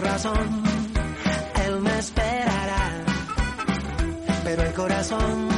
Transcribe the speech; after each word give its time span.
razón, 0.00 0.62
él 1.66 1.80
me 1.80 1.98
esperará. 1.98 3.04
Pero 4.44 4.62
el 4.62 4.72
corazón 4.72 5.49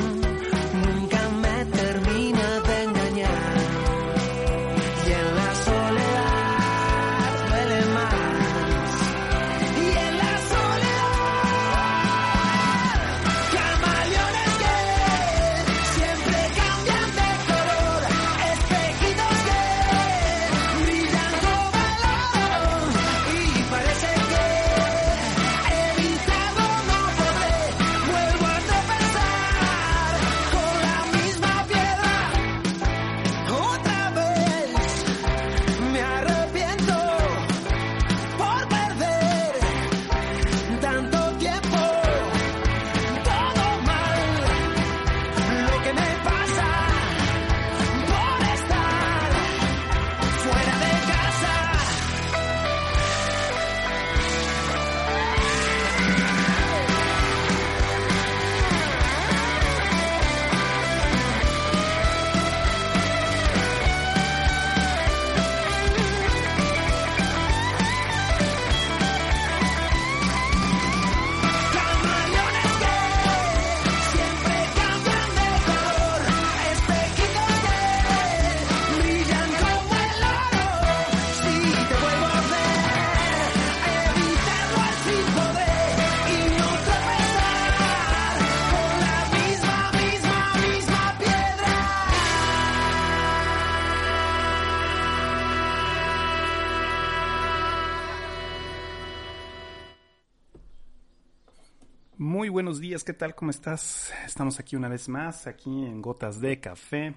buenos 102.72 102.81
días, 102.81 103.05
¿qué 103.05 103.12
tal? 103.12 103.34
¿Cómo 103.34 103.50
estás? 103.50 104.10
Estamos 104.25 104.59
aquí 104.59 104.77
una 104.77 104.88
vez 104.88 105.06
más, 105.06 105.47
aquí 105.47 105.69
en 105.69 106.00
Gotas 106.00 106.41
de 106.41 106.59
Café. 106.59 107.12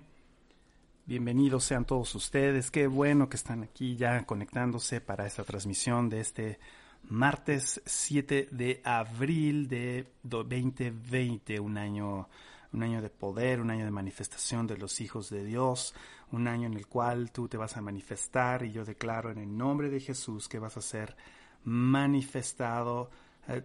Bienvenidos 1.06 1.64
sean 1.64 1.86
todos 1.86 2.14
ustedes, 2.14 2.70
qué 2.72 2.88
bueno 2.88 3.30
que 3.30 3.38
están 3.38 3.64
aquí 3.64 3.96
ya 3.96 4.26
conectándose 4.26 5.00
para 5.00 5.26
esta 5.26 5.46
transmisión 5.46 6.10
de 6.10 6.20
este 6.20 6.60
martes 7.04 7.82
7 7.86 8.50
de 8.52 8.82
abril 8.84 9.70
de 9.70 10.12
do- 10.24 10.44
2020, 10.44 11.62
un 11.62 11.78
año, 11.78 12.28
un 12.74 12.84
año 12.84 13.02
de 13.02 13.10
poder, 13.10 13.62
un 13.62 13.72
año 13.72 13.86
de 13.86 13.92
manifestación 13.92 14.68
de 14.68 14.78
los 14.78 15.00
hijos 15.00 15.30
de 15.30 15.46
Dios, 15.46 15.96
un 16.34 16.50
año 16.50 16.68
en 16.68 16.74
el 16.74 16.88
cual 16.88 17.32
tú 17.32 17.48
te 17.48 17.56
vas 17.56 17.78
a 17.78 17.82
manifestar 17.82 18.66
y 18.66 18.74
yo 18.74 18.84
declaro 18.84 19.32
en 19.32 19.38
el 19.38 19.56
nombre 19.58 19.90
de 19.90 20.02
Jesús 20.02 20.50
que 20.50 20.60
vas 20.60 20.76
a 20.76 20.82
ser 20.82 21.16
manifestado 21.64 23.10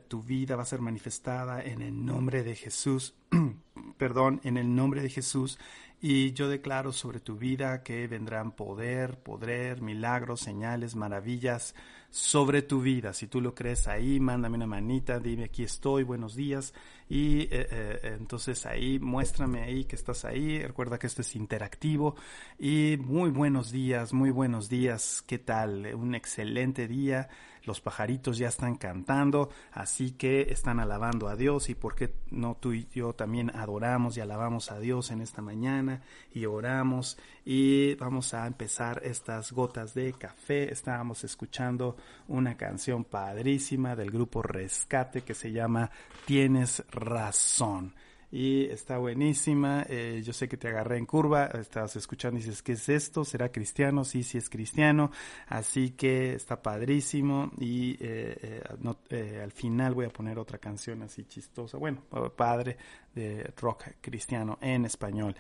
tu 0.09 0.23
vida 0.23 0.57
va 0.57 0.63
a 0.63 0.67
ser 0.67 0.81
manifestada 0.81 1.63
en 1.63 1.83
el 1.83 2.05
nombre 2.05 2.43
de 2.43 2.55
Jesús, 2.55 3.15
perdón, 3.99 4.41
en 4.45 4.57
el 4.57 4.75
nombre 4.75 5.03
de 5.03 5.11
Jesús. 5.11 5.59
Y 6.03 6.33
yo 6.33 6.49
declaro 6.49 6.93
sobre 6.93 7.21
tu 7.21 7.37
vida 7.37 7.83
que 7.83 8.07
vendrán 8.07 8.53
poder, 8.53 9.19
poder, 9.19 9.83
milagros, 9.83 10.41
señales, 10.41 10.97
maravillas 10.97 11.75
sobre 12.09 12.63
tu 12.63 12.81
vida. 12.81 13.13
Si 13.13 13.27
tú 13.27 13.43
lo 13.43 13.55
crees 13.55 13.87
ahí, 13.87 14.19
mándame 14.19 14.57
una 14.57 14.67
manita, 14.67 15.21
dime 15.21 15.45
aquí 15.45 15.63
estoy, 15.63 16.03
buenos 16.05 16.35
días. 16.35 16.73
Y 17.09 17.43
eh, 17.43 17.49
eh, 17.71 18.17
entonces 18.19 18.65
ahí, 18.65 18.99
muéstrame 18.99 19.61
ahí 19.61 19.85
que 19.85 19.97
estás 19.97 20.25
ahí. 20.25 20.63
Recuerda 20.63 20.99
que 20.99 21.07
esto 21.07 21.21
es 21.21 21.37
interactivo. 21.37 22.17
Y 22.59 22.97
muy 22.99 23.31
buenos 23.31 23.71
días, 23.71 24.15
muy 24.15 24.31
buenos 24.31 24.71
días. 24.71 25.23
¿Qué 25.27 25.39
tal? 25.39 25.95
Un 25.95 26.15
excelente 26.15 26.89
día 26.89 27.29
los 27.65 27.81
pajaritos 27.81 28.39
ya 28.39 28.49
están 28.49 28.77
cantando, 28.77 29.51
así 29.73 30.13
que 30.13 30.43
están 30.51 30.81
alabando 30.81 31.29
a 31.29 31.37
Dios 31.37 31.71
y 31.71 31.75
por 31.75 31.95
qué 31.95 32.15
no 32.31 32.57
tú 32.59 32.73
y 32.73 32.87
yo 32.93 33.13
también 33.13 33.51
adoramos 33.55 34.17
y 34.17 34.21
alabamos 34.21 34.71
a 34.71 34.79
Dios 34.79 35.11
en 35.11 35.21
esta 35.21 35.43
mañana 35.43 36.03
y 36.33 36.47
oramos 36.47 37.19
y 37.45 37.95
vamos 37.97 38.35
a 38.35 38.47
empezar 38.47 39.03
estas 39.05 39.53
gotas 39.53 39.95
de 39.95 40.13
café. 40.13 40.73
Estábamos 40.73 41.25
escuchando 41.25 41.97
una 42.29 42.57
canción 42.57 43.05
padrísima 43.05 43.97
del 43.97 44.11
grupo 44.11 44.43
Rescate 44.43 45.23
que 45.23 45.35
se 45.35 45.53
llama 45.53 45.91
Tienes 46.27 46.85
razón 46.91 47.95
y 48.33 48.67
está 48.67 48.99
buenísima. 48.99 49.85
Eh, 49.89 50.23
yo 50.25 50.33
sé 50.33 50.49
que 50.49 50.57
te 50.57 50.69
agarré 50.69 50.99
en 50.99 51.07
curva, 51.07 51.47
estabas 51.47 51.97
escuchando 51.97 52.39
y 52.39 52.43
dices, 52.43 52.63
¿qué 52.63 52.73
es 52.73 52.89
esto? 52.89 53.25
¿Será 53.25 53.51
cristiano? 53.51 54.05
Sí, 54.05 54.23
sí 54.23 54.39
es 54.39 54.49
cristiano. 54.49 55.11
Así 55.49 55.91
que 55.91 56.35
está 56.35 56.63
padrísimo 56.63 57.51
y 57.59 57.93
eh, 57.95 58.39
eh, 58.43 58.63
no, 58.79 58.99
al 59.43 59.53
final 59.53 59.95
voy 59.95 60.07
a 60.07 60.11
poner 60.11 60.39
otra 60.39 60.59
canción 60.59 61.03
así 61.03 61.25
chistosa, 61.25 61.79
bueno, 61.79 62.03
padre 62.37 62.77
de 63.15 63.53
rock 63.57 63.85
cristiano 64.01 64.59
en 64.61 64.85
español. 64.85 65.35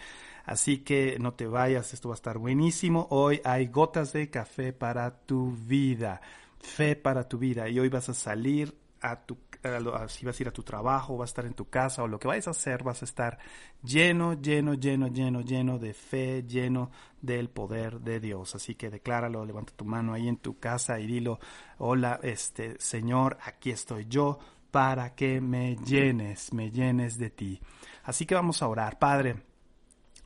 Así 0.44 0.78
que 0.78 1.16
no 1.20 1.34
te 1.34 1.46
vayas, 1.46 1.94
esto 1.94 2.08
va 2.08 2.14
a 2.14 2.16
estar 2.16 2.38
buenísimo. 2.38 3.06
Hoy 3.10 3.40
hay 3.44 3.66
gotas 3.66 4.12
de 4.12 4.30
café 4.30 4.72
para 4.72 5.10
tu 5.10 5.52
vida, 5.52 6.20
fe 6.58 6.96
para 6.96 7.28
tu 7.28 7.38
vida 7.38 7.68
y 7.68 7.78
hoy 7.78 7.88
vas 7.88 8.08
a 8.08 8.14
salir 8.14 8.74
a 9.00 9.24
tu, 9.24 9.38
si 10.08 10.26
vas 10.26 10.38
a 10.38 10.42
ir 10.42 10.48
a 10.48 10.52
tu 10.52 10.62
trabajo, 10.62 11.16
vas 11.16 11.28
a 11.28 11.32
estar 11.32 11.46
en 11.46 11.54
tu 11.54 11.68
casa 11.68 12.02
o 12.02 12.08
lo 12.08 12.18
que 12.18 12.28
vayas 12.28 12.48
a 12.48 12.50
hacer, 12.50 12.82
vas 12.82 13.02
a 13.02 13.04
estar 13.04 13.38
lleno, 13.82 14.34
lleno, 14.34 14.74
lleno, 14.74 15.08
lleno, 15.08 15.40
lleno 15.42 15.78
de 15.78 15.94
fe, 15.94 16.44
lleno 16.44 16.90
del 17.20 17.50
poder 17.50 18.00
de 18.00 18.20
Dios. 18.20 18.54
Así 18.54 18.74
que 18.74 18.90
decláralo, 18.90 19.44
levanta 19.44 19.72
tu 19.74 19.84
mano 19.84 20.14
ahí 20.14 20.28
en 20.28 20.38
tu 20.38 20.58
casa 20.58 20.98
y 20.98 21.06
dilo, 21.06 21.38
hola, 21.78 22.20
este 22.22 22.80
Señor, 22.80 23.38
aquí 23.44 23.70
estoy 23.70 24.06
yo 24.08 24.38
para 24.70 25.14
que 25.14 25.40
me 25.40 25.76
llenes, 25.76 26.52
me 26.52 26.70
llenes 26.70 27.18
de 27.18 27.30
ti. 27.30 27.60
Así 28.04 28.26
que 28.26 28.34
vamos 28.34 28.62
a 28.62 28.68
orar, 28.68 28.98
Padre. 28.98 29.49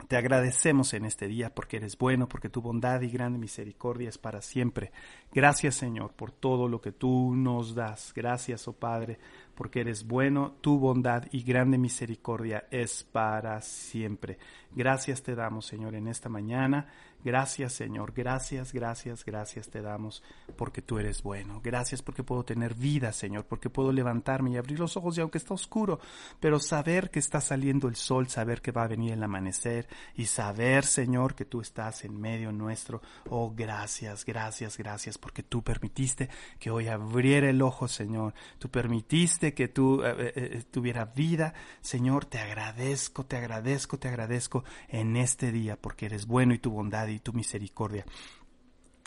Te 0.08 0.16
agradecemos 0.18 0.92
en 0.92 1.06
este 1.06 1.28
día 1.28 1.54
porque 1.54 1.78
eres 1.78 1.96
bueno, 1.96 2.28
porque 2.28 2.50
tu 2.50 2.60
bondad 2.60 3.00
y 3.00 3.08
grande 3.08 3.38
misericordia 3.38 4.10
es 4.10 4.18
para 4.18 4.42
siempre. 4.42 4.92
Gracias 5.32 5.76
Señor 5.76 6.12
por 6.12 6.30
todo 6.30 6.68
lo 6.68 6.80
que 6.80 6.92
tú 6.92 7.34
nos 7.34 7.74
das. 7.74 8.12
Gracias, 8.14 8.68
oh 8.68 8.74
Padre, 8.74 9.18
porque 9.54 9.80
eres 9.80 10.06
bueno, 10.06 10.56
tu 10.60 10.78
bondad 10.78 11.24
y 11.32 11.42
grande 11.42 11.78
misericordia 11.78 12.66
es 12.70 13.02
para 13.02 13.62
siempre. 13.62 14.38
Gracias 14.72 15.22
te 15.22 15.34
damos 15.34 15.64
Señor 15.66 15.94
en 15.94 16.08
esta 16.08 16.28
mañana. 16.28 16.86
Gracias 17.24 17.72
Señor, 17.72 18.12
gracias, 18.14 18.74
gracias, 18.74 19.24
gracias 19.24 19.70
te 19.70 19.80
damos 19.80 20.22
porque 20.58 20.82
tú 20.82 20.98
eres 20.98 21.22
bueno. 21.22 21.62
Gracias 21.64 22.02
porque 22.02 22.22
puedo 22.22 22.44
tener 22.44 22.74
vida 22.74 23.12
Señor, 23.12 23.46
porque 23.46 23.70
puedo 23.70 23.92
levantarme 23.92 24.50
y 24.50 24.56
abrir 24.58 24.78
los 24.78 24.98
ojos 24.98 25.16
y 25.16 25.22
aunque 25.22 25.38
está 25.38 25.54
oscuro, 25.54 26.00
pero 26.38 26.60
saber 26.60 27.10
que 27.10 27.18
está 27.18 27.40
saliendo 27.40 27.88
el 27.88 27.96
sol, 27.96 28.28
saber 28.28 28.60
que 28.60 28.72
va 28.72 28.82
a 28.82 28.88
venir 28.88 29.14
el 29.14 29.22
amanecer 29.22 29.88
y 30.14 30.26
saber 30.26 30.84
Señor 30.84 31.34
que 31.34 31.46
tú 31.46 31.62
estás 31.62 32.04
en 32.04 32.20
medio 32.20 32.52
nuestro. 32.52 33.00
Oh, 33.30 33.54
gracias, 33.56 34.26
gracias, 34.26 34.76
gracias 34.76 35.16
porque 35.16 35.42
tú 35.42 35.62
permitiste 35.62 36.28
que 36.58 36.70
hoy 36.70 36.88
abriera 36.88 37.48
el 37.48 37.62
ojo 37.62 37.88
Señor. 37.88 38.34
Tú 38.58 38.68
permitiste 38.68 39.54
que 39.54 39.68
tú 39.68 40.02
eh, 40.02 40.14
eh, 40.18 40.32
eh, 40.36 40.62
tuviera 40.70 41.06
vida. 41.06 41.54
Señor, 41.80 42.26
te 42.26 42.38
agradezco, 42.38 43.24
te 43.24 43.38
agradezco, 43.38 43.98
te 43.98 44.08
agradezco 44.08 44.64
en 44.88 45.16
este 45.16 45.52
día 45.52 45.76
porque 45.80 46.06
eres 46.06 46.26
bueno 46.26 46.52
y 46.52 46.58
tu 46.58 46.70
bondad 46.70 47.13
y 47.14 47.20
tu 47.20 47.32
misericordia. 47.32 48.04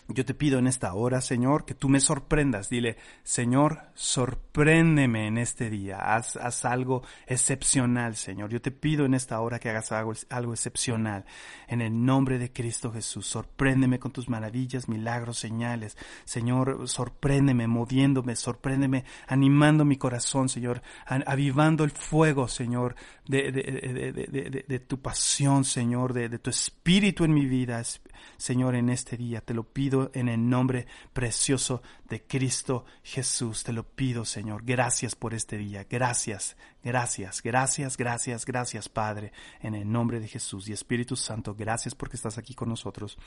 Yo 0.09 0.23
te 0.23 0.33
pido 0.33 0.57
en 0.57 0.67
esta 0.67 0.93
hora, 0.93 1.19
Señor, 1.19 1.65
que 1.65 1.73
tú 1.73 1.89
me 1.89 1.99
sorprendas. 1.99 2.69
Dile, 2.69 2.95
Señor, 3.23 3.89
sorpréndeme 3.93 5.27
en 5.27 5.37
este 5.37 5.69
día. 5.69 5.97
Haz, 5.97 6.37
haz, 6.37 6.63
algo 6.63 7.03
excepcional, 7.25 8.15
Señor. 8.15 8.49
Yo 8.49 8.61
te 8.61 8.71
pido 8.71 9.05
en 9.05 9.13
esta 9.13 9.41
hora 9.41 9.59
que 9.59 9.69
hagas 9.69 9.91
algo, 9.91 10.13
algo 10.29 10.53
excepcional. 10.53 11.25
En 11.67 11.81
el 11.81 12.05
nombre 12.05 12.39
de 12.39 12.53
Cristo 12.53 12.89
Jesús, 12.89 13.27
sorpréndeme 13.27 13.99
con 13.99 14.13
tus 14.13 14.29
maravillas, 14.29 14.87
milagros, 14.87 15.39
señales. 15.39 15.97
Señor, 16.23 16.87
sorpréndeme 16.87 17.67
moviéndome, 17.67 18.37
sorpréndeme 18.37 19.03
animando 19.27 19.83
mi 19.83 19.97
corazón, 19.97 20.47
Señor, 20.47 20.81
avivando 21.05 21.83
el 21.83 21.91
fuego, 21.91 22.47
Señor, 22.47 22.95
de, 23.25 23.51
de, 23.51 24.65
de 24.65 24.79
tu 24.79 25.01
pasión, 25.01 25.65
Señor, 25.65 26.13
de, 26.13 26.39
tu 26.39 26.49
espíritu 26.49 27.25
en 27.25 27.33
mi 27.33 27.45
vida. 27.45 27.83
Señor, 28.37 28.75
en 28.75 28.89
este 28.89 29.17
día. 29.17 29.41
Te 29.41 29.53
lo 29.53 29.63
pido 29.63 29.96
en 30.13 30.29
el 30.29 30.49
nombre 30.49 30.87
precioso 31.13 31.81
de 32.09 32.23
Cristo 32.23 32.85
Jesús. 33.03 33.63
Te 33.63 33.73
lo 33.73 33.83
pido, 33.83 34.25
Señor. 34.25 34.63
Gracias 34.63 35.15
por 35.15 35.33
este 35.33 35.57
día. 35.57 35.85
Gracias, 35.89 36.57
gracias, 36.83 37.41
gracias, 37.41 37.97
gracias, 37.97 38.45
gracias, 38.45 38.89
Padre, 38.89 39.31
en 39.61 39.75
el 39.75 39.91
nombre 39.91 40.19
de 40.19 40.27
Jesús. 40.27 40.67
Y 40.67 40.73
Espíritu 40.73 41.15
Santo, 41.15 41.55
gracias 41.55 41.95
porque 41.95 42.15
estás 42.15 42.37
aquí 42.37 42.53
con 42.53 42.69
nosotros. 42.69 43.17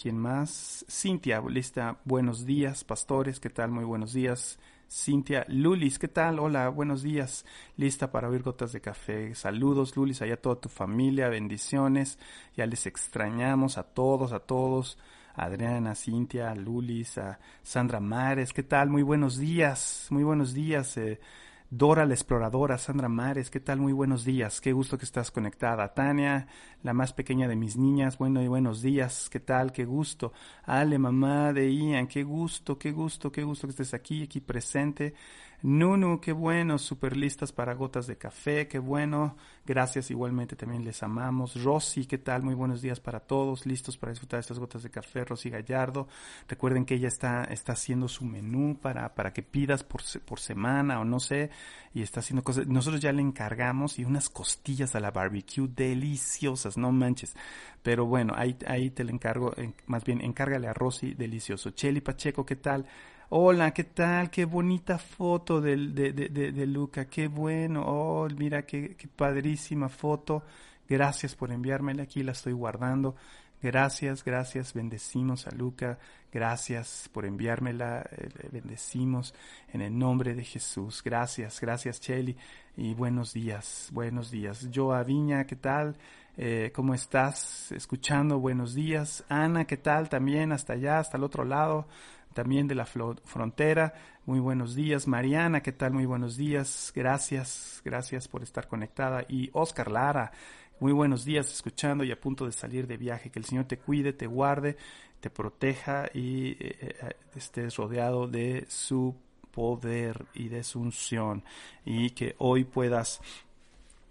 ¿Quién 0.00 0.18
más? 0.18 0.84
Cintia, 0.88 1.40
lista, 1.48 1.98
buenos 2.04 2.44
días, 2.44 2.84
pastores, 2.84 3.40
¿qué 3.40 3.50
tal? 3.50 3.70
Muy 3.70 3.84
buenos 3.84 4.12
días. 4.12 4.58
Cintia, 4.88 5.44
Lulis, 5.48 5.98
¿qué 5.98 6.06
tal? 6.06 6.38
Hola, 6.38 6.68
buenos 6.68 7.02
días. 7.02 7.44
Lista 7.76 8.12
para 8.12 8.28
oír 8.28 8.42
gotas 8.42 8.72
de 8.72 8.80
café. 8.80 9.34
Saludos, 9.34 9.96
Lulis, 9.96 10.22
allá 10.22 10.40
toda 10.40 10.60
tu 10.60 10.68
familia, 10.68 11.28
bendiciones. 11.28 12.18
Ya 12.56 12.66
les 12.66 12.86
extrañamos 12.86 13.78
a 13.78 13.82
todos, 13.82 14.32
a 14.32 14.40
todos. 14.40 14.98
Adriana, 15.36 15.94
Cintia, 15.94 16.54
Lulis, 16.54 17.18
a 17.18 17.38
Sandra 17.62 18.00
Mares. 18.00 18.52
¿Qué 18.52 18.62
tal? 18.62 18.88
Muy 18.88 19.02
buenos 19.02 19.38
días, 19.38 20.06
muy 20.10 20.24
buenos 20.24 20.54
días. 20.54 20.96
Eh, 20.96 21.20
Dora 21.68 22.06
la 22.06 22.14
exploradora, 22.14 22.78
Sandra 22.78 23.08
Mares, 23.08 23.50
¿qué 23.50 23.58
tal? 23.58 23.80
Muy 23.80 23.92
buenos 23.92 24.24
días, 24.24 24.60
qué 24.60 24.72
gusto 24.72 24.96
que 24.96 25.04
estás 25.04 25.32
conectada. 25.32 25.92
Tania, 25.94 26.46
la 26.84 26.92
más 26.92 27.12
pequeña 27.12 27.48
de 27.48 27.56
mis 27.56 27.76
niñas, 27.76 28.18
bueno 28.18 28.40
y 28.40 28.46
buenos 28.46 28.82
días, 28.82 29.28
¿qué 29.28 29.40
tal? 29.40 29.72
Qué 29.72 29.84
gusto. 29.84 30.32
Ale, 30.62 30.96
mamá 30.96 31.52
de 31.52 31.74
Ian, 31.74 32.06
qué 32.06 32.22
gusto, 32.22 32.78
qué 32.78 32.92
gusto, 32.92 33.32
qué 33.32 33.42
gusto 33.42 33.66
que 33.66 33.72
estés 33.72 33.94
aquí, 33.94 34.22
aquí 34.22 34.40
presente. 34.40 35.14
Nunu, 35.62 36.20
qué 36.20 36.32
bueno, 36.32 36.78
super 36.78 37.16
listas 37.16 37.50
para 37.50 37.74
gotas 37.74 38.06
de 38.06 38.18
café, 38.18 38.68
qué 38.68 38.78
bueno. 38.78 39.36
Gracias, 39.64 40.10
igualmente 40.10 40.54
también 40.54 40.84
les 40.84 41.02
amamos. 41.02 41.62
Rosy, 41.62 42.06
¿qué 42.06 42.18
tal? 42.18 42.42
Muy 42.42 42.54
buenos 42.54 42.82
días 42.82 43.00
para 43.00 43.20
todos, 43.20 43.64
listos 43.66 43.96
para 43.96 44.12
disfrutar 44.12 44.38
estas 44.38 44.58
gotas 44.58 44.82
de 44.82 44.90
café. 44.90 45.24
Rosy 45.24 45.48
Gallardo, 45.50 46.08
recuerden 46.46 46.84
que 46.84 46.94
ella 46.94 47.08
está, 47.08 47.44
está 47.44 47.72
haciendo 47.72 48.06
su 48.06 48.24
menú 48.24 48.78
para, 48.80 49.14
para 49.14 49.32
que 49.32 49.42
pidas 49.42 49.82
por, 49.82 50.02
por 50.26 50.40
semana 50.40 51.00
o 51.00 51.04
no 51.04 51.18
sé, 51.18 51.50
y 51.94 52.02
está 52.02 52.20
haciendo 52.20 52.44
cosas. 52.44 52.66
Nosotros 52.66 53.00
ya 53.00 53.12
le 53.12 53.22
encargamos 53.22 53.98
y 53.98 54.04
unas 54.04 54.28
costillas 54.28 54.94
a 54.94 55.00
la 55.00 55.10
barbecue 55.10 55.68
deliciosas, 55.68 56.76
no 56.76 56.92
manches. 56.92 57.34
Pero 57.82 58.04
bueno, 58.04 58.34
ahí, 58.36 58.56
ahí 58.66 58.90
te 58.90 59.04
le 59.04 59.12
encargo, 59.12 59.54
más 59.86 60.04
bien 60.04 60.20
encárgale 60.20 60.68
a 60.68 60.74
Rosy, 60.74 61.14
delicioso. 61.14 61.70
Cheli 61.70 62.02
Pacheco, 62.02 62.44
¿qué 62.44 62.56
tal? 62.56 62.86
Hola, 63.28 63.72
¿qué 63.74 63.82
tal? 63.82 64.30
Qué 64.30 64.44
bonita 64.44 64.98
foto 64.98 65.60
de, 65.60 65.76
de, 65.88 66.12
de, 66.12 66.52
de 66.52 66.66
Luca, 66.66 67.06
qué 67.06 67.26
bueno. 67.26 67.82
Oh, 67.84 68.28
mira, 68.28 68.62
qué, 68.64 68.94
qué 68.94 69.08
padrísima 69.08 69.88
foto. 69.88 70.44
Gracias 70.88 71.34
por 71.34 71.50
enviármela, 71.50 72.04
aquí 72.04 72.22
la 72.22 72.30
estoy 72.32 72.52
guardando. 72.52 73.16
Gracias, 73.60 74.22
gracias, 74.22 74.74
bendecimos 74.74 75.48
a 75.48 75.50
Luca, 75.50 75.98
gracias 76.32 77.10
por 77.12 77.26
enviármela, 77.26 78.08
eh, 78.12 78.28
bendecimos 78.52 79.34
en 79.72 79.80
el 79.80 79.98
nombre 79.98 80.34
de 80.36 80.44
Jesús. 80.44 81.02
Gracias, 81.02 81.60
gracias 81.60 82.00
Cheli 82.00 82.36
y 82.76 82.94
buenos 82.94 83.32
días, 83.32 83.88
buenos 83.92 84.30
días. 84.30 84.70
Yo 84.70 84.92
Viña, 85.04 85.46
¿qué 85.46 85.56
tal? 85.56 85.96
Eh, 86.36 86.70
¿Cómo 86.72 86.94
estás? 86.94 87.72
Escuchando, 87.72 88.38
buenos 88.38 88.74
días. 88.74 89.24
Ana, 89.28 89.64
¿qué 89.64 89.78
tal? 89.78 90.08
También 90.08 90.52
hasta 90.52 90.74
allá, 90.74 91.00
hasta 91.00 91.16
el 91.16 91.24
otro 91.24 91.44
lado 91.44 91.88
también 92.36 92.68
de 92.68 92.74
la 92.74 92.84
frontera. 92.84 93.94
Muy 94.26 94.40
buenos 94.40 94.74
días. 94.74 95.08
Mariana, 95.08 95.62
¿qué 95.62 95.72
tal? 95.72 95.94
Muy 95.94 96.04
buenos 96.04 96.36
días. 96.36 96.92
Gracias, 96.94 97.80
gracias 97.82 98.28
por 98.28 98.42
estar 98.42 98.68
conectada. 98.68 99.24
Y 99.26 99.48
Oscar 99.54 99.90
Lara, 99.90 100.32
Muy 100.78 100.92
buenos 100.92 101.24
días, 101.24 101.50
escuchando 101.50 102.04
y 102.04 102.12
a 102.12 102.20
punto 102.20 102.44
de 102.44 102.52
salir 102.52 102.86
de 102.86 102.98
viaje. 102.98 103.30
Que 103.30 103.38
el 103.38 103.46
Señor 103.46 103.64
te 103.64 103.78
cuide, 103.78 104.12
te 104.12 104.26
guarde, 104.26 104.76
te 105.18 105.30
proteja 105.30 106.10
y 106.12 106.50
eh, 106.50 106.56
eh, 106.60 107.16
estés 107.34 107.74
rodeado 107.76 108.28
de 108.28 108.66
su 108.68 109.16
poder 109.50 110.26
y 110.34 110.48
de 110.48 110.62
su 110.62 110.80
unción 110.80 111.42
y 111.86 112.10
que 112.10 112.34
hoy 112.36 112.64
puedas 112.64 113.22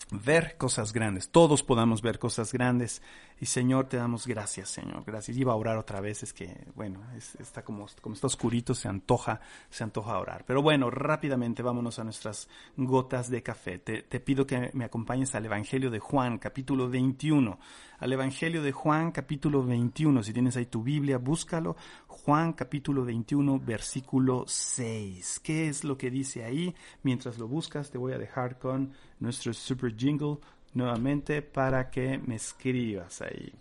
ver 0.09 0.57
cosas 0.57 0.93
grandes, 0.93 1.29
todos 1.29 1.61
podamos 1.61 2.01
ver 2.01 2.17
cosas 2.17 2.51
grandes. 2.51 3.03
Y 3.41 3.47
Señor, 3.47 3.87
te 3.89 3.97
damos 3.97 4.27
gracias, 4.27 4.69
Señor. 4.69 5.03
Gracias. 5.05 5.35
Iba 5.37 5.51
a 5.51 5.57
orar 5.57 5.77
otra 5.77 5.99
vez, 5.99 6.23
es 6.23 6.31
que, 6.31 6.67
bueno, 6.73 7.01
es- 7.17 7.35
está 7.35 7.63
como, 7.65 7.85
como 8.01 8.15
está 8.15 8.27
oscurito, 8.27 8.73
se 8.73 8.87
antoja, 8.87 9.41
se 9.69 9.83
antoja 9.83 10.17
orar. 10.17 10.45
Pero 10.47 10.61
bueno, 10.61 10.89
rápidamente 10.89 11.61
vámonos 11.61 11.99
a 11.99 12.05
nuestras 12.05 12.47
gotas 12.77 13.29
de 13.29 13.43
café. 13.43 13.77
Te, 13.77 14.03
te 14.03 14.21
pido 14.21 14.47
que 14.47 14.69
me 14.73 14.85
acompañes 14.85 15.35
al 15.35 15.45
Evangelio 15.45 15.91
de 15.91 15.99
Juan, 15.99 16.37
capítulo 16.37 16.89
21. 16.89 17.59
Al 17.99 18.13
Evangelio 18.13 18.63
de 18.63 18.71
Juan, 18.71 19.11
capítulo 19.11 19.63
21. 19.65 20.23
Si 20.23 20.31
tienes 20.31 20.55
ahí 20.55 20.67
tu 20.67 20.81
Biblia, 20.81 21.17
búscalo. 21.17 21.75
Juan, 22.07 22.53
capítulo 22.53 23.03
21, 23.03 23.59
versículo 23.59 24.45
6. 24.47 25.41
¿Qué 25.43 25.67
es 25.67 25.83
lo 25.83 25.97
que 25.97 26.09
dice 26.09 26.45
ahí? 26.45 26.73
Mientras 27.03 27.37
lo 27.37 27.47
buscas, 27.49 27.91
te 27.91 27.97
voy 27.97 28.13
a 28.13 28.17
dejar 28.17 28.59
con 28.59 28.93
nuestro 29.19 29.53
super 29.53 29.93
jingle 29.95 30.37
nuevamente 30.75 31.41
para 31.41 31.89
que 31.89 32.19
me 32.19 32.35
escribas 32.35 33.21
ahí. 33.21 33.51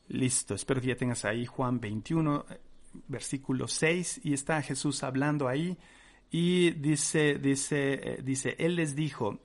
Listo, 0.08 0.54
espero 0.54 0.80
que 0.80 0.86
ya 0.86 0.96
tengas 0.96 1.24
ahí 1.24 1.44
Juan 1.44 1.80
21, 1.80 2.46
eh, 2.48 2.60
versículo 3.08 3.66
6, 3.66 4.20
y 4.22 4.32
está 4.32 4.62
Jesús 4.62 5.02
hablando 5.02 5.48
ahí, 5.48 5.76
y 6.30 6.70
dice, 6.70 7.40
dice, 7.40 7.94
eh, 7.94 8.20
dice, 8.22 8.54
Él 8.58 8.76
les 8.76 8.94
dijo, 8.94 9.40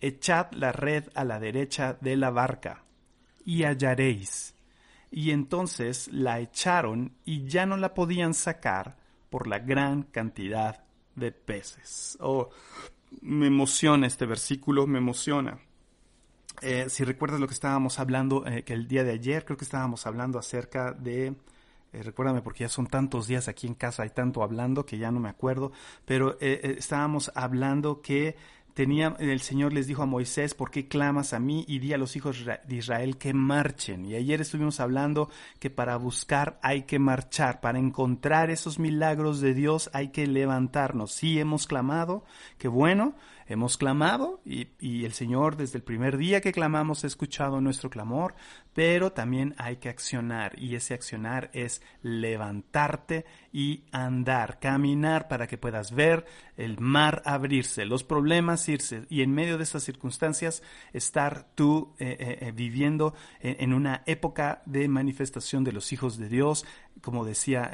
echad 0.00 0.52
la 0.52 0.72
red 0.72 1.04
a 1.14 1.24
la 1.24 1.38
derecha 1.38 1.96
de 2.00 2.16
la 2.16 2.30
barca, 2.30 2.84
y 3.44 3.62
hallaréis. 3.62 4.54
Y 5.10 5.30
entonces 5.30 6.08
la 6.12 6.40
echaron 6.40 7.14
y 7.24 7.46
ya 7.46 7.64
no 7.64 7.76
la 7.76 7.94
podían 7.94 8.34
sacar 8.34 8.96
por 9.30 9.46
la 9.46 9.60
gran 9.60 10.02
cantidad 10.02 10.84
de 11.14 11.32
peces. 11.32 12.18
Oh, 12.20 12.50
me 13.22 13.46
emociona 13.46 14.06
este 14.06 14.26
versículo, 14.26 14.86
me 14.86 14.98
emociona. 14.98 15.58
Eh, 16.62 16.86
si 16.88 17.04
recuerdas 17.04 17.40
lo 17.40 17.46
que 17.46 17.54
estábamos 17.54 17.98
hablando, 17.98 18.46
eh, 18.46 18.64
que 18.64 18.72
el 18.72 18.88
día 18.88 19.04
de 19.04 19.12
ayer 19.12 19.44
creo 19.44 19.56
que 19.56 19.64
estábamos 19.64 20.06
hablando 20.06 20.38
acerca 20.38 20.92
de, 20.92 21.34
eh, 21.92 22.02
recuérdame 22.02 22.42
porque 22.42 22.64
ya 22.64 22.68
son 22.68 22.86
tantos 22.86 23.26
días 23.26 23.48
aquí 23.48 23.66
en 23.66 23.74
casa, 23.74 24.02
hay 24.02 24.10
tanto 24.10 24.42
hablando 24.42 24.86
que 24.86 24.98
ya 24.98 25.10
no 25.10 25.20
me 25.20 25.28
acuerdo, 25.28 25.72
pero 26.04 26.38
estábamos 26.40 27.30
hablando 27.34 28.00
que 28.00 28.36
tenía, 28.76 29.16
el 29.20 29.40
Señor 29.40 29.72
les 29.72 29.86
dijo 29.86 30.02
a 30.02 30.06
Moisés, 30.06 30.52
¿por 30.52 30.70
qué 30.70 30.86
clamas 30.86 31.32
a 31.32 31.40
mí? 31.40 31.64
Y 31.66 31.78
di 31.78 31.94
a 31.94 31.98
los 31.98 32.14
hijos 32.14 32.44
de 32.44 32.76
Israel 32.76 33.16
que 33.16 33.32
marchen. 33.32 34.04
Y 34.04 34.14
ayer 34.14 34.42
estuvimos 34.42 34.80
hablando 34.80 35.30
que 35.58 35.70
para 35.70 35.96
buscar 35.96 36.58
hay 36.60 36.82
que 36.82 36.98
marchar, 36.98 37.62
para 37.62 37.78
encontrar 37.78 38.50
esos 38.50 38.78
milagros 38.78 39.40
de 39.40 39.54
Dios 39.54 39.88
hay 39.94 40.08
que 40.08 40.26
levantarnos. 40.26 41.10
Sí 41.10 41.40
hemos 41.40 41.66
clamado, 41.66 42.22
qué 42.58 42.68
bueno, 42.68 43.14
hemos 43.46 43.76
clamado 43.76 44.40
y, 44.44 44.66
el 45.04 45.12
Señor 45.12 45.56
desde 45.56 45.78
el 45.78 45.84
primer 45.84 46.16
día 46.16 46.40
que 46.40 46.52
clamamos 46.52 47.04
ha 47.04 47.06
escuchado 47.06 47.60
nuestro 47.60 47.90
clamor, 47.90 48.34
pero 48.72 49.12
también 49.12 49.54
hay 49.56 49.76
que 49.76 49.88
accionar 49.88 50.58
y 50.58 50.74
ese 50.74 50.94
accionar 50.94 51.50
es 51.52 51.80
levantarte 52.02 53.24
y 53.52 53.84
andar, 53.92 54.58
caminar 54.58 55.28
para 55.28 55.46
que 55.46 55.58
puedas 55.58 55.92
ver 55.92 56.26
el 56.56 56.78
mar 56.80 57.22
abrirse, 57.24 57.84
los 57.84 58.04
problemas 58.04 58.68
irse 58.68 59.06
y 59.08 59.22
en 59.22 59.32
medio 59.32 59.58
de 59.58 59.64
estas 59.64 59.84
circunstancias 59.84 60.62
estar 60.92 61.46
tú 61.54 61.94
eh, 61.98 62.16
eh, 62.18 62.38
eh, 62.40 62.52
viviendo 62.52 63.14
en, 63.40 63.72
una 63.72 64.02
época 64.06 64.62
de 64.66 64.88
manifestación 64.88 65.64
de 65.64 65.72
los 65.72 65.92
hijos 65.92 66.18
de 66.18 66.28
Dios, 66.28 66.66
como 67.02 67.24
decía 67.24 67.70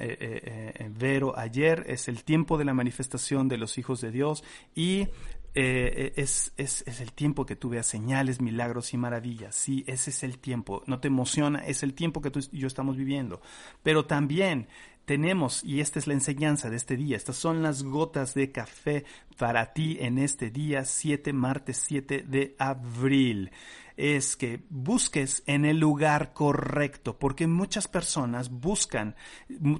Vero 0.99 1.39
ayer, 1.39 1.85
es 1.87 2.09
el 2.09 2.25
tiempo 2.25 2.59
de 2.59 2.65
la 2.65 2.75
manifestación 2.75 3.49
de 3.49 3.57
los 3.57 3.79
hijos 3.79 4.01
de 4.01 4.11
Dios 4.11 4.43
y 4.75 5.09
eh, 5.55 6.13
es, 6.17 6.53
es, 6.57 6.83
es 6.87 7.01
el 7.01 7.13
tiempo 7.13 7.45
que 7.45 7.57
tú 7.57 7.69
veas 7.69 7.87
señales, 7.87 8.41
milagros 8.41 8.95
y 8.95 8.97
maravillas. 8.97 9.55
Sí, 9.55 9.85
ese 9.87 10.11
es 10.11 10.23
el 10.23 10.39
tiempo. 10.39 10.83
No 10.87 11.01
te 11.01 11.09
emociona, 11.09 11.61
es 11.61 11.83
el 11.83 11.95
tiempo 11.95 12.21
que 12.21 12.31
tú 12.31 12.41
y 12.51 12.59
yo 12.59 12.67
estamos 12.67 12.97
viviendo. 12.97 13.41
Pero 13.83 14.07
también 14.07 14.69
tenemos, 15.05 15.63
y 15.65 15.81
esta 15.81 15.99
es 15.99 16.07
la 16.07 16.15
enseñanza 16.15 16.71
de 16.71 16.77
este 16.77 16.97
día, 16.97 17.17
estas 17.17 17.37
son 17.37 17.63
las 17.63 17.83
gotas 17.83 18.35
de 18.35 18.53
café 18.53 19.05
para 19.37 19.73
ti 19.73 19.99
en 20.01 20.19
este 20.19 20.51
día 20.51 20.85
7, 20.85 21.33
martes 21.33 21.83
7 21.87 22.25
de 22.27 22.55
abril 22.59 23.51
es 23.97 24.37
que 24.37 24.63
busques 24.71 25.43
en 25.47 25.65
el 25.65 25.79
lugar 25.79 26.33
correcto, 26.33 27.19
porque 27.19 27.47
muchas 27.47 27.89
personas 27.89 28.51
buscan, 28.51 29.15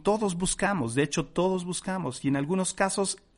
todos 0.03 0.37
buscamos, 0.37 0.95
de 0.95 1.03
hecho 1.03 1.27
todos 1.27 1.65
buscamos, 1.65 2.25
y 2.25 2.29
en 2.29 2.37
algunos 2.37 2.75
casos 2.75 3.17
eh, 3.17 3.32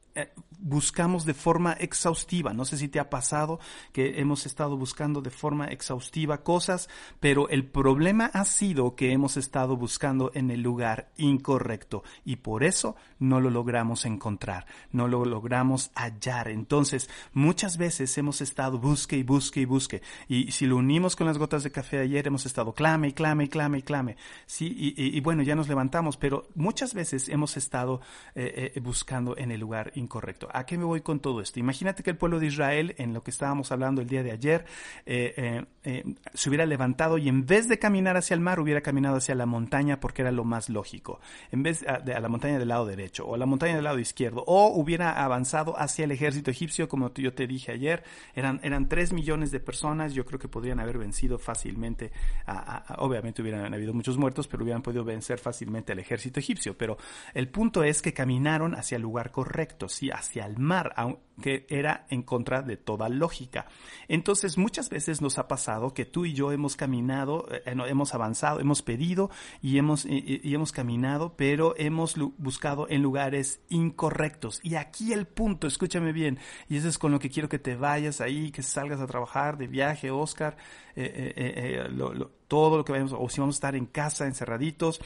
buscamos 0.58 1.24
de 1.24 1.34
forma 1.34 1.72
exhaustiva. 1.74 2.54
No 2.54 2.64
sé 2.64 2.78
si 2.78 2.88
te 2.88 2.98
ha 2.98 3.10
pasado 3.10 3.60
que 3.92 4.20
hemos 4.20 4.46
estado 4.46 4.76
buscando 4.76 5.20
de 5.20 5.30
forma 5.30 5.66
exhaustiva 5.66 6.42
cosas, 6.42 6.88
pero 7.20 7.48
el 7.48 7.66
problema 7.66 8.30
ha 8.32 8.44
sido 8.44 8.94
que 8.94 9.12
hemos 9.12 9.36
estado 9.36 9.76
buscando 9.76 10.30
en 10.34 10.50
el 10.50 10.62
lugar 10.62 11.10
incorrecto 11.16 12.02
y 12.24 12.36
por 12.36 12.64
eso 12.64 12.96
no 13.18 13.40
lo 13.40 13.50
logramos 13.50 14.06
encontrar, 14.06 14.66
no 14.90 15.06
lo 15.06 15.24
logramos 15.24 15.90
hallar. 15.94 16.48
Entonces, 16.48 17.10
muchas 17.32 17.76
veces 17.76 18.16
hemos 18.16 18.40
estado 18.40 18.78
busque 18.78 19.16
y 19.16 19.22
busque 19.22 19.60
y 19.60 19.64
busque. 19.64 20.02
Y 20.28 20.50
si 20.52 20.66
lo 20.66 20.76
unimos 20.76 21.14
con 21.16 21.26
las 21.26 21.38
gotas 21.38 21.62
de 21.62 21.72
café 21.72 21.98
de 21.98 22.04
ayer, 22.04 22.26
hemos 22.26 22.46
estado 22.46 22.72
clame 22.72 23.08
y 23.08 23.12
clame 23.12 23.44
y 23.44 23.48
clame 23.48 23.78
y 23.78 23.82
clame. 23.82 24.16
Sí, 24.46 24.94
y 24.96 25.20
bueno, 25.20 25.42
ya 25.42 25.54
nos 25.54 25.68
levantamos, 25.68 26.16
pero 26.16 26.48
muchas 26.54 26.94
veces 26.94 27.28
hemos 27.28 27.56
estado 27.56 28.00
eh, 28.34 28.72
eh, 28.74 28.80
buscando 28.80 29.36
en 29.36 29.50
el 29.50 29.60
lugar 29.60 29.92
incorrecto. 29.94 30.03
¿A 30.52 30.66
qué 30.66 30.78
me 30.78 30.84
voy 30.84 31.00
con 31.00 31.20
todo 31.20 31.40
esto? 31.40 31.60
Imagínate 31.60 32.02
que 32.02 32.10
el 32.10 32.16
pueblo 32.16 32.40
de 32.40 32.46
Israel, 32.46 32.94
en 32.98 33.14
lo 33.14 33.22
que 33.22 33.30
estábamos 33.30 33.72
hablando 33.72 34.00
el 34.00 34.08
día 34.08 34.22
de 34.22 34.32
ayer, 34.32 34.64
eh, 35.06 35.34
eh, 35.36 35.64
eh, 35.84 36.14
se 36.32 36.48
hubiera 36.48 36.66
levantado 36.66 37.18
y 37.18 37.28
en 37.28 37.46
vez 37.46 37.68
de 37.68 37.78
caminar 37.78 38.16
hacia 38.16 38.34
el 38.34 38.40
mar, 38.40 38.60
hubiera 38.60 38.80
caminado 38.80 39.16
hacia 39.16 39.34
la 39.34 39.46
montaña 39.46 40.00
porque 40.00 40.22
era 40.22 40.32
lo 40.32 40.44
más 40.44 40.68
lógico. 40.68 41.20
En 41.52 41.62
vez 41.62 41.84
a, 41.86 41.98
de, 41.98 42.14
a 42.14 42.20
la 42.20 42.28
montaña 42.28 42.58
del 42.58 42.68
lado 42.68 42.86
derecho 42.86 43.26
o 43.26 43.34
a 43.34 43.38
la 43.38 43.46
montaña 43.46 43.74
del 43.74 43.84
lado 43.84 43.98
izquierdo. 43.98 44.44
O 44.46 44.68
hubiera 44.68 45.24
avanzado 45.24 45.78
hacia 45.78 46.04
el 46.04 46.10
ejército 46.10 46.50
egipcio, 46.50 46.88
como 46.88 47.12
yo 47.14 47.34
te 47.34 47.46
dije 47.46 47.72
ayer. 47.72 48.02
Eran, 48.34 48.60
eran 48.62 48.88
3 48.88 49.12
millones 49.12 49.50
de 49.50 49.60
personas. 49.60 50.14
Yo 50.14 50.24
creo 50.24 50.38
que 50.38 50.48
podrían 50.48 50.80
haber 50.80 50.98
vencido 50.98 51.38
fácilmente. 51.38 52.12
A, 52.46 52.96
obviamente 52.98 53.42
hubieran 53.42 53.72
habido 53.72 53.92
muchos 53.92 54.16
muertos, 54.16 54.48
pero 54.48 54.62
hubieran 54.62 54.82
podido 54.82 55.04
vencer 55.04 55.38
fácilmente 55.38 55.92
al 55.92 55.98
ejército 55.98 56.40
egipcio. 56.40 56.76
Pero 56.76 56.96
el 57.34 57.48
punto 57.48 57.84
es 57.84 58.02
que 58.02 58.12
caminaron 58.12 58.74
hacia 58.74 58.96
el 58.96 59.02
lugar 59.02 59.30
correcto, 59.30 59.88
hacia 60.12 60.46
el 60.46 60.58
mar, 60.58 60.92
aunque 60.96 61.66
era 61.68 62.06
en 62.10 62.22
contra 62.22 62.62
de 62.62 62.76
toda 62.76 63.08
lógica. 63.08 63.66
Entonces, 64.08 64.58
muchas 64.58 64.90
veces 64.90 65.20
nos 65.20 65.38
ha 65.38 65.48
pasado 65.48 65.94
que 65.94 66.04
tú 66.04 66.24
y 66.24 66.32
yo 66.32 66.52
hemos 66.52 66.76
caminado, 66.76 67.46
eh, 67.50 67.62
hemos 67.66 68.14
avanzado, 68.14 68.60
hemos 68.60 68.82
pedido 68.82 69.30
y 69.62 69.78
hemos, 69.78 70.04
y, 70.04 70.54
hemos 70.54 70.72
caminado, 70.72 71.34
pero 71.36 71.74
hemos 71.76 72.16
buscado 72.38 72.86
en 72.88 73.02
lugares 73.02 73.60
incorrectos. 73.68 74.60
Y 74.62 74.76
aquí 74.76 75.12
el 75.12 75.26
punto, 75.26 75.66
escúchame 75.66 76.12
bien, 76.12 76.38
y 76.68 76.76
eso 76.76 76.88
es 76.88 76.98
con 76.98 77.12
lo 77.12 77.18
que 77.18 77.30
quiero 77.30 77.48
que 77.48 77.58
te 77.58 77.76
vayas 77.76 78.20
ahí, 78.20 78.50
que 78.50 78.62
salgas 78.62 79.00
a 79.00 79.06
trabajar 79.06 79.58
de 79.58 79.66
viaje, 79.66 80.10
Oscar, 80.10 80.56
eh, 80.96 81.32
eh, 81.36 82.26
todo 82.48 82.76
lo 82.78 82.84
que 82.84 82.92
vayamos, 82.92 83.14
o 83.18 83.28
si 83.28 83.40
vamos 83.40 83.56
a 83.56 83.58
estar 83.58 83.76
en 83.76 83.86
casa 83.86 84.26
encerraditos, 84.26 85.00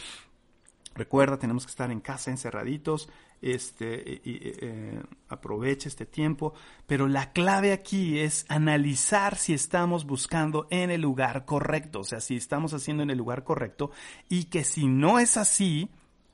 Recuerda, 0.99 1.39
tenemos 1.39 1.65
que 1.65 1.71
estar 1.71 1.93
en 1.93 2.01
casa 2.01 2.33
encerraditos. 2.33 3.09
Este, 3.41 4.21
y, 4.25 4.41
eh, 4.43 5.01
aprovecha 5.29 5.89
este 5.89 6.07
tiempo. 6.07 6.55
Pero 6.87 7.09
la 7.09 7.33
clave 7.33 7.73
aquí 7.73 8.19
es 8.19 8.45
analizar 8.49 9.37
si 9.37 9.55
estamos 9.55 10.05
buscando 10.05 10.67
en 10.71 10.91
el 10.91 11.01
lugar 11.01 11.45
correcto. 11.45 12.01
O 12.01 12.05
sea, 12.05 12.21
si 12.21 12.37
estamos 12.37 12.75
haciendo 12.75 13.03
en 13.03 13.11
el 13.11 13.19
lugar 13.19 13.45
correcto. 13.45 13.91
Y 14.29 14.45
que 14.45 14.65
si 14.65 14.87
no 14.87 15.19
es 15.19 15.37
así, 15.37 15.91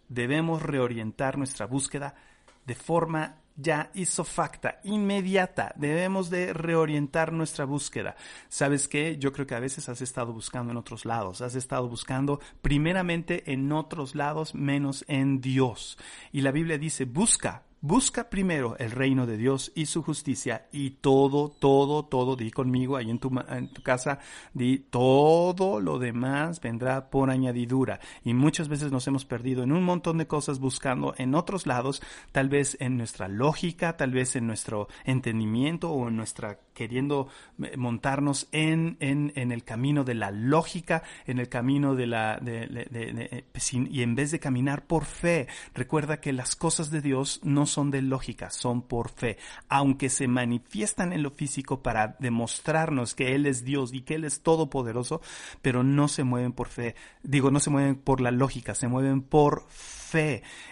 debemos 0.09 0.63
reorientar 0.63 1.39
nuestra 1.39 1.67
búsqueda 1.67 2.15
de 2.67 2.75
forma 2.75 3.44
ya 3.57 3.91
isofacta, 3.95 4.81
inmediata. 4.85 5.73
Debemos 5.77 6.31
de 6.31 6.53
reorientar 6.53 7.33
nuestra 7.33 7.65
búsqueda. 7.65 8.17
¿Sabes 8.49 8.89
qué? 8.89 9.17
Yo 9.19 9.33
creo 9.33 9.47
que 9.47 9.55
a 9.55 9.61
veces 9.61 9.89
has 9.89 10.03
estado 10.03 10.33
buscando 10.33 10.73
en 10.73 10.77
otros 10.77 11.05
lados. 11.05 11.41
Has 11.41 11.55
estado 11.55 11.89
buscando 11.89 12.41
primeramente 12.63 13.53
en 13.53 13.71
otros 13.73 14.15
lados 14.15 14.55
menos 14.55 15.05
en 15.09 15.41
Dios. 15.41 15.99
Y 16.33 16.41
la 16.41 16.51
Biblia 16.51 16.79
dice, 16.79 17.05
busca, 17.05 17.63
busca 17.85 18.31
primero 18.31 18.79
el 18.79 18.93
reino 18.93 19.27
de 19.27 19.37
Dios 19.37 19.71
y 19.75 19.85
su 19.85 20.03
justicia 20.03 20.69
y 20.73 20.89
todo, 21.03 21.51
todo, 21.51 22.07
todo, 22.07 22.35
di 22.35 22.51
conmigo 22.51 22.97
ahí 22.97 23.11
en 23.11 23.19
tu, 23.19 23.31
en 23.51 23.69
tu 23.69 23.83
casa, 23.83 24.21
di 24.55 24.79
todo 24.79 25.81
lo 25.81 25.99
demás 25.99 26.63
vendrá 26.63 27.11
por 27.11 27.29
añadidura. 27.29 28.01
Y 28.25 28.33
muchas 28.33 28.69
veces 28.69 28.91
nos 28.91 29.07
hemos 29.07 29.27
perdido 29.27 29.65
en 29.65 29.73
un 29.73 29.85
montón 29.85 30.17
de 30.17 30.27
cosas 30.27 30.61
buscando 30.61 31.15
en 31.19 31.35
otros 31.35 31.67
lados, 31.67 32.01
tal 32.33 32.49
vez 32.49 32.79
en 32.81 32.97
nuestra 32.97 33.29
lógica, 33.29 33.99
tal 33.99 34.13
vez 34.13 34.35
en 34.35 34.47
nuestro 34.47 34.89
entendimiento 35.05 35.91
o 35.91 36.09
en 36.09 36.17
nuestra 36.17 36.61
queriendo 36.75 37.29
eh, 37.63 37.77
montarnos 37.77 38.49
en, 38.53 38.97
en, 39.01 39.33
en 39.37 39.53
el 39.53 39.65
camino 39.65 40.05
de 40.05 40.15
la 40.15 40.31
lógica, 40.31 41.03
en 41.27 41.39
el 41.39 41.49
camino 41.49 41.95
de 41.95 42.07
la, 42.07 42.39
de, 42.39 42.67
de- 42.67 43.29
eh, 43.31 43.45
sin- 43.55 43.89
y 43.91 44.03
en 44.03 44.15
vez 44.15 44.31
de 44.31 44.41
caminar 44.41 44.87
por 44.87 45.05
fe, 45.05 45.47
recuerda 45.75 46.21
que 46.21 46.33
las 46.33 46.57
cosas 46.57 46.91
de 46.91 47.01
Dios 47.01 47.41
no 47.43 47.67
son 47.67 47.91
de 47.91 48.03
lógica, 48.03 48.51
son 48.51 48.83
por 48.83 49.09
fe, 49.11 49.39
aunque 49.69 50.11
se 50.11 50.29
manifiestan 50.29 51.13
en 51.13 51.23
lo 51.23 51.31
físico 51.31 51.83
para 51.83 52.17
demostrarnos 52.19 53.15
que 53.15 53.35
Él 53.35 53.47
es 53.47 53.65
Dios 53.65 53.93
y 53.95 54.03
que 54.03 54.17
Él 54.17 54.25
es 54.25 54.43
todopoderoso, 54.43 55.21
pero 55.63 55.83
no 55.83 56.09
se 56.09 56.25
mueven 56.25 56.53
por 56.53 56.69
fe, 56.69 56.95
digo, 57.23 57.51
no 57.51 57.61
se 57.61 57.71
mueven 57.71 57.95
por 57.97 58.21
la 58.21 58.31
lógica, 58.31 58.75
se 58.75 58.89
mueven 58.89 59.23
por 59.23 59.65
fe. 59.69 59.94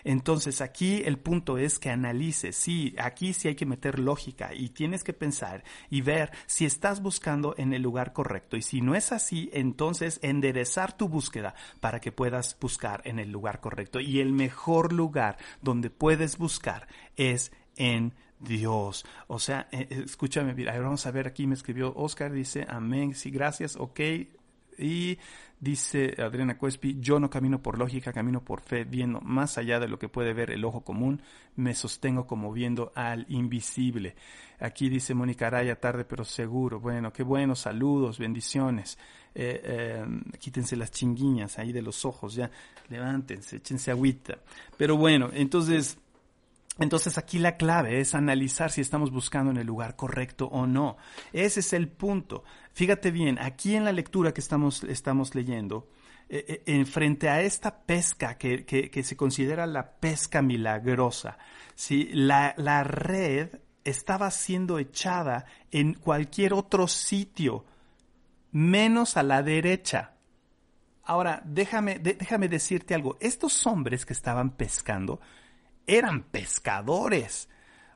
Entonces 0.05 0.61
aquí 0.61 1.03
el 1.05 1.19
punto 1.19 1.59
es 1.59 1.79
que 1.79 1.91
analices, 1.91 2.57
sí, 2.57 2.95
aquí 2.99 3.33
sí 3.33 3.49
hay 3.49 3.55
que 3.55 3.67
meter 3.67 3.99
lógica 3.99 4.55
y 4.55 4.69
tienes 4.71 5.03
que 5.03 5.13
pensar 5.13 5.65
y 5.91 6.01
ver 6.01 6.31
si 6.47 6.65
estás 6.65 7.03
buscando 7.03 7.55
en 7.59 7.73
el 7.73 7.83
lugar 7.83 8.13
correcto 8.13 8.57
y 8.57 8.63
si 8.63 8.81
no 8.81 8.95
es 8.95 9.13
así, 9.13 9.51
entonces 9.53 10.21
enderezar 10.23 10.97
tu 10.97 11.09
búsqueda 11.09 11.55
para 11.81 12.01
que 12.01 12.13
puedas 12.13 12.57
buscar 12.61 13.03
en 13.05 13.19
el 13.19 13.31
lugar 13.31 13.61
correcto 13.61 14.01
y 14.01 14.21
el 14.21 14.33
mejor 14.33 14.93
lugar 14.93 15.39
donde 15.61 15.91
puedes 15.91 16.39
buscar 16.39 16.87
es 17.17 17.53
en 17.77 18.15
Dios. 18.39 19.05
O 19.29 19.39
sea, 19.39 19.69
eh, 19.73 19.87
eh, 19.91 20.03
escúchame, 20.05 20.55
mira, 20.55 20.79
vamos 20.79 21.07
a 21.07 21.11
ver, 21.11 21.27
aquí 21.27 21.47
me 21.47 21.55
escribió 21.55 21.93
Oscar, 21.95 22.33
dice, 22.33 22.67
amén, 22.69 23.15
sí, 23.15 23.31
gracias, 23.31 23.77
ok. 23.77 24.01
Y 24.83 25.19
dice 25.61 26.15
Adriana 26.19 26.59
Cuespi, 26.59 26.97
yo 26.99 27.21
no 27.21 27.31
camino 27.31 27.63
por 27.63 27.79
lógica, 27.79 28.13
camino 28.13 28.45
por 28.45 28.61
fe, 28.61 28.85
viendo 28.85 29.21
más 29.21 29.59
allá 29.59 29.79
de 29.79 29.89
lo 29.89 29.99
que 29.99 30.09
puede 30.09 30.33
ver 30.33 30.51
el 30.51 30.65
ojo 30.65 30.83
común, 30.83 31.23
me 31.57 31.75
sostengo 31.75 32.27
como 32.27 32.53
viendo 32.53 32.93
al 32.95 33.25
invisible. 33.29 34.17
Aquí 34.59 34.89
dice 34.89 35.15
Mónica 35.15 35.47
Araya, 35.47 35.79
tarde 35.79 36.05
pero 36.05 36.25
seguro. 36.25 36.81
Bueno, 36.81 37.13
qué 37.13 37.23
bueno, 37.23 37.55
saludos, 37.55 38.19
bendiciones. 38.19 38.99
Eh, 39.35 39.63
eh, 39.65 40.05
quítense 40.39 40.77
las 40.77 40.91
chinguiñas 40.91 41.59
ahí 41.59 41.73
de 41.73 41.81
los 41.81 42.05
ojos, 42.05 42.35
ya, 42.35 42.51
levántense, 42.89 43.57
échense 43.57 43.91
agüita. 43.91 44.39
Pero 44.77 44.97
bueno, 44.97 45.31
entonces, 45.33 45.97
entonces 46.79 47.19
aquí 47.19 47.39
la 47.39 47.57
clave 47.57 48.01
es 48.01 48.15
analizar 48.15 48.71
si 48.71 48.81
estamos 48.81 49.11
buscando 49.11 49.51
en 49.51 49.59
el 49.59 49.67
lugar 49.67 49.95
correcto 49.95 50.47
o 50.47 50.67
no. 50.67 50.97
Ese 51.33 51.61
es 51.61 51.73
el 51.75 51.89
punto. 51.89 52.45
Fíjate 52.73 53.11
bien, 53.11 53.39
aquí 53.41 53.77
en 53.77 53.85
la 53.85 53.93
lectura 53.93 54.33
que 54.33 54.41
estamos, 54.41 54.83
estamos 54.85 55.35
leyendo, 55.35 55.89
eh, 56.29 56.45
eh, 56.49 56.63
en 56.67 56.87
frente 56.87 57.29
a 57.29 57.43
esta 57.43 57.83
pesca 57.85 58.39
que, 58.39 58.65
que- 58.65 59.03
se 59.03 59.17
considera 59.17 59.67
la 59.67 59.93
pesca 59.93 60.41
milagrosa, 60.41 61.37
¿sí? 61.75 62.09
la, 62.13 62.55
la 62.57 62.85
red 62.85 63.51
estaba 63.85 64.31
siendo 64.31 64.79
echada 64.79 65.45
en 65.71 65.93
cualquier 65.95 66.55
otro 66.55 66.89
sitio, 66.89 67.67
menos 68.51 69.17
a 69.19 69.23
la 69.23 69.43
derecha. 69.43 70.15
Ahora, 71.05 71.43
déjame, 71.45 71.99
déjame 71.99 72.49
decirte 72.49 72.95
algo. 72.95 73.19
Estos 73.21 73.67
hombres 73.67 74.07
que 74.07 74.13
estaban 74.13 74.51
pescando 74.57 75.21
eran 75.87 76.23
pescadores. 76.25 77.49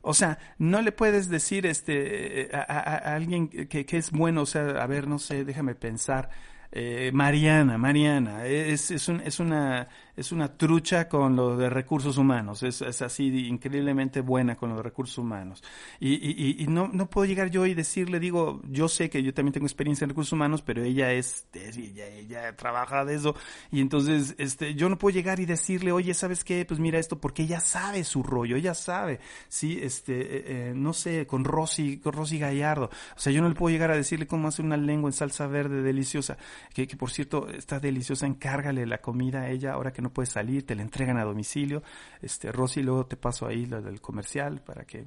O 0.03 0.15
sea, 0.15 0.39
no 0.59 0.83
le 0.83 0.93
puedes 0.93 1.29
decir 1.29 1.67
este 1.67 2.49
a, 2.55 3.15
alguien 3.15 3.49
que, 3.49 3.85
que 3.87 3.97
es 3.97 4.11
bueno, 4.13 4.43
o 4.43 4.47
sea, 4.47 4.83
a 4.83 4.87
ver, 4.87 5.09
no 5.09 5.19
sé, 5.19 5.45
déjame 5.45 5.75
pensar. 5.75 6.31
Eh, 6.73 7.11
Mariana, 7.15 7.79
Mariana, 7.79 8.45
es, 8.47 8.91
es, 8.91 9.09
un- 9.09 9.21
es 9.21 9.41
una, 9.41 9.89
es 10.17 10.33
una 10.33 10.57
trucha 10.57 11.09
con 11.09 11.37
lo 11.37 11.57
de 11.57 11.69
recursos 11.69 12.17
humanos, 12.17 12.63
es, 12.63 12.81
es 12.83 13.03
así 13.03 13.27
increíblemente 13.49 14.21
buena 14.23 14.57
con 14.57 14.71
los 14.71 14.83
recursos 14.83 15.19
humanos. 15.19 15.63
Y, 16.01 16.15
y, 16.15 16.63
y- 16.63 16.67
no, 16.69 16.89
no 16.89 17.09
puedo 17.11 17.27
llegar 17.27 17.51
yo 17.51 17.67
y 17.67 17.75
decirle, 17.75 18.19
digo, 18.19 18.61
yo 18.69 18.89
sé 18.89 19.11
que 19.11 19.23
yo 19.23 19.35
también 19.35 19.53
tengo 19.53 19.67
experiencia 19.67 20.05
en 20.05 20.11
recursos 20.11 20.33
humanos, 20.33 20.63
pero 20.63 20.83
ella 20.83 21.13
es, 21.13 21.47
es- 21.53 21.77
ella, 21.77 22.07
ella 22.07 22.57
trabaja 22.57 23.05
de 23.05 23.15
eso, 23.15 23.35
y 23.71 23.81
entonces 23.81 24.35
este, 24.39 24.75
yo 24.75 24.89
no 24.89 24.99
puedo 24.99 25.15
llegar 25.15 25.39
y 25.39 25.47
decirle, 25.47 25.93
oye, 25.93 26.15
¿sabes 26.15 26.45
qué? 26.45 26.65
Pues 26.65 26.81
mira 26.81 26.99
esto, 26.99 27.21
porque 27.21 27.43
ella 27.43 27.61
sabe 27.61 28.03
su 28.05 28.23
rollo, 28.23 28.57
ella 28.57 28.75
sabe, 28.75 29.21
sí, 29.49 29.79
este, 29.83 30.21
eh, 30.21 30.45
eh, 30.71 30.73
no 30.75 30.93
sé, 30.95 31.27
con 31.27 31.45
Rosy, 31.45 31.99
con 31.99 32.15
Rosy 32.15 32.39
Gallardo, 32.39 32.87
o 33.17 33.19
sea, 33.21 33.33
yo 33.33 33.43
no 33.43 33.49
le 33.51 33.55
puedo 33.55 33.71
llegar 33.73 33.91
a 33.91 33.97
decirle 33.97 34.27
cómo 34.27 34.49
hacer 34.49 34.65
una 34.65 34.77
lengua 34.79 35.09
en 35.11 35.13
salsa 35.13 35.47
verde 35.47 35.83
deliciosa, 35.83 36.39
que, 36.73 36.87
que 36.87 36.97
por 36.97 37.11
cierto 37.11 37.49
está 37.49 37.81
deliciosa, 37.81 38.27
encárgale 38.27 38.87
la 38.87 38.99
comida 39.03 39.43
a 39.43 39.51
ella 39.51 39.73
ahora 39.75 39.93
que 39.93 40.03
no 40.03 40.06
puede 40.13 40.27
salir, 40.27 40.65
te 40.67 40.75
la 40.75 40.83
entregan 40.83 41.19
a 41.19 41.25
domicilio, 41.25 41.83
este, 42.21 42.53
Rosy, 42.53 42.83
luego 42.83 43.07
te 43.07 43.17
paso 43.17 43.47
ahí 43.47 43.67
lo 43.67 43.83
del 43.83 44.01
comercial 44.01 44.61
para 44.61 44.85
que 44.85 45.05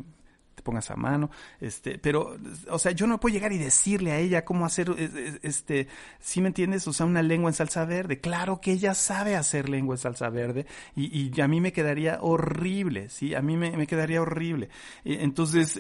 te 0.60 0.64
pongas 0.64 0.92
a 0.92 0.96
mano, 0.96 1.30
este, 1.60 1.98
pero, 1.98 2.36
o 2.70 2.80
sea, 2.80 2.92
yo 2.92 3.08
no 3.08 3.20
puedo 3.20 3.34
llegar 3.34 3.52
y 3.54 3.58
decirle 3.58 4.12
a 4.12 4.20
ella 4.20 4.46
cómo 4.46 4.66
hacer, 4.66 4.90
es- 4.98 5.14
es- 5.16 5.40
este, 5.44 5.88
¿sí 6.20 6.42
me 6.42 6.48
entiendes? 6.50 6.88
O 6.88 6.94
sea, 6.94 7.06
una 7.06 7.22
lengua 7.22 7.50
en 7.50 7.54
salsa 7.56 7.86
verde. 7.86 8.20
Claro 8.20 8.62
que 8.62 8.72
ella 8.74 8.94
sabe 8.94 9.36
hacer 9.36 9.70
lengua 9.70 9.96
en 9.96 10.00
salsa 10.00 10.30
verde 10.30 10.66
y, 10.96 11.32
y 11.36 11.42
a 11.42 11.48
mí 11.48 11.62
me 11.62 11.72
quedaría 11.74 12.20
horrible, 12.22 13.10
¿sí? 13.10 13.34
A 13.36 13.42
mí 13.42 13.58
me, 13.58 13.72
me 13.76 13.88
quedaría 13.88 14.22
horrible. 14.22 14.70
Eh, 15.06 15.18
Entonces, 15.22 15.80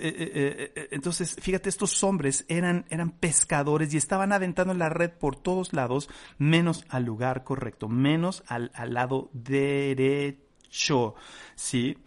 entonces, 0.92 1.36
fíjate, 1.42 1.70
estos 1.70 2.04
hombres 2.04 2.46
eran, 2.48 2.86
eran 2.90 3.12
pescadores 3.12 3.94
y 3.94 3.98
estaban 3.98 4.32
aventando 4.32 4.74
la 4.74 4.90
red 4.90 5.12
por 5.12 5.36
todos 5.36 5.74
lados, 5.74 6.10
menos 6.38 6.86
al 6.90 7.04
lugar 7.06 7.44
correcto, 7.44 7.88
menos 7.90 8.44
al, 8.48 8.72
al 8.74 8.94
lado 8.94 9.30
derecho, 9.34 11.16
¿sí? 11.56 11.98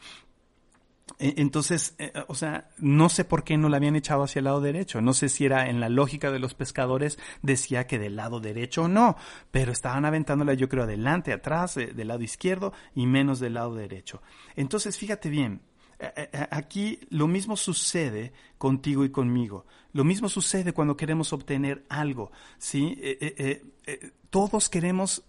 E- 1.22 1.34
Entonces, 1.36 1.94
eh, 1.98 2.12
o 2.26 2.34
sea, 2.34 2.68
no 2.78 3.08
sé 3.08 3.24
por 3.24 3.44
qué 3.44 3.56
no 3.56 3.68
la 3.68 3.76
habían 3.76 3.94
echado 3.96 4.24
hacia 4.24 4.40
el 4.40 4.46
lado 4.46 4.60
derecho. 4.60 5.00
No 5.00 5.14
sé 5.14 5.28
si 5.28 5.44
era 5.46 5.68
en 5.70 5.78
la 5.80 5.88
lógica 5.88 6.32
de 6.32 6.40
los 6.40 6.54
pescadores, 6.54 7.18
decía 7.42 7.86
que 7.86 7.98
del 8.00 8.16
lado 8.16 8.40
derecho 8.40 8.82
o 8.82 8.88
no, 8.88 9.16
pero 9.52 9.70
estaban 9.72 10.04
aventándola 10.04 10.54
yo 10.54 10.68
creo 10.68 10.82
adelante, 10.84 11.32
atrás, 11.32 11.76
eh, 11.76 11.92
del 11.94 12.08
lado 12.08 12.22
izquierdo 12.22 12.72
y 12.94 13.06
menos 13.06 13.38
del 13.38 13.54
lado 13.54 13.74
derecho. 13.76 14.20
Entonces, 14.56 14.98
fíjate 14.98 15.30
bien, 15.30 15.62
eh, 16.00 16.12
eh, 16.32 16.46
aquí 16.50 16.98
lo 17.10 17.28
mismo 17.28 17.56
sucede 17.56 18.32
contigo 18.58 19.04
y 19.04 19.10
conmigo. 19.10 19.64
Lo 19.92 20.02
mismo 20.04 20.28
sucede 20.28 20.72
cuando 20.72 20.96
queremos 20.96 21.32
obtener 21.32 21.84
algo, 21.88 22.32
¿sí? 22.58 22.98
Eh, 23.00 23.18
eh, 23.20 23.34
eh, 23.38 23.62
eh, 23.86 24.10
todos 24.30 24.68
queremos 24.68 25.22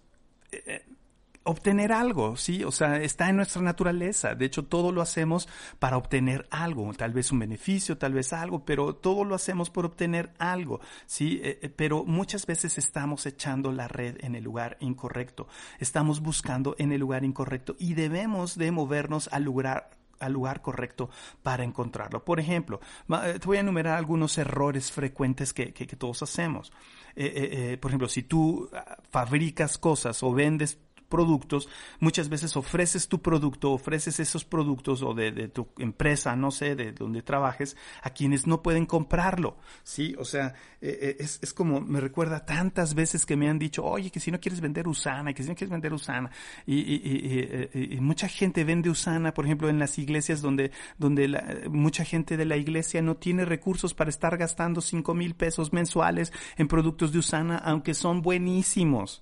obtener 1.45 1.91
algo, 1.91 2.37
¿sí? 2.37 2.63
O 2.63 2.71
sea, 2.71 2.97
está 3.01 3.29
en 3.29 3.35
nuestra 3.37 3.61
naturaleza. 3.61 4.33
De 4.35 4.45
hecho, 4.45 4.65
todo 4.65 4.91
lo 4.91 5.01
hacemos 5.01 5.49
para 5.79 5.97
obtener 5.97 6.47
algo, 6.51 6.91
tal 6.93 7.11
vez 7.13 7.31
un 7.31 7.39
beneficio, 7.39 7.97
tal 7.97 8.13
vez 8.13 8.31
algo, 8.33 8.63
pero 8.63 8.95
todo 8.95 9.25
lo 9.25 9.35
hacemos 9.35 9.69
por 9.69 9.85
obtener 9.85 10.33
algo, 10.39 10.79
¿sí? 11.05 11.41
Eh, 11.43 11.59
eh, 11.61 11.69
pero 11.69 12.05
muchas 12.05 12.45
veces 12.45 12.77
estamos 12.77 13.25
echando 13.25 13.71
la 13.71 13.87
red 13.87 14.17
en 14.23 14.35
el 14.35 14.43
lugar 14.43 14.77
incorrecto. 14.79 15.47
Estamos 15.79 16.21
buscando 16.21 16.75
en 16.77 16.91
el 16.93 17.01
lugar 17.01 17.25
incorrecto 17.25 17.75
y 17.77 17.93
debemos 17.93 18.57
de 18.57 18.71
movernos 18.71 19.27
al 19.31 19.43
lugar 19.43 19.89
al 20.19 20.31
lugar 20.31 20.61
correcto 20.61 21.09
para 21.41 21.65
encontrarlo. 21.65 22.23
Por 22.23 22.39
ejemplo, 22.39 22.79
eh, 23.25 23.39
te 23.41 23.45
voy 23.45 23.57
a 23.57 23.59
enumerar 23.59 23.97
algunos 23.97 24.37
errores 24.37 24.89
frecuentes 24.89 25.51
que, 25.51 25.73
que- 25.73 25.85
todos 25.97 26.23
hacemos. 26.23 26.71
Por 27.13 27.89
ejemplo, 27.91 28.07
si 28.07 28.23
tú 28.23 28.69
ah, 28.73 28.95
fabricas 29.11 29.77
cosas 29.77 30.23
o 30.23 30.31
vendes 30.31 30.79
productos, 31.13 31.69
muchas 31.99 32.27
veces 32.27 32.57
ofreces 32.57 33.07
tu 33.07 33.21
producto, 33.21 33.71
ofreces 33.71 34.19
esos 34.19 34.43
productos 34.45 35.03
o 35.03 35.13
de, 35.13 35.31
tu 35.49 35.67
empresa, 35.77 36.35
no 36.35 36.49
sé, 36.49 36.75
de 36.75 36.91
donde 36.91 37.21
trabajes, 37.21 37.77
a 38.01 38.09
quienes 38.09 38.47
no 38.47 38.63
pueden 38.63 38.87
comprarlo, 38.87 39.57
¿sí? 39.83 40.15
O 40.17 40.25
sea, 40.25 40.55
eh, 40.81 40.97
eh, 41.01 41.15
es, 41.19 41.37
es 41.43 41.53
como, 41.53 41.81
me 41.81 41.99
recuerda 41.99 42.45
tantas 42.45 42.95
veces 42.95 43.27
que 43.27 43.35
me 43.35 43.47
han 43.47 43.59
dicho, 43.59 43.83
oye, 43.85 44.09
que 44.09 44.19
si 44.19 44.31
no 44.31 44.39
quieres 44.39 44.59
vender 44.59 44.87
Usana, 44.87 45.33
que 45.35 45.43
si 45.43 45.49
no 45.49 45.55
quieres 45.55 45.69
vender 45.71 45.93
Usana, 45.93 46.31
y, 46.65 46.77
y, 46.79 46.95
y, 46.95 47.79
y- 47.79 47.93
y 47.97 47.99
mucha 48.01 48.27
gente 48.27 48.63
vende 48.63 48.89
Usana, 48.89 49.35
por 49.35 49.45
ejemplo, 49.45 49.69
en 49.69 49.77
las 49.77 49.99
iglesias 49.99 50.41
donde, 50.41 50.71
donde 50.97 51.27
mucha 51.69 52.03
gente 52.05 52.37
de 52.37 52.45
la 52.45 52.57
iglesia 52.57 53.01
no 53.03 53.13
tiene 53.17 53.45
recursos 53.45 53.93
para 53.93 54.09
estar 54.09 54.35
gastando 54.37 54.81
cinco 54.81 55.13
mil 55.13 55.35
pesos 55.35 55.73
mensuales 55.73 56.33
en 56.57 56.67
productos 56.67 57.11
de 57.11 57.19
Usana, 57.19 57.57
aunque 57.57 57.93
son 57.93 58.21
buenísimos. 58.23 59.21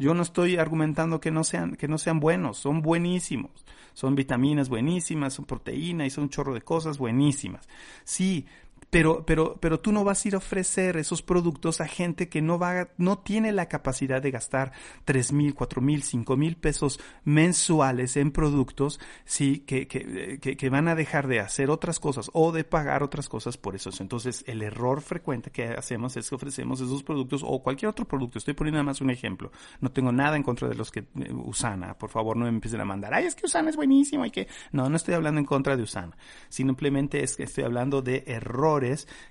Yo 0.00 0.14
no 0.14 0.22
estoy 0.22 0.56
argumentando 0.56 1.20
que 1.20 1.30
no 1.30 1.44
sean, 1.44 1.76
que 1.76 1.86
no 1.86 1.98
sean 1.98 2.20
buenos, 2.20 2.56
son 2.56 2.80
buenísimos. 2.80 3.50
Son 3.92 4.14
vitaminas 4.14 4.70
buenísimas, 4.70 5.34
son 5.34 5.44
proteína 5.44 6.06
y 6.06 6.10
son 6.10 6.24
un 6.24 6.30
chorro 6.30 6.54
de 6.54 6.62
cosas 6.62 6.96
buenísimas. 6.96 7.68
Sí, 8.04 8.46
pero, 8.90 9.24
pero, 9.24 9.56
pero 9.60 9.78
tú 9.80 9.92
no 9.92 10.04
vas 10.04 10.24
a 10.24 10.28
ir 10.28 10.34
a 10.34 10.38
ofrecer 10.38 10.96
esos 10.96 11.22
productos 11.22 11.80
a 11.80 11.86
gente 11.86 12.28
que 12.28 12.42
no 12.42 12.58
va, 12.58 12.88
no 12.98 13.18
tiene 13.18 13.52
la 13.52 13.68
capacidad 13.68 14.20
de 14.20 14.30
gastar 14.30 14.72
tres 15.04 15.32
mil, 15.32 15.54
cuatro 15.54 15.80
mil, 15.80 16.02
cinco 16.02 16.36
mil 16.36 16.56
pesos 16.56 17.00
mensuales 17.24 18.16
en 18.16 18.32
productos, 18.32 18.98
sí, 19.24 19.60
que, 19.60 19.86
que, 19.86 20.38
que, 20.40 20.56
que 20.56 20.70
van 20.70 20.88
a 20.88 20.96
dejar 20.96 21.28
de 21.28 21.40
hacer 21.40 21.70
otras 21.70 22.00
cosas 22.00 22.30
o 22.32 22.50
de 22.50 22.64
pagar 22.64 23.02
otras 23.02 23.28
cosas 23.28 23.56
por 23.56 23.76
eso. 23.76 23.90
Entonces, 24.00 24.44
el 24.46 24.62
error 24.62 25.02
frecuente 25.02 25.50
que 25.50 25.68
hacemos 25.68 26.16
es 26.16 26.28
que 26.28 26.34
ofrecemos 26.34 26.80
esos 26.80 27.02
productos 27.02 27.42
o 27.44 27.62
cualquier 27.62 27.90
otro 27.90 28.06
producto. 28.06 28.38
Estoy 28.38 28.54
poniendo 28.54 28.78
nada 28.78 28.90
más 28.90 29.00
un 29.00 29.10
ejemplo. 29.10 29.52
No 29.80 29.92
tengo 29.92 30.10
nada 30.10 30.36
en 30.36 30.42
contra 30.42 30.68
de 30.68 30.74
los 30.74 30.90
que 30.90 31.00
eh, 31.00 31.32
Usana. 31.32 31.96
Por 31.96 32.10
favor, 32.10 32.36
no 32.36 32.44
me 32.44 32.50
empiecen 32.50 32.80
a 32.80 32.84
mandar. 32.84 33.14
Ay, 33.14 33.26
es 33.26 33.34
que 33.34 33.46
Usana 33.46 33.70
es 33.70 33.76
buenísimo 33.76 34.26
y 34.26 34.30
que 34.30 34.48
no, 34.72 34.88
no 34.88 34.96
estoy 34.96 35.14
hablando 35.14 35.38
en 35.38 35.46
contra 35.46 35.76
de 35.76 35.82
Usana. 35.82 36.16
Simplemente 36.48 37.22
es 37.22 37.36
que 37.36 37.44
estoy 37.44 37.64
hablando 37.64 38.02
de 38.02 38.24
errores 38.26 38.79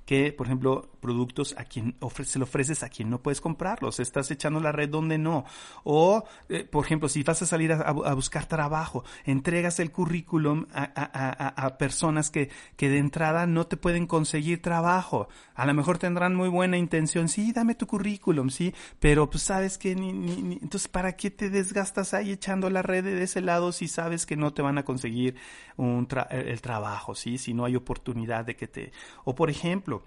que, 0.05 0.33
por 0.33 0.47
ejemplo, 0.47 0.89
productos 0.99 1.55
a 1.57 1.63
quien 1.63 1.95
se 2.23 2.39
lo 2.39 2.43
ofreces 2.43 2.83
a 2.83 2.89
quien 2.89 3.09
no 3.09 3.21
puedes 3.21 3.41
comprarlos. 3.41 3.99
Estás 3.99 4.31
echando 4.31 4.59
la 4.59 4.71
red 4.71 4.89
donde 4.89 5.17
no. 5.17 5.45
O, 5.83 6.23
eh, 6.49 6.63
por 6.63 6.85
ejemplo, 6.85 7.09
si 7.09 7.23
vas 7.23 7.41
a 7.41 7.45
salir 7.45 7.71
a, 7.71 7.81
a 7.81 8.13
buscar 8.13 8.45
trabajo, 8.45 9.03
entregas 9.25 9.79
el 9.79 9.91
currículum 9.91 10.65
a, 10.73 10.91
a, 10.95 11.65
a 11.65 11.77
personas 11.77 12.29
que, 12.29 12.49
que 12.75 12.89
de 12.89 12.97
entrada 12.97 13.45
no 13.47 13.67
te 13.67 13.77
pueden 13.77 14.07
conseguir 14.07 14.61
trabajo. 14.61 15.29
A 15.55 15.65
lo 15.65 15.73
mejor 15.73 15.97
tendrán 15.97 16.35
muy 16.35 16.49
buena 16.49 16.77
intención. 16.77 17.29
Sí, 17.29 17.51
dame 17.51 17.75
tu 17.75 17.87
currículum, 17.87 18.49
sí, 18.49 18.73
pero 18.99 19.29
pues 19.29 19.43
sabes 19.43 19.77
que 19.77 19.95
ni, 19.95 20.13
ni, 20.13 20.41
ni, 20.41 20.55
entonces 20.55 20.87
¿para 20.87 21.15
qué 21.15 21.31
te 21.31 21.49
desgastas 21.49 22.13
ahí 22.13 22.31
echando 22.31 22.69
la 22.69 22.81
red 22.81 23.03
de 23.03 23.23
ese 23.23 23.41
lado 23.41 23.71
si 23.71 23.87
sabes 23.87 24.25
que 24.25 24.35
no 24.35 24.53
te 24.53 24.61
van 24.61 24.77
a 24.77 24.83
conseguir 24.83 25.35
un 25.77 26.07
tra 26.07 26.23
el 26.23 26.61
trabajo, 26.61 27.15
sí, 27.15 27.37
si 27.37 27.53
no 27.53 27.65
hay 27.65 27.75
oportunidad 27.75 28.45
de 28.45 28.55
que 28.55 28.67
te 28.67 28.91
o 29.23 29.35
por 29.39 29.49
ejemplo, 29.49 30.03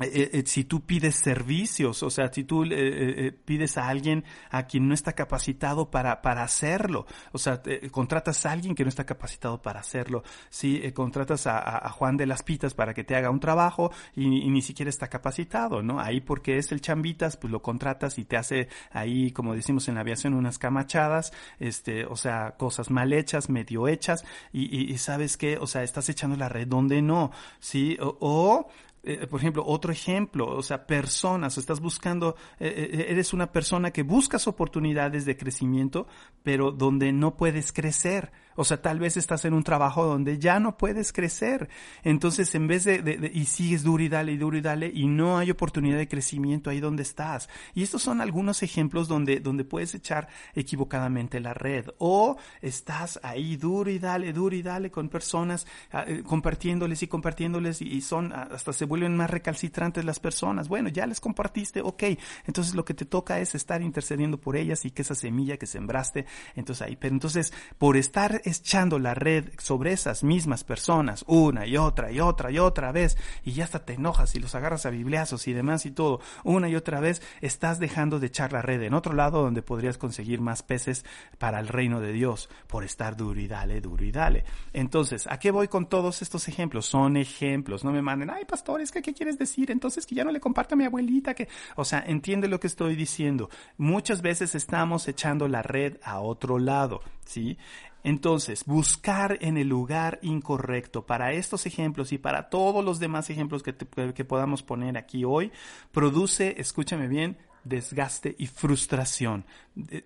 eh, 0.00 0.30
eh, 0.32 0.42
si 0.46 0.64
tú 0.64 0.82
pides 0.82 1.16
servicios, 1.16 2.02
o 2.04 2.10
sea, 2.10 2.32
si 2.32 2.44
tú 2.44 2.62
eh, 2.62 2.68
eh 2.70 3.32
pides 3.32 3.78
a 3.78 3.88
alguien 3.88 4.22
a 4.50 4.66
quien 4.66 4.86
no 4.86 4.94
está 4.94 5.14
capacitado 5.14 5.90
para, 5.90 6.22
para 6.22 6.42
hacerlo, 6.42 7.06
o 7.32 7.38
sea, 7.38 7.62
contratas 7.90 8.46
a 8.46 8.52
alguien 8.52 8.76
que 8.76 8.84
no 8.84 8.90
está 8.90 9.04
capacitado 9.04 9.60
para 9.60 9.80
hacerlo, 9.80 10.22
si 10.50 10.92
contratas 10.92 11.46
a, 11.48 11.88
Juan 11.90 12.16
de 12.16 12.26
las 12.26 12.42
Pitas 12.42 12.74
para 12.74 12.94
que 12.94 13.02
te 13.02 13.16
haga 13.16 13.30
un 13.30 13.40
trabajo 13.40 13.90
y, 14.14 14.28
ni 14.28 14.62
siquiera 14.62 14.88
está 14.88 15.08
capacitado, 15.08 15.82
¿no? 15.82 16.00
Ahí 16.00 16.20
porque 16.20 16.58
es 16.58 16.70
el 16.70 16.80
chambitas, 16.80 17.36
pues 17.36 17.50
lo 17.50 17.60
contratas 17.60 18.18
y 18.18 18.24
te 18.24 18.36
hace 18.36 18.68
ahí, 18.92 19.32
como 19.32 19.54
decimos 19.54 19.88
en 19.88 19.96
la 19.96 20.02
aviación, 20.02 20.34
unas 20.34 20.58
camachadas, 20.58 21.32
este, 21.58 22.04
o 22.06 22.14
sea, 22.14 22.54
cosas 22.56 22.90
mal 22.90 23.12
hechas, 23.12 23.48
medio 23.48 23.88
hechas, 23.88 24.24
y, 24.52 24.64
y, 24.64 24.92
y 24.92 24.98
sabes 24.98 25.36
qué, 25.36 25.58
o 25.58 25.66
sea, 25.66 25.82
estás 25.82 26.08
echando 26.08 26.36
la 26.36 26.48
red 26.48 26.68
donde 26.68 27.02
no, 27.02 27.32
¿sí? 27.58 27.96
o 28.00 28.68
eh, 29.08 29.26
por 29.26 29.40
ejemplo, 29.40 29.64
otro 29.66 29.90
ejemplo, 29.90 30.46
o 30.46 30.62
sea, 30.62 30.86
personas, 30.86 31.56
estás 31.56 31.80
buscando, 31.80 32.36
eh, 32.60 32.90
eh, 32.92 33.06
eres 33.08 33.32
una 33.32 33.50
persona 33.50 33.90
que 33.90 34.02
buscas 34.02 34.46
oportunidades 34.46 35.24
de 35.24 35.36
crecimiento, 35.36 36.06
pero 36.42 36.72
donde 36.72 37.12
no 37.12 37.36
puedes 37.36 37.72
crecer. 37.72 38.30
O 38.60 38.64
sea, 38.64 38.82
tal 38.82 38.98
vez 38.98 39.16
estás 39.16 39.44
en 39.44 39.54
un 39.54 39.62
trabajo 39.62 40.04
donde 40.04 40.40
ya 40.40 40.58
no 40.58 40.76
puedes 40.76 41.12
crecer. 41.12 41.68
Entonces, 42.02 42.52
en 42.56 42.66
vez 42.66 42.82
de, 42.82 43.02
de, 43.02 43.16
de, 43.16 43.30
y 43.32 43.44
sigues 43.44 43.84
duro 43.84 44.02
y 44.02 44.08
dale 44.08 44.32
y 44.32 44.36
duro 44.36 44.56
y 44.56 44.60
dale 44.60 44.90
y 44.92 45.06
no 45.06 45.38
hay 45.38 45.52
oportunidad 45.52 45.96
de 45.96 46.08
crecimiento 46.08 46.68
ahí 46.68 46.80
donde 46.80 47.04
estás. 47.04 47.48
Y 47.72 47.84
estos 47.84 48.02
son 48.02 48.20
algunos 48.20 48.64
ejemplos 48.64 49.06
donde, 49.06 49.38
donde 49.38 49.62
puedes 49.62 49.94
echar 49.94 50.26
equivocadamente 50.56 51.38
la 51.38 51.54
red. 51.54 51.86
O 51.98 52.36
estás 52.60 53.20
ahí 53.22 53.56
duro 53.56 53.90
y 53.90 54.00
dale, 54.00 54.32
duro 54.32 54.56
y 54.56 54.62
dale 54.62 54.90
con 54.90 55.08
personas, 55.08 55.64
uh, 55.92 56.24
compartiéndoles 56.24 57.00
y 57.04 57.06
compartiéndoles 57.06 57.80
y, 57.80 57.86
y 57.86 58.00
son, 58.00 58.32
hasta 58.32 58.72
se 58.72 58.86
vuelven 58.86 59.16
más 59.16 59.30
recalcitrantes 59.30 60.04
las 60.04 60.18
personas. 60.18 60.66
Bueno, 60.66 60.88
ya 60.88 61.06
les 61.06 61.20
compartiste, 61.20 61.80
ok. 61.80 62.02
Entonces 62.44 62.74
lo 62.74 62.84
que 62.84 62.94
te 62.94 63.04
toca 63.04 63.38
es 63.38 63.54
estar 63.54 63.82
intercediendo 63.82 64.36
por 64.40 64.56
ellas 64.56 64.84
y 64.84 64.90
que 64.90 65.02
esa 65.02 65.14
semilla 65.14 65.58
que 65.58 65.66
sembraste, 65.66 66.26
entonces 66.56 66.82
ahí. 66.82 66.96
Pero 66.96 67.14
entonces, 67.14 67.52
por 67.78 67.96
estar 67.96 68.40
echando 68.48 68.98
la 68.98 69.14
red 69.14 69.50
sobre 69.58 69.92
esas 69.92 70.24
mismas 70.24 70.64
personas 70.64 71.24
una 71.26 71.66
y 71.66 71.76
otra 71.76 72.10
y 72.10 72.20
otra 72.20 72.50
y 72.50 72.58
otra 72.58 72.92
vez 72.92 73.16
y 73.44 73.52
ya 73.52 73.64
hasta 73.64 73.84
te 73.84 73.94
enojas 73.94 74.34
y 74.34 74.40
los 74.40 74.54
agarras 74.54 74.86
a 74.86 74.90
bibliazos 74.90 75.48
y 75.48 75.52
demás 75.52 75.86
y 75.86 75.90
todo 75.90 76.20
una 76.44 76.68
y 76.68 76.76
otra 76.76 77.00
vez 77.00 77.22
estás 77.40 77.78
dejando 77.78 78.18
de 78.18 78.26
echar 78.26 78.52
la 78.52 78.62
red 78.62 78.82
en 78.82 78.94
otro 78.94 79.14
lado 79.14 79.42
donde 79.42 79.62
podrías 79.62 79.98
conseguir 79.98 80.40
más 80.40 80.62
peces 80.62 81.04
para 81.38 81.60
el 81.60 81.68
reino 81.68 82.00
de 82.00 82.12
Dios 82.12 82.48
por 82.66 82.84
estar 82.84 83.16
duro 83.16 83.40
y 83.40 83.46
dale, 83.46 83.80
duro 83.80 84.04
y 84.04 84.12
dale. 84.12 84.44
Entonces, 84.72 85.26
¿a 85.26 85.38
qué 85.38 85.50
voy 85.50 85.68
con 85.68 85.88
todos 85.88 86.22
estos 86.22 86.48
ejemplos? 86.48 86.86
Son 86.86 87.16
ejemplos, 87.16 87.84
no 87.84 87.92
me 87.92 88.02
manden, 88.02 88.30
ay 88.30 88.44
pastor, 88.44 88.80
es 88.80 88.90
¿qué 88.90 89.02
quieres 89.02 89.38
decir? 89.38 89.70
Entonces 89.70 90.06
que 90.06 90.14
ya 90.14 90.24
no 90.24 90.32
le 90.32 90.40
comparto 90.40 90.74
a 90.74 90.78
mi 90.78 90.84
abuelita 90.84 91.34
que, 91.34 91.48
o 91.76 91.84
sea, 91.84 92.02
entiende 92.06 92.48
lo 92.48 92.60
que 92.60 92.66
estoy 92.66 92.96
diciendo. 92.96 93.50
Muchas 93.76 94.22
veces 94.22 94.54
estamos 94.54 95.08
echando 95.08 95.48
la 95.48 95.62
red 95.62 95.96
a 96.02 96.20
otro 96.20 96.58
lado, 96.58 97.00
¿sí? 97.24 97.58
Entonces, 98.04 98.64
buscar 98.64 99.38
en 99.40 99.56
el 99.56 99.68
lugar 99.68 100.18
incorrecto 100.22 101.04
para 101.04 101.32
estos 101.32 101.66
ejemplos 101.66 102.12
y 102.12 102.18
para 102.18 102.48
todos 102.48 102.84
los 102.84 102.98
demás 102.98 103.28
ejemplos 103.30 103.62
que, 103.62 103.72
te, 103.72 104.14
que 104.14 104.24
podamos 104.24 104.62
poner 104.62 104.96
aquí 104.96 105.24
hoy, 105.24 105.52
produce, 105.92 106.54
escúchame 106.58 107.08
bien, 107.08 107.36
desgaste 107.64 108.34
y 108.38 108.46
frustración. 108.46 109.44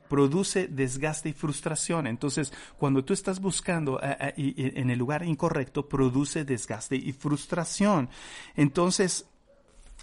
Produce 0.08 0.68
desgaste 0.68 1.30
y 1.30 1.32
frustración. 1.32 2.06
Entonces, 2.06 2.52
cuando 2.78 3.04
tú 3.04 3.12
estás 3.12 3.40
buscando 3.40 3.94
uh, 3.94 3.96
uh, 3.96 4.32
en 4.36 4.90
el 4.90 4.98
lugar 4.98 5.24
incorrecto, 5.24 5.88
produce 5.88 6.44
desgaste 6.44 6.96
y 6.96 7.12
frustración. 7.12 8.08
Entonces, 8.56 9.26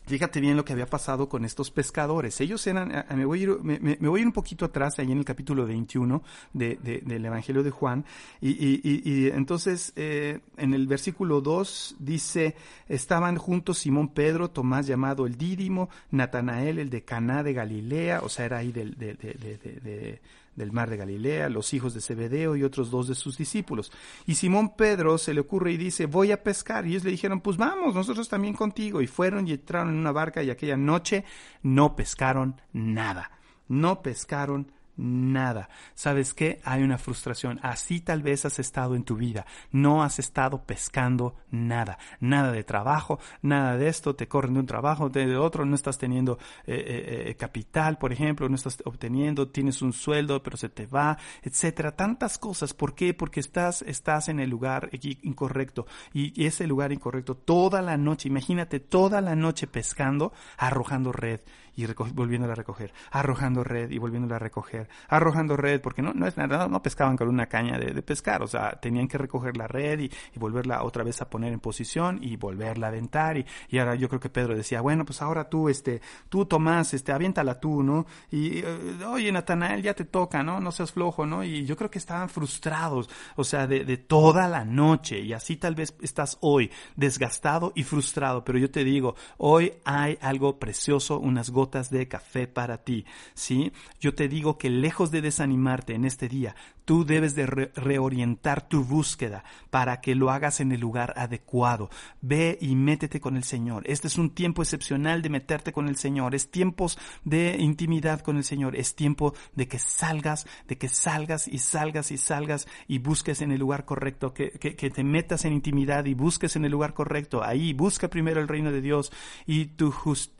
Fíjate 0.09 0.41
bien 0.41 0.57
lo 0.57 0.65
que 0.65 0.73
había 0.73 0.87
pasado 0.87 1.29
con 1.29 1.45
estos 1.45 1.69
pescadores. 1.69 2.41
Ellos 2.41 2.65
eran, 2.65 3.05
me 3.15 3.25
voy 3.25 3.41
a 3.41 3.43
ir, 3.43 3.59
me, 3.61 3.95
voy 3.95 4.23
un 4.23 4.31
poquito 4.31 4.65
atrás, 4.65 4.97
ahí 4.97 5.11
en 5.11 5.19
el 5.19 5.23
capítulo 5.23 5.67
21 5.67 6.23
de, 6.51 6.77
de, 6.77 7.01
del 7.05 7.23
Evangelio 7.23 7.61
de 7.61 7.69
Juan. 7.69 8.03
Y, 8.41 9.27
entonces, 9.29 9.93
eh, 9.95 10.39
en 10.57 10.73
el 10.73 10.87
versículo 10.87 11.41
2 11.41 11.97
dice, 11.99 12.55
estaban 12.87 13.37
juntos 13.37 13.77
Simón 13.77 14.07
Pedro, 14.07 14.49
Tomás 14.49 14.87
llamado 14.87 15.27
el 15.27 15.37
Dídimo, 15.37 15.89
Natanael, 16.09 16.79
el 16.79 16.89
de 16.89 17.03
Caná 17.03 17.43
de 17.43 17.53
Galilea, 17.53 18.21
o 18.23 18.29
sea, 18.29 18.45
era 18.45 18.57
ahí 18.57 18.71
de 18.71 20.19
del 20.59 20.71
mar 20.73 20.89
de 20.89 20.97
Galilea, 20.97 21.49
los 21.49 21.73
hijos 21.73 21.93
de 21.93 22.01
Zebedeo 22.01 22.55
y 22.55 22.63
otros 22.63 22.91
dos 22.91 23.07
de 23.07 23.15
sus 23.15 23.37
discípulos. 23.37 23.91
Y 24.27 24.35
Simón 24.35 24.75
Pedro 24.75 25.17
se 25.17 25.33
le 25.33 25.39
ocurre 25.39 25.71
y 25.71 25.77
dice, 25.77 26.05
voy 26.05 26.31
a 26.31 26.43
pescar. 26.43 26.85
Y 26.85 26.89
ellos 26.89 27.05
le 27.05 27.11
dijeron, 27.11 27.39
pues 27.39 27.57
vamos, 27.57 27.95
nosotros 27.95 28.27
también 28.27 28.53
contigo. 28.53 29.01
Y 29.01 29.07
fueron 29.07 29.47
y 29.47 29.53
entraron 29.53 29.89
en 29.89 29.95
una 29.95 30.11
barca 30.11 30.43
y 30.43 30.49
aquella 30.49 30.77
noche 30.77 31.23
no 31.63 31.95
pescaron 31.95 32.61
nada. 32.73 33.31
No 33.69 34.01
pescaron 34.01 34.71
nada. 34.99 35.69
¿Sabes 35.95 36.33
qué? 36.33 36.59
Hay 36.63 36.83
una 36.83 36.97
frustración. 36.97 37.59
Así 37.63 38.01
tal 38.01 38.21
vez 38.21 38.45
has 38.45 38.59
estado 38.59 38.95
en 38.95 39.03
tu 39.03 39.15
vida. 39.15 39.45
No 39.71 40.03
has 40.03 40.19
estado 40.19 40.63
pescando 40.63 41.35
nada. 41.49 41.97
Nada 42.19 42.51
de 42.51 42.63
trabajo, 42.63 43.19
nada 43.41 43.77
de 43.77 43.87
esto. 43.87 44.15
Te 44.15 44.27
corren 44.27 44.55
de 44.55 44.59
un 44.59 44.65
trabajo, 44.65 45.09
de 45.09 45.37
otro. 45.37 45.65
No 45.65 45.75
estás 45.75 45.97
teniendo 45.97 46.37
eh, 46.65 47.27
eh, 47.27 47.35
capital, 47.35 47.97
por 47.97 48.11
ejemplo. 48.11 48.49
No 48.49 48.55
estás 48.55 48.77
obteniendo. 48.83 49.47
Tienes 49.47 49.81
un 49.81 49.93
sueldo, 49.93 50.43
pero 50.43 50.57
se 50.57 50.69
te 50.69 50.85
va, 50.85 51.17
etcétera. 51.41 51.95
Tantas 51.95 52.37
cosas. 52.37 52.73
¿Por 52.73 52.93
qué? 52.93 53.13
Porque 53.13 53.39
estás, 53.39 53.81
estás 53.83 54.27
en 54.27 54.39
el 54.39 54.49
lugar 54.49 54.89
incorrecto. 54.91 55.87
Y 56.13 56.45
ese 56.45 56.67
lugar 56.67 56.91
incorrecto 56.91 57.35
toda 57.35 57.81
la 57.81 57.97
noche. 57.97 58.27
Imagínate 58.27 58.79
toda 58.79 59.21
la 59.21 59.35
noche 59.35 59.67
pescando, 59.67 60.33
arrojando 60.57 61.11
red 61.11 61.39
y 61.79 61.85
volviéndola 62.13 62.53
a 62.53 62.55
recoger, 62.55 62.93
arrojando 63.11 63.63
red 63.63 63.89
y 63.89 63.97
volviéndola 63.97 64.35
a 64.35 64.39
recoger, 64.39 64.88
arrojando 65.07 65.57
red, 65.57 65.81
porque 65.81 66.01
no, 66.01 66.13
no 66.13 66.27
es 66.27 66.37
nada, 66.37 66.67
no 66.67 66.81
pescaban 66.81 67.17
con 67.17 67.27
una 67.27 67.47
caña 67.47 67.77
de, 67.77 67.93
de 67.93 68.01
pescar, 68.01 68.41
o 68.41 68.47
sea, 68.47 68.79
tenían 68.79 69.07
que 69.07 69.17
recoger 69.17 69.57
la 69.57 69.67
red 69.67 69.99
y, 69.99 70.11
volverla 70.35 70.83
otra 70.83 71.03
vez 71.03 71.21
a 71.21 71.29
poner 71.29 71.51
en 71.51 71.59
posición 71.59 72.19
y 72.21 72.37
volverla 72.37 72.87
a 72.87 72.89
aventar 72.89 73.37
y, 73.37 73.45
y, 73.69 73.77
ahora 73.77 73.95
yo 73.95 74.07
creo 74.07 74.21
que 74.21 74.29
Pedro 74.29 74.55
decía, 74.55 74.79
bueno, 74.79 75.03
pues 75.03 75.21
ahora 75.21 75.49
tú, 75.49 75.67
este, 75.67 76.01
tú 76.29 76.45
Tomás, 76.45 76.93
este, 76.93 77.11
aviéntala 77.11 77.59
tú, 77.59 77.83
¿no? 77.83 78.05
Y, 78.31 78.63
uh, 78.63 79.09
oye, 79.09 79.31
Natanael, 79.31 79.81
ya 79.81 79.93
te 79.93 80.05
toca, 80.05 80.43
¿no? 80.43 80.61
No 80.61 80.71
seas 80.71 80.93
flojo, 80.93 81.25
¿no? 81.25 81.43
Y 81.43 81.65
yo 81.65 81.75
creo 81.75 81.91
que 81.91 81.99
estaban 81.99 82.29
frustrados, 82.29 83.09
o 83.35 83.43
sea, 83.43 83.67
de, 83.67 83.83
de 83.83 83.97
toda 83.97 84.47
la 84.47 84.63
noche 84.63 85.19
y 85.19 85.33
así 85.33 85.57
tal 85.57 85.75
vez 85.75 85.95
estás 86.01 86.37
hoy 86.41 86.71
desgastado 86.95 87.71
y 87.75 87.83
frustrado, 87.83 88.43
pero 88.43 88.57
yo 88.57 88.71
te 88.71 88.83
digo, 88.83 89.15
hoy 89.37 89.73
hay 89.83 90.17
algo 90.21 90.59
precioso, 90.59 91.19
unas 91.19 91.49
gotas 91.49 91.89
de 91.89 92.07
café 92.07 92.47
para 92.47 92.83
ti, 92.83 93.05
¿sí? 93.33 93.71
Yo 93.99 94.13
te 94.15 94.27
digo 94.27 94.57
que 94.57 94.69
lejos 94.81 95.11
de 95.11 95.21
desanimarte 95.21 95.93
en 95.93 96.05
este 96.05 96.27
día, 96.27 96.55
tú 96.89 97.05
debes 97.05 97.35
de 97.35 97.45
re- 97.45 97.71
reorientar 97.75 98.67
tu 98.67 98.83
búsqueda 98.83 99.43
para 99.69 100.01
que 100.01 100.15
lo 100.15 100.31
hagas 100.31 100.59
en 100.59 100.71
el 100.71 100.79
lugar 100.79 101.13
adecuado. 101.17 101.91
Ve 102.19 102.57
y 102.59 102.73
métete 102.73 103.21
con 103.21 103.37
el 103.37 103.43
Señor. 103.43 103.83
Este 103.85 104.07
es 104.07 104.17
un 104.17 104.31
tiempo 104.31 104.63
excepcional 104.63 105.21
de 105.21 105.29
meterte 105.29 105.71
con 105.71 105.87
el 105.87 105.97
Señor. 105.97 106.33
Es 106.33 106.49
tiempos 106.49 106.97
de 107.23 107.57
intimidad 107.59 108.21
con 108.21 108.37
el 108.37 108.43
Señor. 108.43 108.75
Es 108.75 108.95
tiempo 108.95 109.35
de 109.53 109.67
que 109.67 109.77
salgas, 109.77 110.47
de 110.67 110.79
que 110.79 110.89
salgas 110.89 111.47
y 111.47 111.59
salgas 111.59 112.09
y 112.09 112.17
salgas 112.17 112.67
y 112.87 112.97
busques 112.97 113.43
en 113.43 113.51
el 113.51 113.59
lugar 113.59 113.85
correcto, 113.85 114.33
que, 114.33 114.49
te 114.49 115.03
metas 115.03 115.45
en 115.45 115.53
intimidad 115.53 116.05
y 116.05 116.15
busques 116.15 116.55
en 116.55 116.65
el 116.65 116.71
lugar 116.71 116.95
correcto. 116.95 117.43
Ahí 117.43 117.73
busca 117.73 118.07
primero 118.07 118.41
el 118.41 118.47
reino 118.47 118.71
de 118.71 118.81
Dios 118.81 119.11
y, 119.45 119.65
tu 119.65 119.93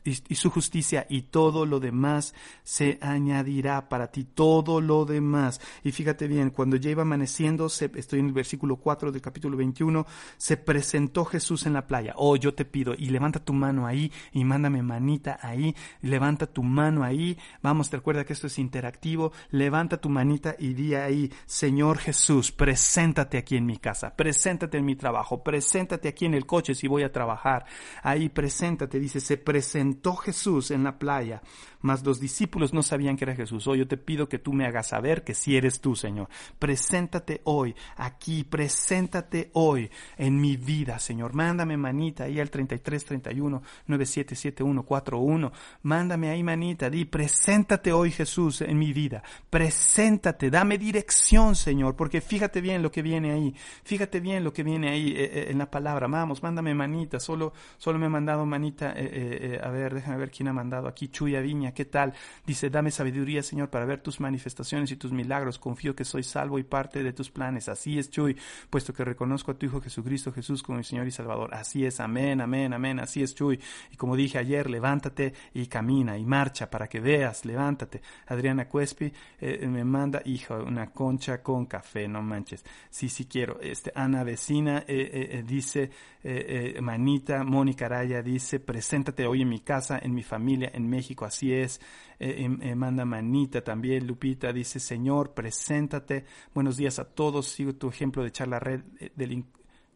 y 0.04 0.34
su 0.34 0.50
justicia 0.50 1.06
y 1.08 1.22
todo 1.22 1.64
lo 1.64 1.78
demás 1.78 2.34
se 2.64 2.98
añadirá 3.00 3.88
para 3.88 4.08
ti, 4.08 4.24
todo 4.24 4.80
lo 4.80 5.04
demás. 5.04 5.60
Y 5.84 5.92
fíjate 5.92 6.26
bien, 6.26 6.39
cuando 6.48 6.76
ya 6.76 6.90
iba 6.90 7.02
amaneciendo, 7.02 7.66
estoy 7.66 8.20
en 8.20 8.26
el 8.26 8.32
versículo 8.32 8.76
4 8.76 9.12
del 9.12 9.20
capítulo 9.20 9.58
21, 9.58 10.06
se 10.38 10.56
presentó 10.56 11.26
Jesús 11.26 11.66
en 11.66 11.74
la 11.74 11.86
playa. 11.86 12.14
Oh, 12.16 12.36
yo 12.36 12.54
te 12.54 12.64
pido, 12.64 12.94
y 12.96 13.10
levanta 13.10 13.44
tu 13.44 13.52
mano 13.52 13.86
ahí, 13.86 14.10
y 14.32 14.44
mándame 14.44 14.82
manita 14.82 15.38
ahí, 15.42 15.76
levanta 16.00 16.46
tu 16.46 16.62
mano 16.62 17.04
ahí. 17.04 17.36
Vamos, 17.62 17.90
te 17.90 17.98
recuerda 17.98 18.24
que 18.24 18.32
esto 18.32 18.46
es 18.46 18.58
interactivo. 18.58 19.32
Levanta 19.50 20.00
tu 20.00 20.08
manita 20.08 20.54
y 20.58 20.74
di 20.74 20.94
ahí, 20.94 21.32
Señor 21.46 21.98
Jesús, 21.98 22.52
preséntate 22.52 23.38
aquí 23.38 23.56
en 23.56 23.66
mi 23.66 23.78
casa, 23.78 24.14
preséntate 24.14 24.78
en 24.78 24.84
mi 24.84 24.96
trabajo, 24.96 25.42
preséntate 25.42 26.08
aquí 26.08 26.26
en 26.26 26.34
el 26.34 26.46
coche 26.46 26.74
si 26.74 26.86
voy 26.88 27.02
a 27.02 27.12
trabajar. 27.12 27.66
Ahí 28.02 28.28
preséntate, 28.28 28.98
dice, 29.00 29.20
se 29.20 29.36
presentó 29.36 30.14
Jesús 30.16 30.70
en 30.70 30.84
la 30.84 30.98
playa, 30.98 31.42
mas 31.80 32.04
los 32.04 32.20
discípulos 32.20 32.72
no 32.72 32.82
sabían 32.82 33.16
que 33.16 33.24
era 33.24 33.34
Jesús. 33.34 33.66
Hoy 33.66 33.78
yo 33.78 33.88
te 33.88 33.96
pido 33.96 34.28
que 34.28 34.38
tú 34.38 34.52
me 34.52 34.66
hagas 34.66 34.88
saber 34.88 35.24
que 35.24 35.34
si 35.34 35.56
eres 35.56 35.80
tú, 35.80 35.96
Señor. 35.96 36.19
Preséntate 36.58 37.40
hoy, 37.44 37.74
aquí, 37.96 38.44
preséntate 38.44 39.50
hoy 39.54 39.90
en 40.16 40.40
mi 40.40 40.56
vida, 40.56 40.98
Señor. 40.98 41.34
Mándame 41.34 41.76
manita 41.76 42.24
ahí 42.24 42.40
al 42.40 42.50
33 42.50 43.04
31 43.04 43.62
9771 43.86 44.82
41. 44.84 45.52
Mándame 45.82 46.30
ahí 46.30 46.42
manita, 46.42 46.90
di, 46.90 47.04
preséntate 47.04 47.92
hoy, 47.92 48.10
Jesús, 48.10 48.60
en 48.62 48.78
mi 48.78 48.92
vida. 48.92 49.22
Preséntate, 49.48 50.50
dame 50.50 50.78
dirección, 50.78 51.54
Señor, 51.54 51.96
porque 51.96 52.20
fíjate 52.20 52.60
bien 52.60 52.82
lo 52.82 52.90
que 52.90 53.02
viene 53.02 53.32
ahí. 53.32 53.54
Fíjate 53.84 54.20
bien 54.20 54.44
lo 54.44 54.52
que 54.52 54.62
viene 54.62 54.90
ahí 54.90 55.10
eh, 55.10 55.30
eh, 55.32 55.46
en 55.50 55.58
la 55.58 55.70
palabra. 55.70 56.06
Vamos, 56.06 56.42
mándame 56.42 56.74
manita. 56.74 57.20
Solo, 57.20 57.52
solo 57.78 57.98
me 57.98 58.06
ha 58.06 58.10
mandado 58.10 58.44
manita. 58.46 58.92
eh, 58.96 59.60
a 59.62 59.70
ver, 59.70 59.94
déjame 59.94 60.16
ver 60.16 60.30
quién 60.30 60.48
ha 60.48 60.52
mandado 60.52 60.88
aquí. 60.88 61.08
Chuya 61.08 61.40
Viña, 61.40 61.72
¿qué 61.72 61.84
tal? 61.84 62.12
Dice, 62.46 62.70
dame 62.70 62.90
sabiduría, 62.90 63.42
Señor, 63.42 63.70
para 63.70 63.84
ver 63.84 64.00
tus 64.00 64.20
manifestaciones 64.20 64.90
y 64.90 64.96
tus 64.96 65.12
milagros. 65.12 65.58
Confío 65.58 65.94
que 65.94 66.04
soy 66.10 66.22
salvo 66.22 66.58
y 66.58 66.64
parte 66.64 67.02
de 67.02 67.12
tus 67.12 67.30
planes. 67.30 67.68
Así 67.68 67.98
es, 67.98 68.10
Chuy, 68.10 68.36
puesto 68.68 68.92
que 68.92 69.04
reconozco 69.04 69.52
a 69.52 69.54
tu 69.54 69.66
Hijo 69.66 69.80
Jesucristo 69.80 70.32
Jesús 70.32 70.62
como 70.62 70.78
mi 70.78 70.84
Señor 70.84 71.06
y 71.06 71.10
Salvador. 71.10 71.54
Así 71.54 71.84
es, 71.86 72.00
amén, 72.00 72.40
amén, 72.40 72.72
amén. 72.72 73.00
Así 73.00 73.22
es, 73.22 73.34
Chuy. 73.34 73.60
Y 73.92 73.96
como 73.96 74.16
dije 74.16 74.38
ayer, 74.38 74.68
levántate 74.68 75.32
y 75.54 75.66
camina 75.66 76.18
y 76.18 76.24
marcha 76.24 76.68
para 76.68 76.88
que 76.88 77.00
veas, 77.00 77.44
levántate. 77.44 78.02
Adriana 78.26 78.68
Cuespi 78.68 79.12
eh, 79.40 79.66
me 79.66 79.84
manda, 79.84 80.20
hijo, 80.24 80.56
una 80.56 80.90
concha 80.90 81.42
con 81.42 81.66
café, 81.66 82.08
no 82.08 82.22
manches. 82.22 82.64
Sí, 82.90 83.08
sí 83.08 83.26
quiero. 83.26 83.60
Este, 83.60 83.92
Ana 83.94 84.24
Vecina 84.24 84.84
eh, 84.86 85.28
eh, 85.32 85.44
dice, 85.46 85.90
Manita, 86.82 87.44
Mónica 87.44 87.86
Araya 87.86 88.22
dice, 88.22 88.60
preséntate 88.60 89.26
hoy 89.26 89.42
en 89.42 89.48
mi 89.48 89.60
casa, 89.60 89.98
en 90.02 90.12
mi 90.12 90.22
familia, 90.22 90.70
en 90.74 90.88
México, 90.88 91.24
así 91.24 91.52
es. 91.52 91.80
Manda 92.76 93.06
Manita 93.06 93.62
también, 93.64 94.06
Lupita 94.06 94.52
dice, 94.52 94.80
Señor, 94.80 95.32
preséntate. 95.32 95.99
Buenos 96.54 96.76
días 96.76 96.98
a 96.98 97.04
todos, 97.04 97.46
sigo 97.48 97.74
tu 97.74 97.88
ejemplo 97.88 98.22
de 98.22 98.28
echar 98.28 98.48
la 98.48 98.58
red 98.58 98.82
eh, 99.00 99.10
del 99.14 99.32
in- 99.32 99.46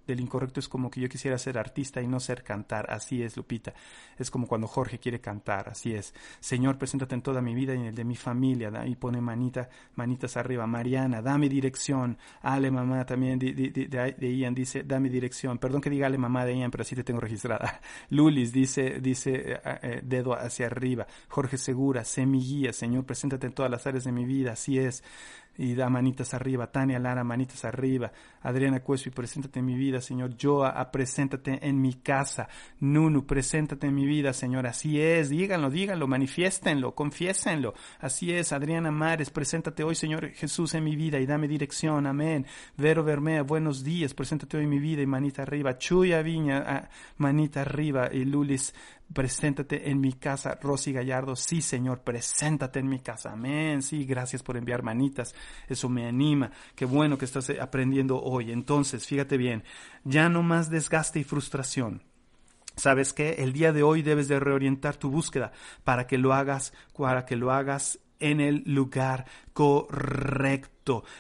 del 0.07 0.21
incorrecto 0.21 0.61
es 0.61 0.69
como 0.69 0.91
que 0.91 1.01
yo 1.01 1.09
quisiera 1.09 1.39
ser 1.39 1.57
artista 1.57 2.03
y 2.03 2.07
no 2.07 2.21
ser 2.21 2.43
cantar. 2.43 2.93
Así 2.93 3.23
es, 3.23 3.39
Lupita. 3.39 3.73
Es 4.19 4.31
como 4.31 4.47
cuando 4.47 4.67
Jorge 4.67 4.99
quiere 4.99 5.19
cantar. 5.19 5.71
Así 5.71 5.95
es. 5.95 6.13
Señor, 6.41 6.77
preséntate 6.77 7.15
en 7.15 7.23
toda 7.23 7.41
mi 7.41 7.55
vida 7.55 7.75
y 7.75 7.79
en 7.79 7.87
el 7.87 7.95
de 7.95 8.05
mi 8.05 8.15
familia. 8.15 8.71
Y 8.87 8.97
pone 8.97 9.23
manita, 9.23 9.71
manitas 9.95 10.37
arriba. 10.37 10.67
Mariana, 10.67 11.23
dame 11.23 11.49
dirección. 11.49 12.19
Ale, 12.43 12.71
mamá, 12.71 13.07
también 13.07 13.39
de 13.39 14.37
Ian 14.37 14.55
dice, 14.55 14.83
dame 14.83 15.09
dirección. 15.09 15.57
Perdón 15.57 15.81
que 15.81 15.89
diga 15.89 16.07
Ale, 16.07 16.19
mamá 16.19 16.45
de 16.45 16.55
Ian, 16.59 16.71
pero 16.71 16.83
así 16.83 16.95
te 16.95 17.03
tengo 17.03 17.21
registrada. 17.21 17.81
Lulis 18.11 18.53
dice, 18.53 19.01
dice, 19.01 19.53
eh, 19.55 19.61
eh, 19.65 20.01
dedo 20.05 20.35
hacia 20.35 20.67
arriba. 20.67 21.07
Jorge 21.31 21.57
Segura, 21.57 22.05
sé 22.05 22.27
mi 22.27 22.45
guía. 22.45 22.75
Señor, 22.75 23.07
preséntate 23.07 23.47
en 23.47 23.55
todas 23.55 23.71
las 23.71 23.87
áreas 23.87 24.05
de 24.05 24.13
mi 24.13 24.27
vida. 24.27 24.53
Así 24.53 24.79
es 24.79 25.03
y 25.57 25.75
da 25.75 25.89
manitas 25.89 26.35
arriba. 26.35 26.71
Tania 26.71 26.99
Lara, 26.99 27.25
manitas 27.25 27.65
arriba. 27.65 28.11
Adriana 28.43 28.81
Cuespi, 28.81 29.11
preséntate 29.11 29.61
en 29.61 29.67
mi 29.67 29.75
vida, 29.75 30.01
Señor. 30.01 30.35
Joa, 30.41 30.71
ah, 30.71 30.91
preséntate 30.91 31.59
en 31.67 31.81
mi 31.81 31.95
casa. 31.95 32.49
Nunu, 32.81 33.25
preséntate 33.27 33.87
en 33.87 33.95
mi 33.95 34.07
vida, 34.07 34.33
Señor. 34.33 34.67
Así 34.67 35.01
es, 35.01 35.31
díganlo, 35.31 35.71
díganlo, 35.71 36.07
manifiéstenlo, 36.07 36.95
confiésenlo. 36.95 37.75
Así 38.01 38.33
es, 38.33 38.53
Adriana 38.53 38.91
Mares, 38.91 39.31
preséntate 39.31 39.85
hoy, 39.85 39.95
Señor 39.95 40.31
Jesús, 40.31 40.75
en 40.75 40.85
mi 40.85 40.97
vida 40.97 41.19
y 41.21 41.27
dame 41.27 41.49
dirección. 41.49 42.07
Amén. 42.07 42.47
Vero 42.77 43.05
Bermea, 43.05 43.43
buenos 43.43 43.85
días, 43.85 44.15
preséntate 44.15 44.57
hoy 44.57 44.65
en 44.65 44.71
mi 44.71 44.79
vida 44.79 45.03
y 45.03 45.07
manita 45.07 45.43
arriba. 45.43 45.79
Chuya 45.79 46.23
Viña, 46.23 46.65
ah, 46.67 46.89
manita 47.17 47.63
arriba. 47.63 48.11
Y 48.13 48.25
Lulis, 48.25 48.75
preséntate 49.13 49.91
en 49.91 50.01
mi 50.01 50.13
casa. 50.15 50.59
Rosy 50.61 50.93
Gallardo, 50.93 51.37
sí, 51.37 51.63
Señor, 51.63 52.01
preséntate 52.01 52.81
en 52.81 52.89
mi 52.89 53.01
casa. 53.01 53.33
Amén. 53.33 53.83
Sí, 53.83 54.05
gracias 54.05 54.43
por 54.43 54.57
enviar 54.57 54.83
manitas. 54.83 55.35
Eso 55.69 55.89
me 55.89 56.07
anima. 56.07 56.51
Qué 56.75 56.85
bueno 56.85 57.19
que 57.19 57.25
estás 57.25 57.51
eh, 57.51 57.61
aprendiendo 57.61 58.21
hoy. 58.23 58.53
Entonces, 58.53 59.07
fíjate 59.07 59.37
bien, 59.37 59.65
ya 60.05 60.29
no 60.29 60.43
más 60.43 60.71
desgaste 60.71 61.21
y 61.21 61.25
frustración. 61.25 62.03
¿Sabes 62.77 63.13
qué? 63.13 63.37
El 63.39 63.53
día 63.53 63.73
de 63.73 63.85
hoy 63.85 64.03
debes 64.03 64.27
de 64.27 64.41
reorientar 64.41 64.97
tu 64.97 65.11
búsqueda 65.11 65.53
para 65.85 66.07
que 66.07 66.19
lo 66.19 66.35
hagas, 66.35 66.73
para 66.97 67.25
que 67.25 67.37
lo 67.37 67.53
hagas 67.53 68.01
en 68.19 68.41
el 68.41 68.65
lugar 68.67 69.27
correcto. 69.53 70.74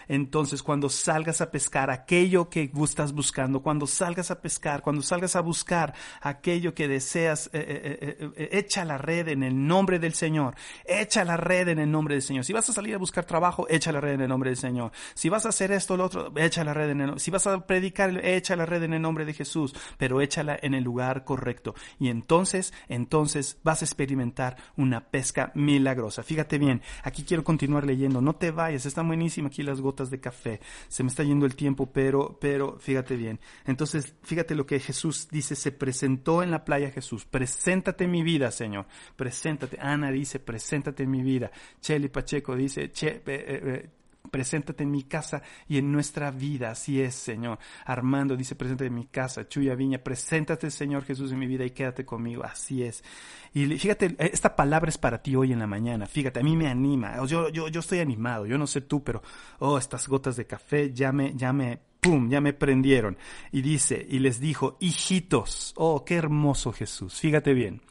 Entonces, 0.08 0.62
cuando 0.62 0.88
salgas 0.88 1.40
a 1.40 1.50
pescar 1.50 1.90
aquello 1.90 2.48
que 2.48 2.70
estás 2.84 3.12
buscando, 3.12 3.62
cuando 3.62 3.86
salgas 3.86 4.30
a 4.30 4.40
pescar, 4.40 4.82
cuando 4.82 5.02
salgas 5.02 5.36
a 5.36 5.40
buscar 5.40 5.94
aquello 6.20 6.74
que 6.74 6.86
deseas, 6.86 7.48
eh, 7.52 7.98
eh, 8.00 8.30
eh, 8.36 8.48
echa 8.52 8.84
la 8.84 8.98
red 8.98 9.28
en 9.28 9.42
el 9.42 9.66
nombre 9.66 9.98
del 9.98 10.14
Señor. 10.14 10.54
Echa 10.84 11.24
la 11.24 11.36
red 11.36 11.68
en 11.68 11.78
el 11.78 11.90
nombre 11.90 12.14
del 12.14 12.22
Señor. 12.22 12.44
Si 12.44 12.52
vas 12.52 12.68
a 12.68 12.72
salir 12.72 12.94
a 12.94 12.98
buscar 12.98 13.24
trabajo, 13.24 13.66
echa 13.70 13.90
la 13.92 14.00
red 14.00 14.14
en 14.14 14.22
el 14.22 14.28
nombre 14.28 14.50
del 14.50 14.58
Señor. 14.58 14.92
Si 15.14 15.28
vas 15.28 15.46
a 15.46 15.48
hacer 15.48 15.72
esto 15.72 15.94
o 15.94 15.96
lo 15.96 16.04
otro, 16.04 16.32
echa 16.36 16.62
la 16.64 16.74
red 16.74 16.90
en 16.90 17.00
el 17.00 17.20
Si 17.20 17.30
vas 17.30 17.46
a 17.46 17.66
predicar, 17.66 18.24
echa 18.24 18.56
la 18.56 18.66
red 18.66 18.82
en 18.82 18.94
el 18.94 19.02
nombre 19.02 19.24
de 19.24 19.32
Jesús, 19.32 19.74
pero 19.96 20.20
échala 20.20 20.58
en 20.60 20.74
el 20.74 20.84
lugar 20.84 21.24
correcto. 21.24 21.74
Y 21.98 22.08
entonces, 22.08 22.72
entonces 22.88 23.58
vas 23.62 23.82
a 23.82 23.84
experimentar 23.84 24.56
una 24.76 25.00
pesca 25.08 25.52
milagrosa. 25.54 26.22
Fíjate 26.22 26.58
bien, 26.58 26.82
aquí 27.02 27.24
quiero 27.24 27.44
continuar 27.44 27.86
leyendo. 27.86 28.20
No 28.20 28.34
te 28.34 28.50
vayas, 28.50 28.86
están 28.86 29.06
buenísimas 29.08 29.53
aquí 29.54 29.62
las 29.62 29.80
gotas 29.80 30.10
de 30.10 30.20
café. 30.20 30.60
Se 30.88 31.02
me 31.04 31.08
está 31.08 31.22
yendo 31.22 31.46
el 31.46 31.54
tiempo, 31.54 31.90
pero, 31.92 32.36
pero 32.40 32.78
fíjate 32.80 33.16
bien. 33.16 33.38
Entonces, 33.64 34.14
fíjate 34.22 34.54
lo 34.54 34.66
que 34.66 34.80
Jesús 34.80 35.28
dice, 35.30 35.54
se 35.54 35.70
presentó 35.70 36.42
en 36.42 36.50
la 36.50 36.64
playa 36.64 36.90
Jesús. 36.90 37.24
Preséntate 37.24 38.08
mi 38.08 38.22
vida, 38.22 38.50
Señor. 38.50 38.86
Preséntate. 39.16 39.78
Ana 39.80 40.10
dice, 40.10 40.40
preséntate 40.40 41.06
mi 41.06 41.22
vida. 41.22 41.52
Cheli 41.80 42.08
Pacheco 42.08 42.56
dice, 42.56 42.90
che, 42.90 43.08
eh, 43.08 43.22
eh, 43.26 43.60
eh, 43.64 43.90
Preséntate 44.34 44.82
en 44.82 44.90
mi 44.90 45.04
casa 45.04 45.42
y 45.68 45.78
en 45.78 45.92
nuestra 45.92 46.32
vida, 46.32 46.72
así 46.72 47.00
es, 47.00 47.14
Señor. 47.14 47.60
Armando 47.84 48.36
dice, 48.36 48.56
preséntate 48.56 48.88
en 48.88 48.94
mi 48.96 49.06
casa. 49.06 49.46
Chuya 49.46 49.76
Viña, 49.76 49.98
preséntate, 49.98 50.72
Señor 50.72 51.04
Jesús, 51.04 51.30
en 51.30 51.38
mi 51.38 51.46
vida 51.46 51.64
y 51.64 51.70
quédate 51.70 52.04
conmigo, 52.04 52.42
así 52.42 52.82
es. 52.82 53.04
Y 53.52 53.66
fíjate, 53.78 54.16
esta 54.18 54.56
palabra 54.56 54.88
es 54.88 54.98
para 54.98 55.22
ti 55.22 55.36
hoy 55.36 55.52
en 55.52 55.60
la 55.60 55.68
mañana, 55.68 56.08
fíjate, 56.08 56.40
a 56.40 56.42
mí 56.42 56.56
me 56.56 56.66
anima, 56.66 57.24
yo, 57.26 57.48
yo, 57.50 57.68
yo 57.68 57.78
estoy 57.78 58.00
animado, 58.00 58.44
yo 58.44 58.58
no 58.58 58.66
sé 58.66 58.80
tú, 58.80 59.04
pero, 59.04 59.22
oh, 59.60 59.78
estas 59.78 60.08
gotas 60.08 60.34
de 60.34 60.48
café 60.48 60.92
ya 60.92 61.12
me, 61.12 61.32
ya 61.36 61.52
me, 61.52 61.78
pum, 62.00 62.28
ya 62.28 62.40
me 62.40 62.54
prendieron. 62.54 63.16
Y 63.52 63.62
dice, 63.62 64.04
y 64.10 64.18
les 64.18 64.40
dijo, 64.40 64.76
hijitos, 64.80 65.74
oh, 65.76 66.04
qué 66.04 66.16
hermoso 66.16 66.72
Jesús, 66.72 67.20
fíjate 67.20 67.54
bien, 67.54 67.82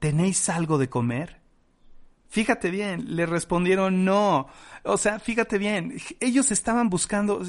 ¿tenéis 0.00 0.50
algo 0.50 0.76
de 0.76 0.90
comer? 0.90 1.41
Fíjate 2.32 2.70
bien, 2.70 3.14
le 3.14 3.26
respondieron 3.26 4.06
no. 4.06 4.46
O 4.84 4.96
sea, 4.96 5.18
fíjate 5.18 5.58
bien, 5.58 5.98
ellos 6.18 6.50
estaban 6.50 6.88
buscando, 6.88 7.42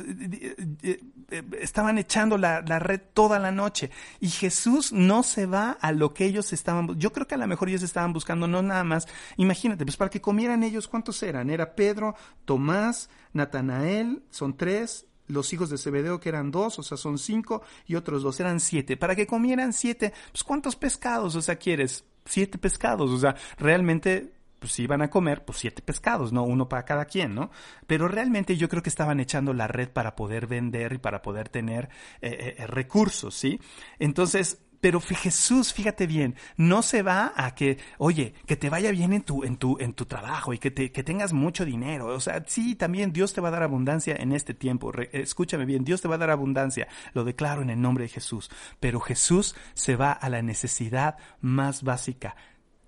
estaban 1.58 1.98
echando 1.98 2.38
la, 2.38 2.62
la, 2.68 2.80
red 2.80 3.00
toda 3.14 3.40
la 3.40 3.54
noche 3.54 3.92
y 4.20 4.28
Jesús 4.28 4.92
no 4.92 5.24
se 5.24 5.46
va 5.46 5.78
a 5.80 5.94
lo 5.94 6.14
que 6.14 6.26
ellos 6.26 6.52
estaban, 6.52 7.00
yo 7.00 7.14
creo 7.14 7.26
que 7.26 7.36
a 7.36 7.38
lo 7.38 7.48
mejor 7.48 7.70
ellos 7.70 7.82
estaban 7.82 8.12
buscando, 8.12 8.46
no 8.46 8.62
nada 8.62 8.84
más, 8.84 9.08
imagínate, 9.38 9.86
pues 9.86 9.96
para 9.96 10.10
que 10.10 10.20
comieran 10.20 10.64
ellos, 10.64 10.90
¿cuántos 10.90 11.24
eran? 11.24 11.50
Era 11.50 11.76
Pedro, 11.76 12.16
Tomás, 12.44 13.10
Natanael, 13.32 14.24
son 14.32 14.58
tres, 14.58 15.06
los 15.28 15.54
hijos 15.54 15.70
de 15.70 15.78
Zebedeo 15.78 16.20
que 16.20 16.28
eran 16.28 16.52
dos, 16.52 16.78
o 16.78 16.84
sea, 16.84 16.98
son 16.98 17.18
cinco, 17.20 17.62
y 17.88 17.96
otros 17.96 18.22
dos, 18.22 18.38
eran 18.42 18.60
siete. 18.60 18.98
Para 18.98 19.16
que 19.16 19.28
comieran 19.28 19.72
siete, 19.72 20.12
pues 20.34 20.44
¿cuántos 20.44 20.76
pescados, 20.76 21.38
o 21.38 21.42
sea, 21.42 21.56
quieres? 21.56 22.04
Siete 22.26 22.58
pescados, 22.58 23.10
o 23.12 23.18
sea, 23.18 23.38
realmente 23.58 24.43
pues 24.64 24.80
iban 24.80 25.02
a 25.02 25.10
comer, 25.10 25.44
pues 25.44 25.58
siete 25.58 25.82
pescados, 25.82 26.32
¿no? 26.32 26.44
Uno 26.44 26.70
para 26.70 26.86
cada 26.86 27.04
quien, 27.04 27.36
¿no? 27.36 27.52
Pero 27.86 28.08
realmente 28.08 28.56
yo 28.56 28.70
creo 28.70 28.82
que 28.82 28.88
estaban 28.88 29.20
echando 29.20 29.54
la 29.54 29.68
red 29.68 29.90
para 29.90 30.16
poder 30.16 30.48
vender 30.48 30.94
y 30.94 31.00
para 31.00 31.22
poder 31.22 31.50
tener 31.50 31.90
eh, 32.22 32.56
eh, 32.58 32.66
recursos, 32.66 33.36
¿sí? 33.36 33.60
Entonces, 34.00 34.60
pero 34.80 35.02
Jesús, 35.02 35.74
fíjate 35.74 36.08
bien, 36.08 36.36
no 36.56 36.82
se 36.82 37.04
va 37.04 37.34
a 37.36 37.56
que, 37.56 37.78
oye, 37.98 38.36
que 38.46 38.56
te 38.56 38.70
vaya 38.70 38.92
bien 38.92 39.12
en 39.12 39.24
tu, 39.24 39.44
en 39.44 39.58
tu, 39.58 39.78
en 39.82 39.92
tu 39.92 40.06
trabajo 40.06 40.54
y 40.54 40.60
que, 40.60 40.72
te, 40.72 40.94
que 40.94 41.04
tengas 41.04 41.34
mucho 41.34 41.66
dinero. 41.66 42.08
O 42.08 42.22
sea, 42.22 42.42
sí, 42.48 42.76
también 42.76 43.12
Dios 43.12 43.34
te 43.34 43.42
va 43.42 43.50
a 43.50 43.52
dar 43.52 43.64
abundancia 43.64 44.16
en 44.18 44.32
este 44.32 44.54
tiempo. 44.54 44.94
Escúchame 45.12 45.66
bien, 45.66 45.84
Dios 45.84 46.02
te 46.02 46.08
va 46.08 46.16
a 46.16 46.20
dar 46.20 46.32
abundancia. 46.32 46.88
Lo 47.14 47.26
declaro 47.26 47.62
en 47.62 47.70
el 47.70 47.82
nombre 47.82 48.06
de 48.06 48.10
Jesús. 48.10 48.50
Pero 48.80 49.02
Jesús 49.02 49.58
se 49.74 49.98
va 49.98 50.14
a 50.14 50.30
la 50.30 50.42
necesidad 50.42 51.18
más 51.42 51.84
básica. 51.84 52.38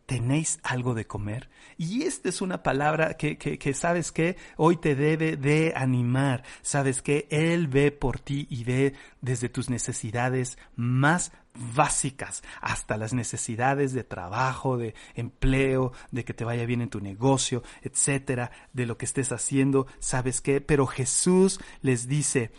¿Tenéis 0.06 0.60
algo 0.62 0.94
de 0.94 1.08
comer? 1.08 1.50
Y 1.78 2.04
esta 2.04 2.30
es 2.30 2.42
una 2.42 2.62
palabra 2.62 3.16
que, 3.16 3.38
que, 3.38 3.74
sabes 3.74 4.12
que 4.12 4.38
hoy 4.56 4.78
te 4.78 4.96
debe 4.96 5.36
de 5.36 5.74
animar. 5.76 6.44
Sabes 6.62 7.02
que 7.02 7.28
Él 7.32 7.68
ve 7.68 7.92
por 7.92 8.20
ti 8.20 8.46
y 8.52 8.64
ve 8.64 8.94
desde 9.22 9.50
tus 9.50 9.70
necesidades 9.70 10.60
más 10.76 11.32
básicas 11.74 12.44
hasta 12.62 12.98
las 12.98 13.14
necesidades 13.14 13.94
de 13.94 14.04
trabajo, 14.04 14.78
de 14.78 14.94
empleo, 15.16 15.92
de 16.12 16.24
que 16.24 16.34
te 16.34 16.46
vaya 16.46 16.66
bien 16.66 16.82
en 16.82 16.90
tu 16.90 17.00
negocio, 17.00 17.64
etcétera, 17.82 18.52
de 18.74 18.86
lo 18.86 18.98
que 18.98 19.06
estés 19.06 19.32
haciendo. 19.32 19.88
¿Sabes 20.00 20.42
qué? 20.42 20.62
Pero 20.62 20.86
Jesús 20.86 21.60
les 21.82 22.08
dice, 22.08 22.52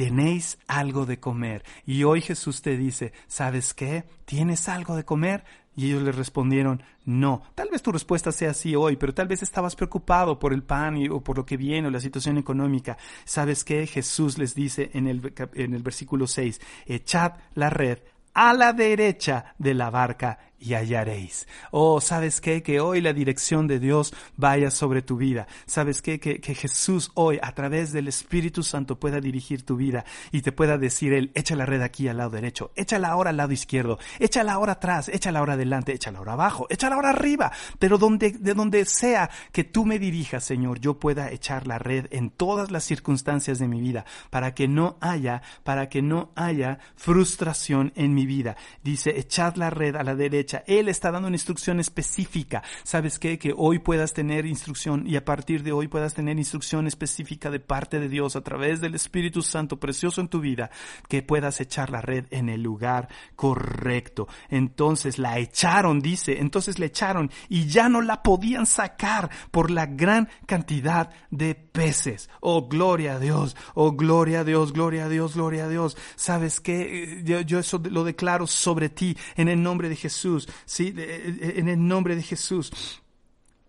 tenéis 0.00 0.56
algo 0.66 1.04
de 1.04 1.20
comer. 1.20 1.62
Y 1.84 2.04
hoy 2.04 2.22
Jesús 2.22 2.62
te 2.62 2.78
dice, 2.78 3.12
¿sabes 3.26 3.74
qué? 3.74 4.04
¿Tienes 4.24 4.66
algo 4.70 4.96
de 4.96 5.04
comer? 5.04 5.44
Y 5.76 5.88
ellos 5.88 6.02
le 6.02 6.10
respondieron, 6.10 6.82
no. 7.04 7.42
Tal 7.54 7.68
vez 7.70 7.82
tu 7.82 7.92
respuesta 7.92 8.32
sea 8.32 8.52
así 8.52 8.74
hoy, 8.74 8.96
pero 8.96 9.12
tal 9.12 9.28
vez 9.28 9.42
estabas 9.42 9.76
preocupado 9.76 10.38
por 10.38 10.54
el 10.54 10.62
pan 10.62 10.96
y- 10.96 11.10
o 11.10 11.20
por 11.20 11.36
lo 11.36 11.44
que 11.44 11.58
viene 11.58 11.88
o 11.88 11.90
la 11.90 12.00
situación 12.00 12.38
económica. 12.38 12.96
¿Sabes 13.26 13.62
qué? 13.62 13.86
Jesús 13.86 14.38
les 14.38 14.54
dice 14.54 14.90
en 14.94 15.06
el, 15.06 15.34
en 15.52 15.74
el 15.74 15.82
versículo 15.82 16.26
6, 16.26 16.62
echad 16.86 17.32
la 17.54 17.68
red 17.68 17.98
a 18.32 18.54
la 18.54 18.72
derecha 18.72 19.54
de 19.58 19.74
la 19.74 19.90
barca 19.90 20.38
y 20.60 20.74
hallaréis. 20.74 21.48
Oh, 21.70 22.00
¿sabes 22.00 22.40
qué? 22.40 22.62
Que 22.62 22.80
hoy 22.80 23.00
la 23.00 23.12
dirección 23.12 23.66
de 23.66 23.80
Dios 23.80 24.14
vaya 24.36 24.70
sobre 24.70 25.02
tu 25.02 25.16
vida. 25.16 25.46
¿Sabes 25.66 26.02
qué? 26.02 26.20
Que, 26.20 26.40
que 26.40 26.54
Jesús 26.54 27.10
hoy, 27.14 27.38
a 27.42 27.52
través 27.54 27.92
del 27.92 28.08
Espíritu 28.08 28.62
Santo, 28.62 29.00
pueda 29.00 29.20
dirigir 29.20 29.64
tu 29.64 29.76
vida 29.76 30.04
y 30.30 30.42
te 30.42 30.52
pueda 30.52 30.78
decir 30.78 31.12
Él, 31.12 31.32
echa 31.34 31.56
la 31.56 31.66
red 31.66 31.82
aquí 31.82 32.08
al 32.08 32.18
lado 32.18 32.30
derecho, 32.30 32.70
échala 32.76 33.08
ahora 33.08 33.30
al 33.30 33.38
lado 33.38 33.52
izquierdo, 33.52 33.98
échala 34.18 34.52
ahora 34.52 34.72
atrás, 34.72 35.08
échala 35.08 35.38
ahora 35.38 35.54
adelante, 35.54 35.92
échala 35.92 36.18
ahora 36.18 36.34
abajo, 36.34 36.66
échala 36.68 36.96
ahora 36.96 37.10
arriba. 37.10 37.50
Pero 37.78 37.98
donde, 37.98 38.32
de 38.32 38.54
donde 38.54 38.84
sea 38.84 39.30
que 39.52 39.64
tú 39.64 39.86
me 39.86 39.98
dirijas, 39.98 40.44
Señor, 40.44 40.80
yo 40.80 40.98
pueda 40.98 41.30
echar 41.30 41.66
la 41.66 41.78
red 41.78 42.06
en 42.10 42.30
todas 42.30 42.70
las 42.70 42.84
circunstancias 42.84 43.58
de 43.58 43.68
mi 43.68 43.80
vida 43.80 44.04
para 44.30 44.54
que 44.54 44.68
no 44.68 44.98
haya, 45.00 45.42
para 45.64 45.88
que 45.88 46.02
no 46.02 46.32
haya 46.36 46.78
frustración 46.96 47.92
en 47.96 48.14
mi 48.14 48.26
vida. 48.26 48.56
Dice, 48.82 49.18
echad 49.18 49.56
la 49.56 49.70
red 49.70 49.96
a 49.96 50.02
la 50.02 50.14
derecha. 50.14 50.49
Él 50.66 50.88
está 50.88 51.10
dando 51.10 51.28
una 51.28 51.36
instrucción 51.36 51.80
específica. 51.80 52.62
¿Sabes 52.82 53.18
qué? 53.18 53.38
Que 53.38 53.54
hoy 53.56 53.78
puedas 53.78 54.12
tener 54.12 54.46
instrucción 54.46 55.06
y 55.06 55.16
a 55.16 55.24
partir 55.24 55.62
de 55.62 55.72
hoy 55.72 55.88
puedas 55.88 56.14
tener 56.14 56.38
instrucción 56.38 56.86
específica 56.86 57.50
de 57.50 57.60
parte 57.60 58.00
de 58.00 58.08
Dios 58.08 58.36
a 58.36 58.42
través 58.42 58.80
del 58.80 58.94
Espíritu 58.94 59.42
Santo 59.42 59.78
precioso 59.78 60.20
en 60.20 60.28
tu 60.28 60.40
vida, 60.40 60.70
que 61.08 61.22
puedas 61.22 61.60
echar 61.60 61.90
la 61.90 62.00
red 62.00 62.26
en 62.30 62.48
el 62.48 62.62
lugar 62.62 63.08
correcto. 63.36 64.28
Entonces 64.48 65.18
la 65.18 65.38
echaron, 65.38 66.00
dice, 66.00 66.38
entonces 66.40 66.78
la 66.78 66.86
echaron 66.86 67.30
y 67.48 67.66
ya 67.66 67.88
no 67.88 68.02
la 68.02 68.22
podían 68.22 68.66
sacar 68.66 69.30
por 69.50 69.70
la 69.70 69.86
gran 69.86 70.28
cantidad 70.46 71.10
de 71.30 71.54
peces. 71.54 72.28
Oh, 72.40 72.68
gloria 72.68 73.14
a 73.14 73.18
Dios, 73.18 73.56
oh, 73.74 73.92
gloria 73.92 74.40
a 74.40 74.44
Dios, 74.44 74.72
gloria 74.72 75.06
a 75.06 75.08
Dios, 75.08 75.34
gloria 75.34 75.64
a 75.64 75.68
Dios. 75.68 75.96
¿Sabes 76.16 76.60
qué? 76.60 77.22
Yo, 77.24 77.40
yo 77.40 77.58
eso 77.58 77.80
lo 77.90 78.04
declaro 78.04 78.46
sobre 78.46 78.88
ti 78.88 79.16
en 79.36 79.48
el 79.48 79.62
nombre 79.62 79.88
de 79.88 79.96
Jesús, 79.96 80.39
sí, 80.64 80.90
De- 80.92 81.28
eh, 81.28 81.54
en 81.58 81.68
el 81.68 81.86
nombre 81.86 82.16
de 82.16 82.22
Jesús. 82.22 82.70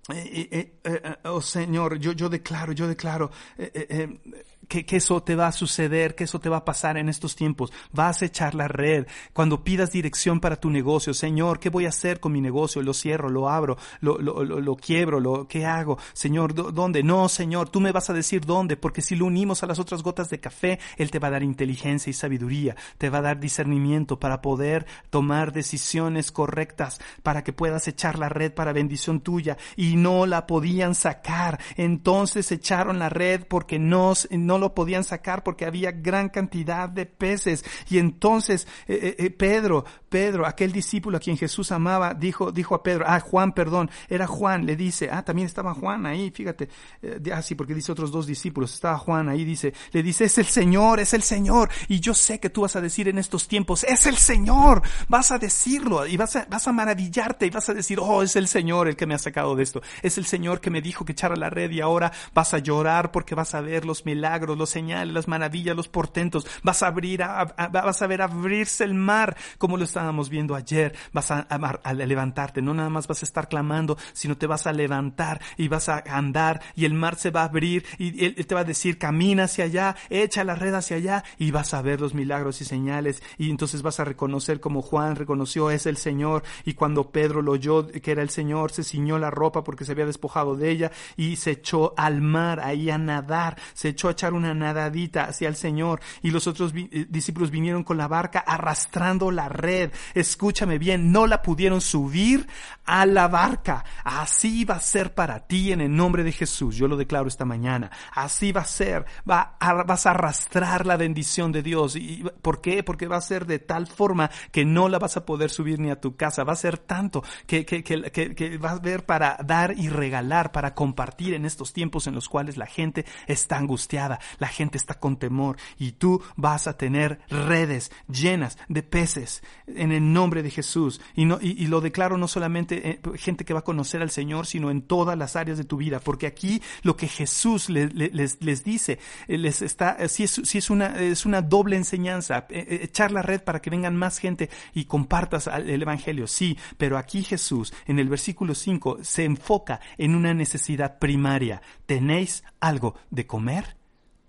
Eh, 0.10 0.48
eh, 0.52 0.74
eh, 0.84 1.02
eh, 1.04 1.16
oh 1.26 1.42
Señor, 1.42 1.98
yo, 2.00 2.12
yo 2.14 2.28
declaro, 2.28 2.74
yo 2.74 2.88
declaro 2.88 3.30
eh, 3.58 3.72
eh, 3.74 3.88
eh, 3.90 4.44
que, 4.72 4.86
que 4.86 4.96
eso 4.96 5.22
te 5.22 5.36
va 5.36 5.48
a 5.48 5.52
suceder, 5.52 6.16
que 6.16 6.24
eso 6.24 6.40
te 6.40 6.48
va 6.48 6.58
a 6.58 6.64
pasar 6.66 6.96
en 6.98 7.10
estos 7.10 7.36
tiempos. 7.36 7.74
Vas 7.92 8.22
a 8.22 8.26
echar 8.26 8.56
la 8.56 8.70
red. 8.70 9.06
Cuando 9.34 9.66
pidas 9.66 9.92
dirección 9.92 10.40
para 10.40 10.56
tu 10.56 10.70
negocio, 10.70 11.14
Señor, 11.14 11.60
¿qué 11.60 11.70
voy 11.70 11.86
a 11.86 11.90
hacer 11.90 12.22
con 12.22 12.32
mi 12.32 12.40
negocio? 12.40 12.82
Lo 12.82 12.94
cierro, 12.94 13.30
lo 13.30 13.50
abro, 13.50 13.76
lo, 14.00 14.18
lo, 14.18 14.46
lo, 14.46 14.62
lo 14.62 14.76
quiebro, 14.78 15.20
lo, 15.20 15.46
¿qué 15.46 15.66
hago? 15.66 15.98
Señor, 16.14 16.54
¿dó- 16.56 16.72
¿dónde? 16.72 17.04
No, 17.04 17.28
Señor, 17.28 17.68
tú 17.68 17.82
me 17.82 17.92
vas 17.92 18.10
a 18.10 18.14
decir 18.14 18.46
dónde, 18.46 18.78
porque 18.78 19.02
si 19.02 19.18
lo 19.18 19.26
unimos 19.26 19.62
a 19.62 19.68
las 19.68 19.78
otras 19.78 20.04
gotas 20.04 20.30
de 20.30 20.40
café, 20.40 20.80
Él 20.96 21.12
te 21.12 21.20
va 21.20 21.28
a 21.28 21.32
dar 21.32 21.44
inteligencia 21.44 22.10
y 22.10 22.14
sabiduría, 22.14 22.78
te 22.98 23.10
va 23.10 23.18
a 23.18 23.24
dar 23.24 23.42
discernimiento 23.42 24.20
para 24.20 24.42
poder 24.42 24.86
tomar 25.10 25.52
decisiones 25.52 26.32
correctas, 26.32 27.02
para 27.24 27.44
que 27.44 27.52
puedas 27.52 27.90
echar 27.90 28.18
la 28.18 28.30
red 28.30 28.54
para 28.54 28.72
bendición 28.72 29.20
tuya 29.20 29.58
y 29.76 29.98
no 29.98 30.26
la 30.26 30.48
podían 30.48 30.96
sacar. 30.96 31.60
Entonces 31.76 32.50
echaron 32.54 33.00
la 33.00 33.10
red 33.10 33.44
porque 33.50 33.78
no, 33.80 34.14
no 34.30 34.61
lo 34.62 34.74
podían 34.74 35.04
sacar 35.04 35.44
porque 35.44 35.66
había 35.66 35.92
gran 35.92 36.30
cantidad 36.30 36.88
de 36.88 37.06
peces. 37.06 37.66
Y 37.90 37.98
entonces 37.98 38.68
eh, 38.88 39.00
eh, 39.02 39.16
eh, 39.26 39.30
Pedro, 39.30 39.84
Pedro, 40.10 40.46
aquel 40.46 40.72
discípulo 40.72 41.18
a 41.18 41.20
quien 41.20 41.38
Jesús 41.38 41.72
amaba, 41.72 42.14
dijo, 42.14 42.52
dijo 42.52 42.76
a 42.76 42.84
Pedro, 42.84 43.06
ah, 43.08 43.20
Juan, 43.20 43.54
perdón, 43.54 43.90
era 44.10 44.28
Juan, 44.28 44.66
le 44.66 44.76
dice, 44.76 45.10
ah, 45.12 45.24
también 45.24 45.46
estaba 45.46 45.74
Juan 45.74 46.06
ahí, 46.06 46.32
fíjate, 46.32 46.70
eh, 47.02 47.20
ah, 47.34 47.42
porque 47.56 47.74
dice 47.74 47.92
otros 47.92 48.12
dos 48.12 48.28
discípulos, 48.28 48.74
estaba 48.74 48.98
Juan 48.98 49.30
ahí, 49.30 49.44
dice, 49.44 49.74
le 49.92 50.04
dice, 50.04 50.26
es 50.26 50.38
el 50.38 50.46
Señor, 50.46 51.00
es 51.00 51.14
el 51.14 51.22
Señor. 51.22 51.70
Y 51.88 52.00
yo 52.00 52.14
sé 52.14 52.40
que 52.40 52.50
tú 52.50 52.62
vas 52.62 52.76
a 52.76 52.82
decir 52.82 53.08
en 53.08 53.18
estos 53.18 53.48
tiempos, 53.48 53.84
es 53.86 54.06
el 54.06 54.18
Señor, 54.18 54.82
vas 55.08 55.32
a 55.32 55.38
decirlo 55.40 56.06
y 56.06 56.18
vas 56.18 56.36
a, 56.36 56.46
vas 56.50 56.68
a 56.68 56.72
maravillarte 56.72 57.46
y 57.46 57.50
vas 57.50 57.70
a 57.70 57.74
decir, 57.74 58.00
oh, 58.02 58.22
es 58.22 58.36
el 58.36 58.48
Señor 58.48 58.90
el 58.90 58.96
que 58.96 59.06
me 59.06 59.14
ha 59.14 59.18
sacado 59.20 59.56
de 59.56 59.64
esto, 59.64 59.82
es 60.02 60.18
el 60.18 60.26
Señor 60.26 60.60
que 60.60 60.70
me 60.70 60.82
dijo 60.82 61.06
que 61.06 61.14
echara 61.14 61.36
la 61.36 61.50
red 61.50 61.72
y 61.72 61.80
ahora 61.80 62.12
vas 62.34 62.54
a 62.54 62.60
llorar 62.60 63.12
porque 63.12 63.34
vas 63.34 63.56
a 63.56 63.62
ver 63.62 63.86
los 63.86 64.06
milagros, 64.06 64.41
los 64.48 64.70
señales, 64.70 65.14
las 65.14 65.28
maravillas, 65.28 65.76
los 65.76 65.88
portentos, 65.88 66.46
vas 66.64 66.84
a 66.84 66.88
abrir, 66.88 67.24
a- 67.24 67.46
vas 67.72 68.02
a 68.02 68.08
ver 68.08 68.22
abrirse 68.22 68.84
el 68.84 68.94
mar 68.94 69.36
como 69.58 69.78
lo 69.78 69.84
estábamos 69.84 70.30
viendo 70.30 70.56
ayer, 70.56 70.94
vas 71.14 71.32
a, 71.32 71.40
a 71.40 71.94
levantarte, 71.94 72.62
no 72.62 72.74
nada 72.74 72.90
más 72.90 73.08
vas 73.08 73.22
a 73.24 73.26
estar 73.26 73.48
clamando, 73.48 73.98
sino 74.14 74.38
te 74.38 74.48
vas 74.48 74.68
a 74.68 74.74
levantar 74.74 75.42
y 75.58 75.68
vas 75.68 75.90
a 75.90 76.04
andar 76.08 76.62
y 76.76 76.86
el 76.86 76.94
mar 76.94 77.16
se 77.16 77.32
va 77.32 77.42
a 77.42 77.46
abrir 77.46 77.86
y 77.98 78.26
él, 78.26 78.36
él 78.38 78.48
te 78.48 78.56
va 78.56 78.62
a 78.62 78.66
decir 78.66 78.98
camina 78.98 79.44
hacia 79.44 79.66
allá, 79.66 79.96
echa 80.10 80.44
la 80.44 80.56
red 80.56 80.74
hacia 80.74 80.98
allá 80.98 81.24
y 81.38 81.52
vas 81.52 81.74
a 81.74 81.82
ver 81.82 82.02
los 82.02 82.14
milagros 82.14 82.62
y 82.62 82.66
señales. 82.66 83.22
Y 83.38 83.50
entonces 83.50 83.82
vas 83.82 84.00
a 84.00 84.06
reconocer 84.06 84.60
como 84.60 84.82
Juan 84.82 85.16
reconoció 85.16 85.72
es 85.72 85.86
el 85.86 85.98
Señor 85.98 86.44
y 86.66 86.74
cuando 86.74 87.12
Pedro 87.12 87.42
lo 87.42 87.54
oyó 87.54 87.88
que 87.88 88.12
era 88.12 88.22
el 88.22 88.30
Señor 88.30 88.72
se 88.72 88.84
ciñó 88.84 89.18
la 89.20 89.30
ropa 89.30 89.64
porque 89.64 89.86
se 89.86 89.92
había 89.94 90.06
despojado 90.06 90.56
de 90.56 90.70
ella 90.72 90.92
y 91.18 91.36
se 91.36 91.52
echó 91.52 91.94
al 91.98 92.22
mar 92.22 92.60
ahí 92.60 92.90
a 92.90 92.98
nadar, 92.98 93.58
se 93.74 93.90
echó 93.90 94.08
a 94.08 94.12
echar 94.12 94.31
una 94.34 94.54
nadadita 94.54 95.26
hacia 95.26 95.48
el 95.48 95.56
Señor 95.56 96.02
y 96.22 96.32
los 96.32 96.48
otros 96.48 96.74
vi- 96.74 96.90
eh, 96.92 97.06
discípulos 97.10 97.52
vinieron 97.52 97.84
con 97.84 97.98
la 97.98 98.08
barca 98.08 98.40
arrastrando 98.40 99.32
la 99.32 99.50
red. 99.50 99.92
Escúchame 100.14 100.78
bien, 100.78 101.12
no 101.12 101.28
la 101.28 101.42
pudieron 101.42 101.82
subir 101.82 102.48
a 102.86 103.06
la 103.06 103.28
barca. 103.28 103.84
Así 104.04 104.66
va 104.66 104.76
a 104.76 104.80
ser 104.82 105.14
para 105.14 105.48
ti 105.48 105.72
en 105.72 105.82
el 105.82 105.96
nombre 105.96 106.24
de 106.24 106.32
Jesús. 106.32 106.76
Yo 106.76 106.88
lo 106.88 106.98
declaro 106.98 107.28
esta 107.28 107.46
mañana. 107.46 107.92
Así 108.14 108.52
va 108.52 108.62
a 108.62 108.66
ser. 108.66 109.06
Va 109.30 109.56
a- 109.60 109.84
vas 109.84 110.06
a 110.06 110.12
arrastrar 110.12 110.86
la 110.86 110.98
bendición 110.98 111.52
de 111.52 111.64
Dios. 111.64 111.96
¿Y 111.96 112.24
por 112.42 112.62
qué? 112.62 112.84
Porque 112.84 113.08
va 113.08 113.18
a 113.18 113.22
ser 113.22 113.46
de 113.46 113.60
tal 113.60 113.88
forma 113.88 114.30
que 114.52 114.66
no 114.66 114.90
la 114.90 115.00
vas 115.00 115.18
a 115.18 115.26
poder 115.26 115.50
subir 115.50 115.80
ni 115.80 115.90
a 115.90 116.00
tu 116.00 116.16
casa. 116.16 116.44
Va 116.44 116.54
a 116.54 116.56
ser 116.58 116.78
tanto 116.78 117.24
que, 117.48 117.66
que, 117.66 117.84
que, 117.84 118.12
que, 118.12 118.36
que 118.36 118.58
vas 118.58 118.74
a 118.74 118.80
ver 118.80 119.06
para 119.06 119.38
dar 119.46 119.78
y 119.78 119.90
regalar, 119.90 120.52
para 120.52 120.74
compartir 120.74 121.34
en 121.34 121.46
estos 121.46 121.74
tiempos 121.74 122.08
en 122.08 122.16
los 122.16 122.30
cuales 122.30 122.58
la 122.58 122.66
gente 122.66 123.06
está 123.28 123.58
angustiada, 123.58 124.20
la 124.40 124.48
gente 124.48 124.78
está 124.78 124.96
con 125.00 125.18
temor 125.18 125.58
y 125.78 125.94
tú 125.94 126.22
vas 126.36 126.68
a 126.68 126.78
tener 126.78 127.20
redes 127.30 127.92
llenas 128.10 128.58
de 128.68 128.84
peces 128.84 129.44
en 129.68 129.92
el 129.92 130.14
nombre 130.14 130.44
de 130.44 130.50
Jesús. 130.52 131.02
Y, 131.16 131.26
no, 131.26 131.40
y, 131.42 131.68
lo 131.68 131.82
declaro 131.82 132.18
no 132.18 132.28
solamente 132.28 133.00
gente 133.16 133.46
que 133.46 133.54
va 133.54 133.60
a 133.60 133.64
conocer 133.64 134.02
al 134.02 134.12
Señor, 134.12 134.46
sino 134.46 134.72
en 134.72 134.82
todas 134.82 135.18
las 135.18 135.36
áreas 135.36 135.58
de 135.58 135.64
tu 135.64 135.78
vida, 135.78 136.00
porque 136.00 136.28
aquí 136.28 136.62
lo 136.84 136.96
que 136.98 137.08
Jesús 137.08 137.70
le- 137.70 137.88
le- 137.90 138.10
les, 138.10 138.42
les 138.42 138.64
dice, 138.64 139.00
eh, 139.28 139.38
les 139.38 139.62
está, 139.62 139.96
eh, 140.00 140.10
si 140.10 140.24
es, 140.24 140.32
si 140.44 140.58
es 140.58 140.70
una, 140.70 141.00
es 141.00 141.26
una 141.26 141.42
doble 141.42 141.76
enseñanza, 141.76 142.46
eh, 142.50 142.80
echar 142.84 143.12
la 143.12 143.22
red 143.22 143.42
para 143.44 143.62
que 143.62 143.70
vengan 143.70 143.96
más 143.96 144.18
gente 144.18 144.50
y 144.74 144.86
compartas 144.86 145.48
el 145.48 145.82
Evangelio, 145.82 146.28
sí, 146.28 146.58
pero 146.78 146.98
aquí 146.98 147.24
Jesús, 147.24 147.74
en 147.88 148.00
el 148.00 148.10
versículo 148.10 148.56
5, 148.56 149.00
se 149.02 149.24
enfoca 149.26 149.80
en 149.98 150.16
una 150.16 150.34
necesidad 150.34 151.00
primaria. 151.00 151.62
¿Tenéis 151.86 152.44
algo 152.60 152.96
de 153.10 153.26
comer? 153.28 153.78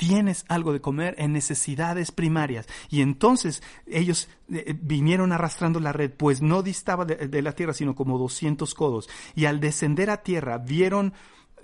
Tienes 0.02 0.44
algo 0.48 0.72
de 0.72 0.80
comer 0.80 1.14
en 1.16 1.32
necesidades 1.32 2.10
primarias. 2.10 2.66
Y 2.90 3.02
entonces 3.02 3.62
ellos 3.86 4.28
eh, 4.52 4.74
vinieron 4.82 5.30
arrastrando 5.30 5.78
la 5.78 5.92
red, 5.92 6.10
pues 6.10 6.42
no 6.42 6.64
distaba 6.64 7.04
de, 7.04 7.28
de 7.28 7.40
la 7.40 7.52
tierra, 7.52 7.72
sino 7.72 7.94
como 7.94 8.18
200 8.18 8.74
codos. 8.74 9.08
Y 9.36 9.44
al 9.44 9.60
descender 9.60 10.10
a 10.10 10.24
tierra 10.24 10.58
vieron 10.58 11.12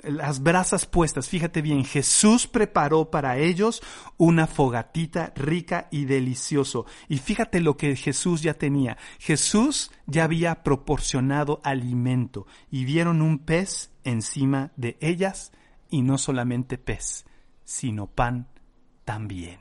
las 0.05 0.41
brasas 0.41 0.87
puestas. 0.87 1.29
Fíjate 1.29 1.63
bien, 1.63 1.85
Jesús 1.85 2.47
preparó 2.47 3.11
para 3.11 3.39
ellos 3.39 3.83
una 4.19 4.47
fogatita 4.47 5.33
rica 5.35 5.89
y 5.91 6.05
delicioso. 6.05 6.87
Y 7.09 7.19
fíjate 7.19 7.59
lo 7.59 7.77
que 7.77 7.97
Jesús 7.97 8.41
ya 8.41 8.55
tenía. 8.55 8.99
Jesús 9.19 9.91
ya 10.07 10.23
había 10.23 10.63
proporcionado 10.63 11.61
alimento 11.65 12.47
y 12.71 12.85
vieron 12.85 13.21
un 13.21 13.41
pez 13.41 13.91
encima 14.05 14.71
de 14.77 14.97
ellas 15.01 15.51
y 15.91 16.03
no 16.03 16.19
solamente 16.19 16.79
pez, 16.79 17.25
sino 17.69 18.07
pan 18.07 18.49
también. 19.05 19.61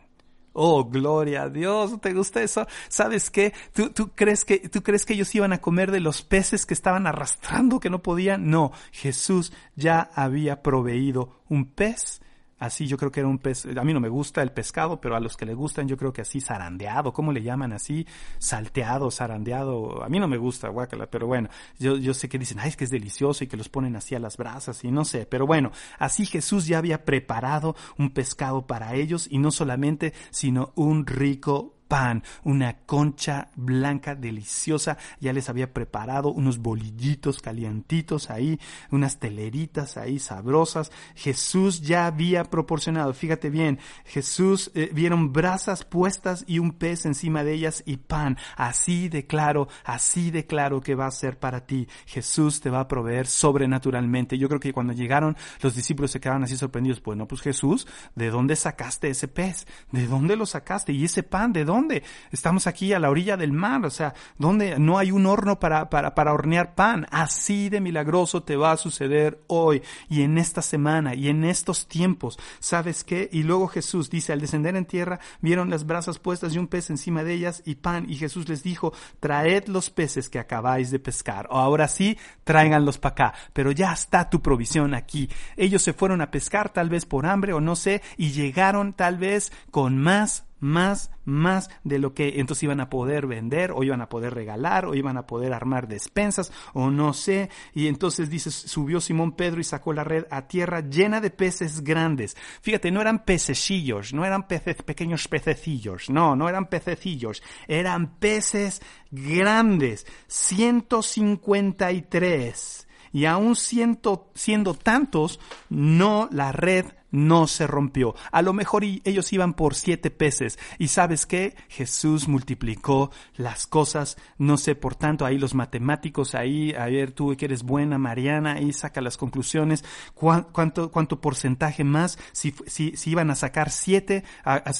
Oh, 0.53 0.85
gloria 0.85 1.43
a 1.43 1.49
Dios, 1.49 1.99
¿te 1.99 2.13
gusta 2.13 2.41
eso? 2.41 2.65
¿Sabes 2.87 3.29
qué? 3.29 3.53
¿Tú, 3.73 3.89
tú, 3.89 4.11
crees 4.15 4.45
que, 4.45 4.69
¿Tú 4.69 4.81
crees 4.81 5.05
que 5.05 5.13
ellos 5.13 5.35
iban 5.35 5.51
a 5.51 5.59
comer 5.59 5.91
de 5.91 5.99
los 5.99 6.21
peces 6.23 6.65
que 6.65 6.73
estaban 6.73 7.05
arrastrando 7.05 7.81
que 7.81 7.89
no 7.89 8.01
podían? 8.01 8.49
No, 8.49 8.71
Jesús 8.91 9.51
ya 9.75 10.09
había 10.15 10.63
proveído 10.63 11.43
un 11.49 11.65
pez 11.65 12.21
Así 12.59 12.87
yo 12.87 12.97
creo 12.97 13.11
que 13.11 13.19
era 13.19 13.29
un 13.29 13.37
pez, 13.37 13.65
a 13.65 13.83
mí 13.83 13.93
no 13.93 13.99
me 13.99 14.09
gusta 14.09 14.41
el 14.41 14.51
pescado, 14.51 14.99
pero 14.99 15.15
a 15.15 15.19
los 15.19 15.37
que 15.37 15.45
le 15.45 15.53
gustan 15.53 15.87
yo 15.87 15.95
creo 15.95 16.11
que 16.11 16.21
así 16.21 16.41
zarandeado, 16.41 17.13
¿cómo 17.13 17.31
le 17.31 17.43
llaman 17.43 17.71
así? 17.71 18.07
Salteado, 18.39 19.11
zarandeado, 19.11 20.03
a 20.03 20.09
mí 20.09 20.19
no 20.19 20.27
me 20.27 20.37
gusta, 20.37 20.69
guácala, 20.69 21.05
pero 21.07 21.27
bueno, 21.27 21.49
yo, 21.77 21.97
yo 21.97 22.15
sé 22.15 22.29
que 22.29 22.39
dicen, 22.39 22.59
ay, 22.59 22.69
es 22.69 22.77
que 22.77 22.85
es 22.85 22.89
delicioso 22.89 23.43
y 23.43 23.47
que 23.47 23.57
los 23.57 23.69
ponen 23.69 23.95
así 23.95 24.15
a 24.15 24.19
las 24.19 24.37
brasas 24.37 24.83
y 24.83 24.91
no 24.91 25.05
sé, 25.05 25.27
pero 25.27 25.45
bueno, 25.45 25.71
así 25.99 26.25
Jesús 26.25 26.65
ya 26.65 26.79
había 26.79 27.05
preparado 27.05 27.75
un 27.97 28.11
pescado 28.11 28.65
para 28.65 28.95
ellos 28.95 29.27
y 29.29 29.37
no 29.37 29.51
solamente, 29.51 30.13
sino 30.31 30.73
un 30.75 31.05
rico 31.05 31.76
pan, 31.87 32.23
una 32.43 32.77
concha 32.85 33.49
blanca 33.55 34.15
deliciosa, 34.15 34.97
ya 35.19 35.33
les 35.33 35.49
había 35.49 35.73
preparado 35.73 36.31
unos 36.31 36.59
bolillitos 36.59 37.39
calientitos 37.39 38.29
ahí, 38.29 38.59
unas 38.91 39.19
teleritas 39.19 39.97
ahí 39.97 40.19
sabrosas. 40.19 40.91
Jesús 41.15 41.81
ya 41.81 42.05
había 42.05 42.43
proporcionado, 42.43 43.13
fíjate 43.13 43.49
bien, 43.49 43.79
Jesús 44.05 44.71
eh, 44.75 44.89
vieron 44.93 45.33
brasas 45.33 45.83
puestas 45.83 46.43
y 46.47 46.59
un 46.59 46.71
pez 46.71 47.05
encima 47.05 47.43
de 47.43 47.53
ellas 47.53 47.83
y 47.85 47.97
pan. 47.97 48.37
Así 48.55 49.09
de 49.09 49.25
claro, 49.25 49.67
así 49.83 50.31
de 50.31 50.45
claro 50.45 50.81
que 50.81 50.95
va 50.95 51.07
a 51.07 51.11
ser 51.11 51.39
para 51.39 51.65
ti. 51.65 51.87
Jesús 52.05 52.61
te 52.61 52.69
va 52.69 52.81
a 52.81 52.87
proveer 52.87 53.27
sobrenaturalmente. 53.27 54.37
Yo 54.37 54.47
creo 54.47 54.59
que 54.59 54.73
cuando 54.73 54.93
llegaron 54.93 55.35
los 55.61 55.75
discípulos 55.75 56.11
se 56.11 56.19
quedaron 56.19 56.43
así 56.43 56.57
sorprendidos. 56.57 57.01
Bueno, 57.01 57.27
pues 57.27 57.41
Jesús, 57.41 57.87
¿de 58.15 58.29
dónde 58.29 58.55
sacaste 58.55 59.09
ese 59.09 59.27
pez? 59.27 59.67
¿De 59.91 60.07
dónde 60.07 60.35
lo 60.35 60.45
sacaste? 60.45 60.91
¿Y 60.93 61.05
ese 61.05 61.23
pan? 61.23 61.53
¿De 61.53 61.65
dónde? 61.65 61.76
¿Dónde? 61.77 62.01
Estamos 62.31 62.65
aquí 62.65 62.91
a 62.93 62.99
la 62.99 63.11
orilla 63.11 63.37
del 63.37 63.51
mar, 63.51 63.85
o 63.85 63.91
sea, 63.91 64.15
donde 64.39 64.79
no 64.79 64.97
hay 64.97 65.11
un 65.11 65.27
horno 65.27 65.59
para, 65.59 65.91
para, 65.91 66.15
para 66.15 66.33
hornear 66.33 66.73
pan. 66.73 67.05
Así 67.11 67.69
de 67.69 67.81
milagroso 67.81 68.41
te 68.41 68.55
va 68.55 68.71
a 68.71 68.77
suceder 68.77 69.43
hoy 69.45 69.83
y 70.09 70.23
en 70.23 70.39
esta 70.39 70.63
semana 70.63 71.13
y 71.13 71.29
en 71.29 71.43
estos 71.43 71.87
tiempos. 71.87 72.39
¿Sabes 72.59 73.03
qué? 73.03 73.29
Y 73.31 73.43
luego 73.43 73.67
Jesús 73.67 74.09
dice, 74.09 74.33
al 74.33 74.41
descender 74.41 74.75
en 74.75 74.85
tierra, 74.85 75.19
vieron 75.39 75.69
las 75.69 75.85
brasas 75.85 76.17
puestas 76.17 76.55
y 76.55 76.57
un 76.57 76.65
pez 76.65 76.89
encima 76.89 77.23
de 77.23 77.35
ellas 77.35 77.61
y 77.63 77.75
pan. 77.75 78.09
Y 78.09 78.15
Jesús 78.15 78.49
les 78.49 78.63
dijo, 78.63 78.91
traed 79.19 79.67
los 79.67 79.91
peces 79.91 80.29
que 80.29 80.39
acabáis 80.39 80.89
de 80.89 80.97
pescar. 80.97 81.47
O 81.51 81.59
ahora 81.59 81.87
sí, 81.87 82.17
tráiganlos 82.43 82.97
para 82.97 83.11
acá. 83.11 83.33
Pero 83.53 83.71
ya 83.71 83.93
está 83.93 84.31
tu 84.31 84.41
provisión 84.41 84.95
aquí. 84.95 85.29
Ellos 85.55 85.83
se 85.83 85.93
fueron 85.93 86.21
a 86.21 86.31
pescar 86.31 86.69
tal 86.69 86.89
vez 86.89 87.05
por 87.05 87.27
hambre 87.27 87.53
o 87.53 87.61
no 87.61 87.75
sé 87.75 88.01
y 88.17 88.31
llegaron 88.31 88.93
tal 88.93 89.19
vez 89.19 89.51
con 89.69 89.95
más 89.99 90.46
más, 90.59 91.11
más 91.25 91.69
de 91.83 91.99
lo 91.99 92.13
que 92.13 92.39
entonces 92.39 92.63
iban 92.63 92.79
a 92.79 92.89
poder 92.89 93.27
vender 93.27 93.71
o 93.71 93.83
iban 93.83 94.01
a 94.01 94.09
poder 94.09 94.33
regalar 94.33 94.85
o 94.85 94.95
iban 94.95 95.17
a 95.17 95.27
poder 95.27 95.53
armar 95.53 95.87
despensas 95.87 96.51
o 96.73 96.89
no 96.89 97.13
sé. 97.13 97.49
Y 97.73 97.87
entonces 97.87 98.29
dice, 98.29 98.51
subió 98.51 98.99
Simón 99.01 99.33
Pedro 99.33 99.61
y 99.61 99.63
sacó 99.63 99.93
la 99.93 100.03
red 100.03 100.25
a 100.29 100.47
tierra 100.47 100.81
llena 100.81 101.21
de 101.21 101.29
peces 101.29 101.83
grandes. 101.83 102.35
Fíjate, 102.61 102.91
no 102.91 103.01
eran 103.01 103.25
pececillos, 103.25 104.13
no 104.13 104.25
eran 104.25 104.47
peces, 104.47 104.81
pequeños 104.83 105.27
pececillos, 105.27 106.09
no, 106.09 106.35
no 106.35 106.49
eran 106.49 106.67
pececillos, 106.67 107.43
eran 107.67 108.17
peces 108.19 108.81
grandes, 109.11 110.05
153. 110.27 112.87
Y 113.13 113.23
aún 113.25 113.55
siendo, 113.55 114.31
siendo 114.35 114.73
tantos, 114.73 115.39
no 115.69 116.27
la 116.31 116.51
red 116.51 116.85
no 117.11 117.47
se 117.47 117.67
rompió. 117.67 118.15
A 118.31 118.41
lo 118.41 118.53
mejor 118.53 118.83
ellos 118.83 119.31
iban 119.33 119.53
por 119.53 119.75
siete 119.75 120.11
peces. 120.11 120.59
Y 120.77 120.89
sabes 120.89 121.25
qué? 121.25 121.55
Jesús 121.69 122.27
multiplicó 122.27 123.11
las 123.35 123.67
cosas. 123.67 124.17
No 124.37 124.57
sé, 124.57 124.75
por 124.75 124.95
tanto, 124.95 125.25
ahí 125.25 125.37
los 125.37 125.53
matemáticos, 125.53 126.35
ahí, 126.35 126.73
a 126.73 126.85
ver, 126.85 127.11
tú 127.11 127.35
que 127.37 127.45
eres 127.45 127.63
buena, 127.63 127.97
Mariana, 127.97 128.53
ahí 128.53 128.73
saca 128.73 129.01
las 129.01 129.17
conclusiones. 129.17 129.83
¿Cuánto, 130.13 130.91
cuánto 130.91 131.21
porcentaje 131.21 131.83
más? 131.83 132.17
Si, 132.31 132.53
si, 132.65 132.95
si 132.95 133.11
iban 133.11 133.31
a 133.31 133.35
sacar 133.35 133.69
siete, 133.69 134.23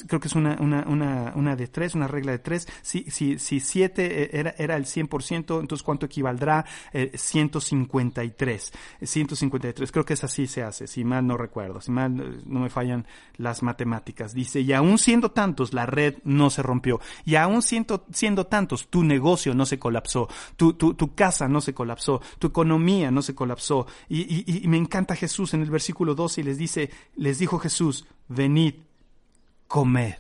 creo 0.08 0.20
que 0.20 0.28
es 0.28 0.36
una, 0.36 0.58
una, 0.60 0.86
una, 0.88 1.34
una 1.36 1.56
de 1.56 1.68
tres, 1.68 1.96
una 1.96 2.08
regla 2.08 2.34
de 2.34 2.40
tres. 2.40 2.68
Si, 2.82 3.04
si, 3.10 3.40
si 3.40 3.60
siete 3.60 4.24
eh, 4.24 4.30
era, 4.34 4.56
era 4.58 4.76
el 4.76 4.86
100%, 4.86 5.60
entonces 5.60 5.84
¿cuánto 5.84 6.06
equivaldrá? 6.06 6.66
Eh, 6.94 7.12
153. 7.16 8.74
153. 9.02 9.92
Creo 9.92 10.06
que 10.06 10.14
es 10.14 10.24
así 10.24 10.48
se 10.48 10.64
hace, 10.64 10.88
si 10.88 11.04
mal 11.04 11.26
no 11.26 11.38
recuerdo. 11.38 11.82
Si 11.82 11.92
mal 11.92 12.17
no 12.46 12.60
me 12.60 12.70
fallan 12.70 13.06
las 13.38 13.64
matemáticas. 13.64 14.34
Dice, 14.34 14.62
y 14.62 14.74
aún 14.74 14.98
siendo 14.98 15.32
tantos, 15.32 15.74
la 15.74 15.86
red 15.86 16.16
no 16.24 16.50
se 16.50 16.64
rompió. 16.64 17.00
Y 17.26 17.36
aún 17.36 17.62
siendo, 17.62 18.06
siendo 18.12 18.46
tantos, 18.48 18.88
tu 18.88 19.04
negocio 19.04 19.54
no 19.54 19.66
se 19.66 19.80
colapsó, 19.80 20.28
tu, 20.56 20.74
tu, 20.74 20.94
tu 20.94 21.16
casa 21.16 21.48
no 21.48 21.62
se 21.62 21.74
colapsó, 21.74 22.22
tu 22.40 22.48
economía 22.48 23.12
no 23.12 23.22
se 23.22 23.36
colapsó. 23.36 23.88
Y, 24.10 24.68
me 24.68 24.78
encanta 24.78 25.16
Jesús 25.16 25.54
en 25.54 25.62
el 25.62 25.70
versículo 25.70 26.16
12 26.16 26.42
y 26.42 26.44
les 26.44 26.58
dice, 26.58 26.90
les 27.16 27.40
dijo 27.40 27.60
Jesús, 27.60 28.06
venid, 28.28 28.76
comed. 29.68 30.16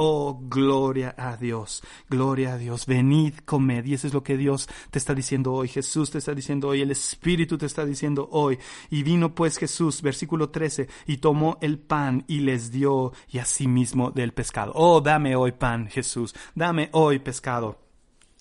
Oh, 0.00 0.38
gloria 0.40 1.12
a 1.18 1.36
Dios, 1.36 1.82
gloria 2.08 2.54
a 2.54 2.56
Dios. 2.56 2.86
Venid, 2.86 3.34
comed. 3.44 3.84
Y 3.84 3.94
eso 3.94 4.06
es 4.06 4.14
lo 4.14 4.22
que 4.22 4.36
Dios 4.36 4.68
te 4.92 4.98
está 5.00 5.12
diciendo 5.12 5.52
hoy. 5.52 5.66
Jesús 5.66 6.12
te 6.12 6.18
está 6.18 6.34
diciendo 6.34 6.68
hoy. 6.68 6.82
El 6.82 6.92
Espíritu 6.92 7.58
te 7.58 7.66
está 7.66 7.84
diciendo 7.84 8.28
hoy. 8.30 8.60
Y 8.90 9.02
vino 9.02 9.34
pues 9.34 9.58
Jesús, 9.58 10.00
versículo 10.00 10.50
13, 10.50 10.88
y 11.06 11.16
tomó 11.16 11.58
el 11.60 11.80
pan 11.80 12.24
y 12.28 12.40
les 12.40 12.70
dio 12.70 13.12
y 13.28 13.38
asimismo 13.38 14.12
del 14.12 14.32
pescado. 14.32 14.70
Oh, 14.76 15.00
dame 15.00 15.34
hoy 15.34 15.50
pan, 15.50 15.88
Jesús. 15.88 16.32
Dame 16.54 16.90
hoy 16.92 17.18
pescado. 17.18 17.87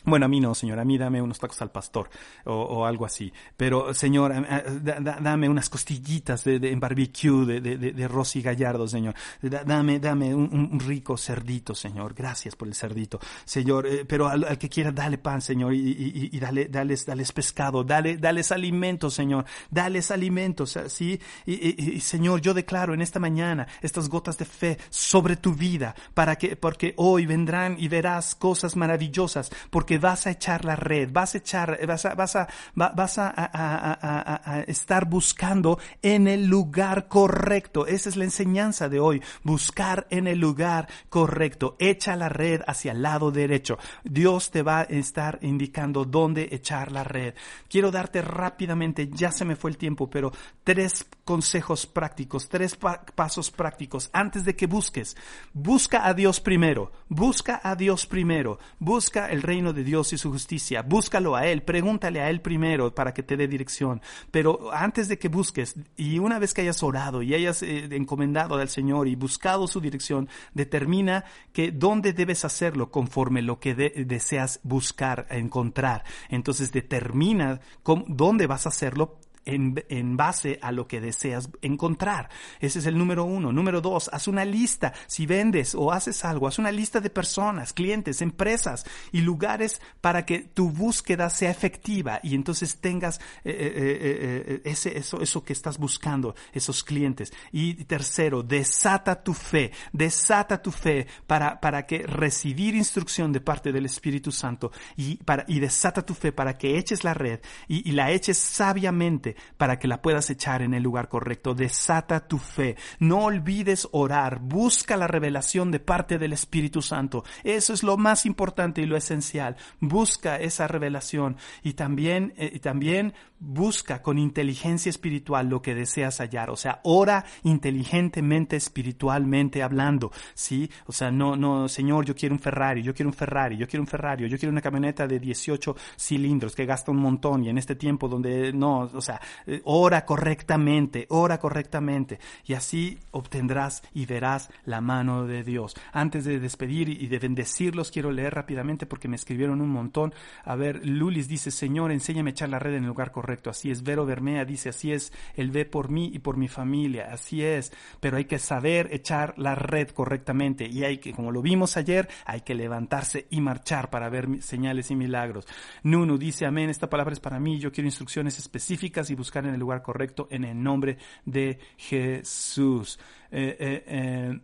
Bueno, 0.07 0.25
a 0.25 0.29
mí 0.29 0.39
no, 0.39 0.55
Señor, 0.55 0.79
a 0.79 0.85
mí 0.85 0.97
dame 0.97 1.21
unos 1.21 1.37
tacos 1.37 1.61
al 1.61 1.69
pastor 1.69 2.09
o, 2.45 2.85
algo 2.85 3.05
así. 3.05 3.33
Pero, 3.57 3.93
Señor, 3.93 4.33
da, 4.81 5.01
da, 5.01 5.17
dame 5.19 5.49
unas 5.49 5.69
costillitas 5.69 6.45
de, 6.45 6.59
de 6.59 6.71
en 6.71 6.79
barbecue 6.79 7.45
de, 7.45 7.59
de, 7.59 7.77
de, 7.77 8.07
Rosy 8.07 8.41
Gallardo, 8.41 8.87
Señor. 8.87 9.15
Da, 9.41 9.65
dame 9.65 9.99
dame 9.99 10.33
un, 10.33 10.79
rico 10.79 11.17
cerdito, 11.17 11.75
Señor. 11.75 12.13
Gracias 12.13 12.55
por 12.55 12.69
el 12.69 12.73
cerdito, 12.73 13.19
Señor. 13.43 13.85
Eh, 13.85 14.05
pero 14.07 14.29
al, 14.29 14.57
que 14.57 14.69
quiera, 14.69 14.93
dale 14.93 15.17
pan, 15.17 15.41
Señor, 15.41 15.73
y, 15.73 15.79
y, 15.79 16.29
y 16.31 16.39
dale, 16.39 16.69
dales, 16.69 17.05
dales 17.05 17.33
pescado, 17.33 17.83
dale, 17.83 18.15
dales 18.15 18.53
alimentos, 18.53 19.13
Señor. 19.13 19.43
Dales 19.69 20.09
alimentos, 20.09 20.79
¿sí? 20.87 21.19
Y, 21.45 21.95
y, 21.95 21.99
Señor, 21.99 22.39
yo 22.39 22.53
declaro 22.53 22.93
en 22.93 23.01
esta 23.01 23.19
mañana 23.19 23.67
estas 23.81 24.07
gotas 24.07 24.37
de 24.37 24.45
fe 24.45 24.77
sobre 24.89 25.35
tu 25.35 25.53
vida, 25.53 25.93
para 26.13 26.37
que, 26.37 26.55
porque 26.55 26.93
hoy 26.95 27.25
vendrán 27.25 27.75
y 27.77 27.89
verás 27.89 28.35
cosas 28.35 28.77
maravillosas, 28.77 29.51
porque 29.69 29.96
vas 29.97 30.27
a 30.27 30.31
echar 30.31 30.65
la 30.65 30.75
red, 30.75 31.09
vas 31.11 31.35
a 31.35 31.37
echar, 31.37 31.85
vas 31.85 32.05
a, 32.05 32.15
vas 32.15 32.35
a, 32.35 32.47
vas 32.75 33.17
a, 33.17 34.63
estar 34.67 35.05
buscando 35.05 35.79
en 36.01 36.27
el 36.27 36.47
lugar 36.47 37.07
correcto. 37.07 37.85
Esa 37.87 38.09
es 38.09 38.15
la 38.15 38.23
enseñanza 38.23 38.89
de 38.89 38.99
hoy, 38.99 39.21
buscar 39.43 40.07
en 40.09 40.27
el 40.27 40.39
lugar 40.39 40.87
correcto. 41.09 41.75
Echa 41.79 42.15
la 42.15 42.29
red 42.29 42.61
hacia 42.67 42.91
el 42.91 43.01
lado 43.01 43.31
derecho. 43.31 43.77
Dios 44.03 44.51
te 44.51 44.61
va 44.61 44.79
a 44.79 44.83
estar 44.83 45.39
indicando 45.41 46.05
dónde 46.05 46.49
echar 46.51 46.91
la 46.91 47.03
red. 47.03 47.33
Quiero 47.69 47.91
darte 47.91 48.21
rápidamente, 48.21 49.09
ya 49.11 49.31
se 49.31 49.45
me 49.45 49.55
fue 49.55 49.71
el 49.71 49.77
tiempo, 49.77 50.09
pero 50.09 50.31
tres 50.63 51.05
consejos 51.23 51.85
prácticos, 51.85 52.49
tres 52.49 52.75
pa 52.75 53.05
pasos 53.15 53.51
prácticos 53.51 54.09
antes 54.13 54.45
de 54.45 54.55
que 54.55 54.67
busques. 54.67 55.15
Busca 55.53 56.07
a 56.07 56.13
Dios 56.13 56.39
primero, 56.39 56.91
busca 57.09 57.59
a 57.63 57.75
Dios 57.75 58.05
primero, 58.05 58.59
busca 58.79 59.29
el 59.29 59.41
reino 59.41 59.73
de 59.73 59.83
Dios 59.87 60.11
y 60.13 60.17
su 60.17 60.31
justicia. 60.31 60.81
Búscalo 60.81 61.35
a 61.35 61.47
Él, 61.47 61.63
pregúntale 61.63 62.21
a 62.21 62.29
Él 62.29 62.41
primero 62.41 62.93
para 62.93 63.13
que 63.13 63.23
te 63.23 63.37
dé 63.37 63.47
dirección. 63.47 64.01
Pero 64.29 64.69
antes 64.73 65.07
de 65.07 65.17
que 65.17 65.29
busques, 65.29 65.75
y 65.95 66.19
una 66.19 66.39
vez 66.39 66.53
que 66.53 66.61
hayas 66.61 66.83
orado 66.83 67.23
y 67.23 67.33
hayas 67.33 67.63
eh, 67.63 67.87
encomendado 67.91 68.55
al 68.55 68.69
Señor 68.69 69.07
y 69.07 69.15
buscado 69.15 69.67
su 69.67 69.79
dirección, 69.79 70.27
determina 70.53 71.23
que 71.53 71.71
dónde 71.71 72.11
debes 72.11 72.43
hacerlo 72.43 72.91
conforme 72.91 73.41
lo 73.41 73.59
que 73.59 73.73
de, 73.73 74.05
deseas 74.05 74.59
buscar, 74.63 75.25
encontrar. 75.29 76.03
Entonces 76.29 76.71
determina 76.71 77.61
dónde 78.07 78.45
vas 78.45 78.65
a 78.65 78.69
hacerlo 78.69 79.19
en, 79.47 79.83
en 79.89 80.17
base 80.17 80.59
a 80.61 80.71
lo 80.71 80.87
que 80.87 81.01
deseas 81.01 81.49
encontrar. 81.61 82.29
Ese 82.59 82.79
es 82.79 82.85
el 82.85 82.97
número 82.97 83.23
uno. 83.23 83.51
Número 83.51 83.81
dos, 83.81 84.09
haz 84.13 84.27
una 84.27 84.45
lista. 84.45 84.93
Si 85.07 85.25
vendes 85.25 85.73
o 85.73 85.91
haces 85.91 86.23
algo, 86.25 86.47
haz 86.47 86.59
una 86.59 86.71
lista 86.71 86.99
de 86.99 87.09
personas, 87.09 87.73
clientes, 87.73 88.21
empresas 88.21 88.85
y 89.11 89.21
lugares 89.21 89.81
para 90.01 90.25
que 90.25 90.39
tu 90.39 90.69
búsqueda 90.69 91.29
sea 91.29 91.49
efectiva 91.49 92.19
y 92.21 92.35
entonces 92.35 92.79
tengas 92.79 93.19
eh, 93.43 93.51
eh, 93.51 93.73
eh, 93.75 94.43
eh, 94.47 94.61
ese, 94.65 94.97
eso, 94.97 95.21
eso 95.21 95.43
que 95.43 95.53
estás 95.53 95.77
buscando, 95.77 96.35
esos 96.51 96.83
clientes. 96.83 97.31
Y 97.51 97.85
tercero, 97.85 98.43
desata 98.43 99.23
tu 99.23 99.33
fe, 99.33 99.71
desata 99.93 100.61
tu 100.61 100.71
fe 100.71 101.07
para, 101.25 101.59
para 101.61 101.85
que 101.85 101.99
recibir 101.99 102.75
instrucción 102.75 103.31
de 103.31 103.39
parte 103.39 103.71
del 103.71 103.85
Espíritu 103.85 104.31
Santo 104.31 104.71
y, 104.97 105.15
para, 105.23 105.45
y 105.47 105.59
desata 105.59 106.05
tu 106.05 106.13
fe 106.13 106.33
para 106.33 106.57
que 106.57 106.77
eches 106.77 107.05
la 107.05 107.13
red 107.13 107.39
y, 107.67 107.89
y 107.89 107.93
la 107.93 108.11
eches 108.11 108.37
sabiamente 108.37 109.36
para 109.57 109.79
que 109.79 109.87
la 109.87 110.01
puedas 110.01 110.29
echar 110.29 110.61
en 110.61 110.73
el 110.73 110.83
lugar 110.83 111.09
correcto. 111.09 111.53
Desata 111.53 112.27
tu 112.27 112.37
fe. 112.37 112.75
No 112.99 113.25
olvides 113.25 113.87
orar. 113.91 114.39
Busca 114.39 114.97
la 114.97 115.07
revelación 115.07 115.71
de 115.71 115.79
parte 115.79 116.17
del 116.17 116.33
Espíritu 116.33 116.81
Santo. 116.81 117.23
Eso 117.43 117.73
es 117.73 117.83
lo 117.83 117.97
más 117.97 118.25
importante 118.25 118.81
y 118.81 118.85
lo 118.85 118.97
esencial. 118.97 119.55
Busca 119.79 120.37
esa 120.37 120.67
revelación 120.67 121.37
y 121.63 121.73
también, 121.73 122.33
eh, 122.37 122.59
también 122.59 123.13
busca 123.39 124.01
con 124.01 124.17
inteligencia 124.17 124.89
espiritual 124.89 125.47
lo 125.47 125.61
que 125.61 125.75
deseas 125.75 126.19
hallar. 126.19 126.49
O 126.49 126.55
sea, 126.55 126.79
ora 126.83 127.25
inteligentemente, 127.43 128.55
espiritualmente 128.55 129.63
hablando. 129.63 130.11
¿Sí? 130.33 130.69
O 130.85 130.91
sea, 130.91 131.11
no, 131.11 131.35
no, 131.35 131.67
Señor, 131.67 132.05
yo 132.05 132.15
quiero 132.15 132.35
un 132.35 132.39
Ferrari, 132.39 132.81
yo 132.81 132.93
quiero 132.93 133.09
un 133.09 133.15
Ferrari, 133.15 133.57
yo 133.57 133.67
quiero 133.67 133.83
un 133.83 133.87
Ferrari, 133.87 134.29
yo 134.29 134.37
quiero 134.37 134.51
una 134.51 134.61
camioneta 134.61 135.07
de 135.07 135.19
18 135.19 135.75
cilindros 135.97 136.55
que 136.55 136.65
gasta 136.65 136.91
un 136.91 136.97
montón 136.97 137.43
y 137.43 137.49
en 137.49 137.57
este 137.57 137.75
tiempo 137.75 138.07
donde 138.07 138.53
no, 138.53 138.89
o 138.93 139.01
sea, 139.01 139.19
eh, 139.45 139.61
ora 139.63 140.05
correctamente, 140.05 141.05
ora 141.09 141.39
correctamente 141.39 142.19
y 142.45 142.53
así 142.53 142.99
obtendrás 143.11 143.83
y 143.93 144.05
verás 144.05 144.49
la 144.65 144.81
mano 144.81 145.25
de 145.25 145.43
Dios. 145.43 145.75
Antes 145.91 146.25
de 146.25 146.39
despedir 146.39 146.89
y 146.89 147.07
de 147.07 147.19
bendecirlos, 147.19 147.91
quiero 147.91 148.11
leer 148.11 148.35
rápidamente 148.35 148.85
porque 148.85 149.07
me 149.07 149.15
escribieron 149.15 149.61
un 149.61 149.69
montón. 149.69 150.13
A 150.43 150.55
ver, 150.55 150.85
Lulis 150.85 151.27
dice, 151.27 151.51
Señor, 151.51 151.91
enséñame 151.91 152.29
a 152.29 152.31
echar 152.31 152.49
la 152.49 152.59
red 152.59 152.75
en 152.75 152.83
el 152.83 152.89
lugar 152.89 153.11
correcto. 153.11 153.49
Así 153.49 153.71
es. 153.71 153.83
Vero 153.83 154.05
Bermea 154.05 154.45
dice, 154.45 154.69
así 154.69 154.91
es. 154.91 155.11
Él 155.35 155.51
ve 155.51 155.65
por 155.65 155.89
mí 155.89 156.11
y 156.13 156.19
por 156.19 156.37
mi 156.37 156.47
familia. 156.47 157.09
Así 157.11 157.43
es. 157.43 157.71
Pero 157.99 158.17
hay 158.17 158.25
que 158.25 158.39
saber 158.39 158.89
echar 158.91 159.33
la 159.37 159.55
red 159.55 159.89
correctamente 159.89 160.67
y 160.67 160.83
hay 160.83 160.97
que, 160.97 161.13
como 161.13 161.31
lo 161.31 161.41
vimos 161.41 161.77
ayer, 161.77 162.07
hay 162.25 162.41
que 162.41 162.55
levantarse 162.55 163.27
y 163.29 163.41
marchar 163.41 163.89
para 163.89 164.09
ver 164.09 164.41
señales 164.41 164.91
y 164.91 164.95
milagros. 164.95 165.47
Nunu 165.83 166.17
dice, 166.17 166.45
amén, 166.45 166.69
esta 166.69 166.89
palabra 166.89 167.13
es 167.13 167.19
para 167.19 167.39
mí, 167.39 167.59
yo 167.59 167.71
quiero 167.71 167.87
instrucciones 167.87 168.37
específicas 168.39 169.09
y 169.09 169.15
buscar 169.17 169.45
en 169.45 169.53
el 169.53 169.59
lugar 169.59 169.81
correcto 169.81 170.27
en 170.31 170.45
el 170.45 170.61
nombre 170.61 170.97
de 171.25 171.59
Jesús. 171.75 172.99
Eh, 173.31 173.57
eh, 173.59 173.83
eh, 173.87 174.39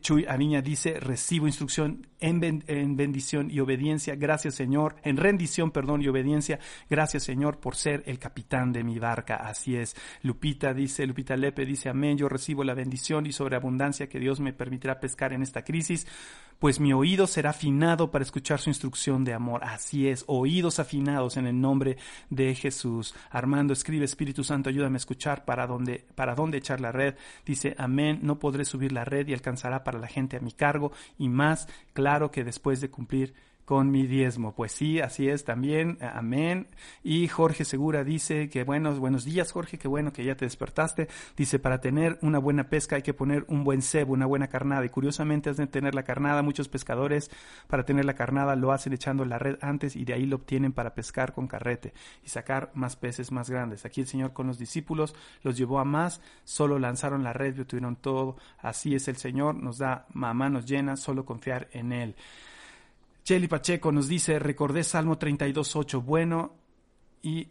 Chuy 0.00 0.24
Ariña 0.26 0.62
dice, 0.62 0.98
recibo 0.98 1.46
instrucción 1.46 2.06
en, 2.20 2.64
en 2.66 2.96
bendición 2.96 3.50
y 3.50 3.60
obediencia. 3.60 4.14
Gracias 4.14 4.54
Señor, 4.54 4.96
en 5.02 5.16
rendición, 5.16 5.72
perdón, 5.72 6.00
y 6.00 6.08
obediencia. 6.08 6.58
Gracias 6.88 7.24
Señor 7.24 7.58
por 7.58 7.76
ser 7.76 8.02
el 8.06 8.18
capitán 8.18 8.72
de 8.72 8.82
mi 8.82 8.98
barca. 8.98 9.36
Así 9.36 9.76
es. 9.76 9.94
Lupita 10.22 10.72
dice, 10.72 11.06
Lupita 11.06 11.36
Lepe 11.36 11.66
dice, 11.66 11.88
amén, 11.88 12.16
yo 12.16 12.28
recibo 12.28 12.64
la 12.64 12.74
bendición 12.74 13.26
y 13.26 13.32
sobreabundancia 13.32 14.08
que 14.08 14.20
Dios 14.20 14.40
me 14.40 14.52
permitirá 14.52 15.00
pescar 15.00 15.32
en 15.32 15.42
esta 15.42 15.64
crisis. 15.64 16.06
Pues 16.64 16.80
mi 16.80 16.94
oído 16.94 17.26
será 17.26 17.50
afinado 17.50 18.10
para 18.10 18.24
escuchar 18.24 18.58
su 18.58 18.70
instrucción 18.70 19.22
de 19.22 19.34
amor. 19.34 19.62
Así 19.64 20.08
es, 20.08 20.24
oídos 20.28 20.78
afinados 20.78 21.36
en 21.36 21.46
el 21.46 21.60
nombre 21.60 21.98
de 22.30 22.54
Jesús. 22.54 23.14
Armando 23.28 23.74
escribe, 23.74 24.06
Espíritu 24.06 24.42
Santo, 24.44 24.70
ayúdame 24.70 24.96
a 24.96 25.04
escuchar 25.04 25.44
para 25.44 25.66
dónde, 25.66 26.06
para 26.14 26.34
dónde 26.34 26.56
echar 26.56 26.80
la 26.80 26.90
red. 26.90 27.16
Dice, 27.44 27.74
amén, 27.76 28.20
no 28.22 28.38
podré 28.38 28.64
subir 28.64 28.92
la 28.92 29.04
red 29.04 29.28
y 29.28 29.34
alcanzará 29.34 29.84
para 29.84 29.98
la 29.98 30.06
gente 30.06 30.38
a 30.38 30.40
mi 30.40 30.52
cargo 30.52 30.90
y 31.18 31.28
más 31.28 31.68
claro 31.92 32.30
que 32.30 32.44
después 32.44 32.80
de 32.80 32.88
cumplir 32.88 33.34
con 33.64 33.90
mi 33.90 34.06
diezmo. 34.06 34.54
Pues 34.54 34.72
sí, 34.72 35.00
así 35.00 35.28
es 35.28 35.44
también. 35.44 35.98
eh, 36.00 36.10
Amén. 36.12 36.68
Y 37.02 37.28
Jorge 37.28 37.64
Segura 37.64 38.04
dice 38.04 38.48
que 38.48 38.64
buenos, 38.64 38.98
buenos 38.98 39.24
días, 39.24 39.52
Jorge, 39.52 39.78
qué 39.78 39.88
bueno 39.88 40.12
que 40.12 40.24
ya 40.24 40.36
te 40.36 40.44
despertaste. 40.44 41.08
Dice, 41.36 41.58
para 41.58 41.80
tener 41.80 42.18
una 42.22 42.38
buena 42.38 42.68
pesca 42.68 42.96
hay 42.96 43.02
que 43.02 43.14
poner 43.14 43.44
un 43.48 43.64
buen 43.64 43.82
cebo, 43.82 44.12
una 44.12 44.26
buena 44.26 44.48
carnada. 44.48 44.84
Y 44.84 44.88
curiosamente, 44.90 45.50
has 45.50 45.56
de 45.56 45.66
tener 45.66 45.94
la 45.94 46.04
carnada, 46.04 46.42
muchos 46.42 46.68
pescadores 46.68 47.30
para 47.68 47.84
tener 47.84 48.04
la 48.04 48.14
carnada 48.14 48.56
lo 48.56 48.72
hacen 48.72 48.92
echando 48.92 49.24
la 49.24 49.38
red 49.38 49.58
antes 49.60 49.96
y 49.96 50.04
de 50.04 50.14
ahí 50.14 50.26
lo 50.26 50.36
obtienen 50.36 50.72
para 50.72 50.94
pescar 50.94 51.32
con 51.32 51.46
carrete 51.46 51.92
y 52.24 52.28
sacar 52.28 52.70
más 52.74 52.96
peces 52.96 53.32
más 53.32 53.50
grandes. 53.50 53.84
Aquí 53.84 54.00
el 54.00 54.06
Señor 54.06 54.32
con 54.32 54.46
los 54.46 54.58
discípulos 54.58 55.14
los 55.42 55.56
llevó 55.56 55.78
a 55.78 55.84
más, 55.84 56.20
solo 56.44 56.78
lanzaron 56.78 57.22
la 57.22 57.32
red 57.32 57.56
y 57.56 57.60
obtuvieron 57.60 57.96
todo. 57.96 58.36
Así 58.58 58.94
es 58.94 59.08
el 59.08 59.16
Señor, 59.16 59.54
nos 59.54 59.78
da 59.78 60.06
a 60.14 60.34
manos 60.34 60.66
llenas, 60.66 61.00
solo 61.00 61.24
confiar 61.24 61.68
en 61.72 61.92
Él. 61.92 62.16
Cheli 63.24 63.48
Pacheco 63.48 63.90
nos 63.90 64.06
dice, 64.06 64.38
recordé 64.38 64.84
Salmo 64.84 65.18
32.8, 65.18 66.04
bueno, 66.04 66.52
y 67.22 67.48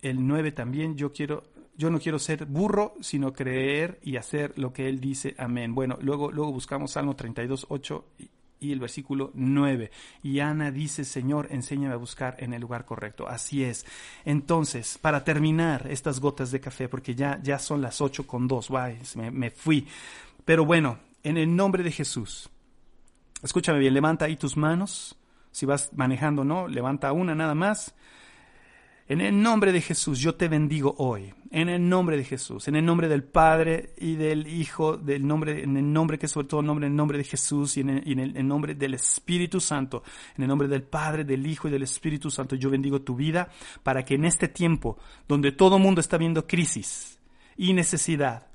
el 0.00 0.24
9 0.24 0.52
también, 0.52 0.96
yo 0.96 1.12
quiero, 1.12 1.42
yo 1.76 1.90
no 1.90 1.98
quiero 1.98 2.20
ser 2.20 2.46
burro, 2.46 2.94
sino 3.00 3.32
creer 3.32 3.98
y 4.04 4.16
hacer 4.16 4.56
lo 4.56 4.72
que 4.72 4.88
él 4.88 5.00
dice, 5.00 5.34
amén. 5.36 5.74
Bueno, 5.74 5.98
luego, 6.00 6.30
luego 6.30 6.52
buscamos 6.52 6.92
Salmo 6.92 7.16
32.8 7.16 8.04
y, 8.20 8.30
y 8.60 8.72
el 8.72 8.78
versículo 8.78 9.32
9. 9.34 9.90
Y 10.22 10.38
Ana 10.38 10.70
dice, 10.70 11.04
Señor, 11.04 11.48
enséñame 11.50 11.94
a 11.94 11.98
buscar 11.98 12.36
en 12.38 12.54
el 12.54 12.60
lugar 12.60 12.84
correcto. 12.84 13.26
Así 13.26 13.64
es. 13.64 13.86
Entonces, 14.24 14.98
para 14.98 15.24
terminar 15.24 15.88
estas 15.90 16.20
gotas 16.20 16.52
de 16.52 16.60
café, 16.60 16.88
porque 16.88 17.16
ya, 17.16 17.40
ya 17.42 17.58
son 17.58 17.82
las 17.82 18.00
8 18.00 18.24
con 18.24 18.46
2, 18.46 18.68
Guay, 18.68 18.98
me, 19.16 19.32
me 19.32 19.50
fui. 19.50 19.84
Pero 20.44 20.64
bueno, 20.64 21.00
en 21.24 21.36
el 21.38 21.56
nombre 21.56 21.82
de 21.82 21.90
Jesús, 21.90 22.48
Escúchame 23.42 23.78
bien, 23.78 23.94
levanta 23.94 24.24
ahí 24.24 24.36
tus 24.36 24.56
manos. 24.56 25.16
Si 25.50 25.66
vas 25.66 25.90
manejando, 25.94 26.44
no, 26.44 26.68
levanta 26.68 27.12
una 27.12 27.34
nada 27.34 27.54
más. 27.54 27.94
En 29.08 29.22
el 29.22 29.40
nombre 29.40 29.72
de 29.72 29.80
Jesús, 29.80 30.18
yo 30.18 30.34
te 30.34 30.48
bendigo 30.48 30.94
hoy. 30.98 31.32
En 31.50 31.70
el 31.70 31.88
nombre 31.88 32.18
de 32.18 32.24
Jesús, 32.24 32.68
en 32.68 32.76
el 32.76 32.84
nombre 32.84 33.08
del 33.08 33.24
Padre 33.24 33.94
y 33.96 34.16
del 34.16 34.46
Hijo, 34.46 34.98
del 34.98 35.26
nombre, 35.26 35.62
en 35.62 35.78
el 35.78 35.90
nombre 35.90 36.18
que 36.18 36.26
es 36.26 36.32
sobre 36.32 36.46
todo 36.46 36.60
nombre, 36.60 36.86
en 36.86 36.92
el 36.92 36.96
nombre 36.96 37.16
de 37.16 37.24
Jesús 37.24 37.78
y 37.78 37.80
el, 37.80 37.88
el- 37.88 38.18
en 38.18 38.36
el 38.36 38.46
nombre 38.46 38.74
del 38.74 38.92
Espíritu 38.92 39.58
Santo, 39.60 40.02
en 40.36 40.42
el 40.42 40.48
nombre 40.48 40.68
del 40.68 40.82
Padre, 40.82 41.24
del 41.24 41.46
Hijo 41.46 41.68
y 41.68 41.70
del 41.70 41.84
Espíritu 41.84 42.30
Santo, 42.30 42.54
yo 42.54 42.68
bendigo 42.68 43.00
tu 43.00 43.16
vida 43.16 43.48
para 43.82 44.04
que 44.04 44.16
en 44.16 44.26
este 44.26 44.48
tiempo, 44.48 44.98
donde 45.26 45.52
todo 45.52 45.78
el 45.78 45.82
mundo 45.82 46.02
está 46.02 46.18
viendo 46.18 46.46
crisis 46.46 47.18
y 47.56 47.72
necesidad, 47.72 48.48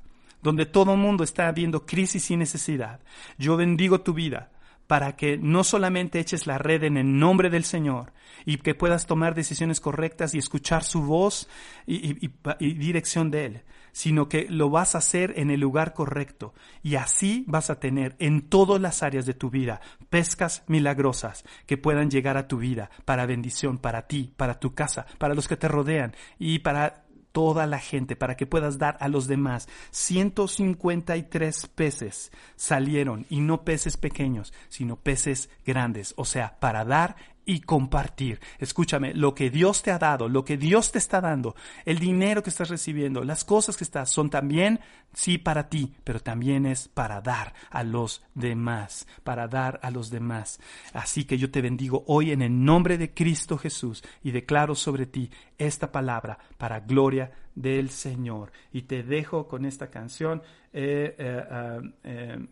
donde 0.44 0.68
todo 0.68 0.94
el 0.94 1.00
mundo 1.00 1.24
está 1.24 1.52
viendo 1.52 1.88
crisis 1.88 2.30
y 2.30 2.38
necesidad, 2.38 3.00
yo 3.40 3.58
bendigo 3.58 4.02
tu 4.02 4.14
vida 4.14 4.52
para 4.88 5.16
que 5.16 5.38
no 5.38 5.64
solamente 5.64 6.20
eches 6.20 6.48
la 6.48 6.58
red 6.58 6.84
en 6.84 6.98
el 6.98 7.18
nombre 7.18 7.50
del 7.50 7.64
Señor 7.64 8.14
y 8.46 8.58
que 8.58 8.76
puedas 8.76 9.06
tomar 9.06 9.36
decisiones 9.36 9.80
correctas 9.80 10.34
y 10.34 10.38
escuchar 10.38 10.84
su 10.84 11.02
voz 11.04 11.48
y, 11.86 12.30
dirección 12.60 13.32
de 13.32 13.46
Él, 13.46 13.64
sino 13.92 14.28
que 14.28 14.48
lo 14.50 14.70
vas 14.70 14.96
a 14.96 15.00
hacer 15.00 15.34
en 15.38 15.52
el 15.52 15.60
lugar 15.60 15.94
correcto. 15.94 16.54
Y 16.82 16.96
así 16.96 17.46
vas 17.48 17.70
a 17.70 17.80
tener 17.80 18.16
en 18.20 18.42
todas 18.42 18.82
las 18.82 19.04
áreas 19.04 19.26
de 19.26 19.34
tu 19.34 19.50
vida 19.50 19.82
pescas 20.10 20.64
milagrosas 20.68 21.44
que 21.66 21.78
puedan 21.78 22.10
llegar 22.10 22.38
a 22.38 22.48
tu 22.48 22.58
vida 22.58 22.90
para 23.06 23.26
bendición, 23.26 23.78
para 23.78 24.08
ti, 24.08 24.34
para 24.36 24.60
tu 24.60 24.74
casa, 24.74 25.06
para 25.18 25.34
los 25.34 25.48
que 25.48 25.58
te 25.58 25.68
rodean 25.68 26.16
y 26.38 26.60
para 26.60 27.04
toda 27.34 27.68
la 27.68 27.80
gente 27.80 28.16
para 28.16 28.38
que 28.38 28.46
puedas 28.46 28.78
dar 28.78 28.96
a 29.02 29.10
los 29.10 29.28
demás. 29.28 29.68
153 29.92 31.68
peces 31.68 32.32
salieron 32.56 33.26
y 33.30 33.42
no 33.42 33.66
peces 33.66 33.98
pequeños, 33.98 34.54
sino 34.70 34.96
peces 34.96 35.50
grandes, 35.66 36.14
o 36.16 36.24
sea, 36.24 36.58
para 36.62 36.86
dar 36.86 37.18
y 37.46 37.62
compartir. 37.62 38.40
Escúchame, 38.60 39.14
lo 39.14 39.36
que 39.36 39.50
Dios 39.50 39.84
te 39.84 39.92
ha 39.92 40.00
dado, 40.00 40.30
lo 40.30 40.46
que 40.46 40.58
Dios 40.58 40.92
te 40.92 40.98
está 40.98 41.22
dando, 41.22 41.56
el 41.86 42.00
dinero 42.00 42.44
que 42.44 42.50
estás 42.50 42.70
recibiendo, 42.70 43.24
las 43.24 43.44
cosas 43.44 43.78
que 43.78 43.84
estás, 43.84 44.10
son 44.10 44.30
también, 44.30 44.80
sí, 45.14 45.38
para 45.38 45.70
ti, 45.70 45.94
pero 46.04 46.20
también 46.20 46.66
es 46.66 46.88
para 46.88 47.22
dar 47.22 47.54
a 47.70 47.84
los 47.84 48.24
demás, 48.34 49.08
para 49.24 49.48
dar 49.48 49.80
a 49.84 49.92
los 49.92 50.10
demás. 50.10 50.60
Así 50.94 51.26
que 51.26 51.38
yo 51.38 51.52
te 51.52 51.62
bendigo 51.62 52.04
hoy 52.08 52.32
en 52.32 52.42
el 52.42 52.64
nombre 52.64 52.98
de 52.98 53.14
Cristo 53.14 53.58
Jesús 53.58 54.04
y 54.24 54.32
declaro 54.32 54.76
sobre 54.76 55.06
ti 55.06 55.30
esta 55.58 55.92
palabra 55.92 56.38
para 56.58 56.80
gloria 56.80 57.32
del 57.56 57.90
Señor. 57.90 58.52
Y 58.72 58.84
te 58.84 59.04
dejo 59.04 59.48
con 59.48 59.66
esta 59.66 59.90
canción 59.90 60.42
eh, 60.72 61.16
eh, 61.18 61.44
ah, 61.50 61.82
eh, 62.04 62.48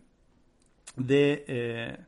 de 0.96 2.06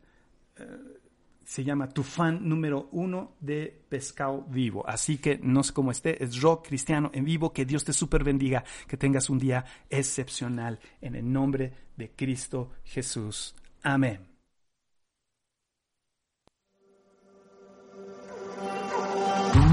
se 1.45 1.64
llama 1.64 1.88
Tu 1.88 2.03
fan 2.03 2.49
número 2.49 2.88
uno 2.92 3.32
de 3.40 3.84
Pescado 3.88 4.45
Vivo. 4.49 4.86
Así 4.86 5.18
que 5.18 5.38
no 5.42 5.62
sé 5.62 5.72
cómo 5.72 5.90
esté, 5.90 6.22
es 6.22 6.40
rock 6.40 6.68
cristiano 6.68 7.11
en 7.12 7.24
vivo. 7.24 7.53
Que 7.53 7.64
Dios 7.64 7.84
te 7.84 7.92
super 7.92 8.24
bendiga, 8.24 8.64
que 8.88 8.97
tengas 8.97 9.30
un 9.30 9.38
día 9.38 9.64
excepcional 9.90 10.80
en 11.01 11.14
el 11.14 11.30
nombre 11.30 11.72
de 11.97 12.11
Cristo 12.11 12.72
Jesús. 12.84 13.55
Amén. 13.82 14.34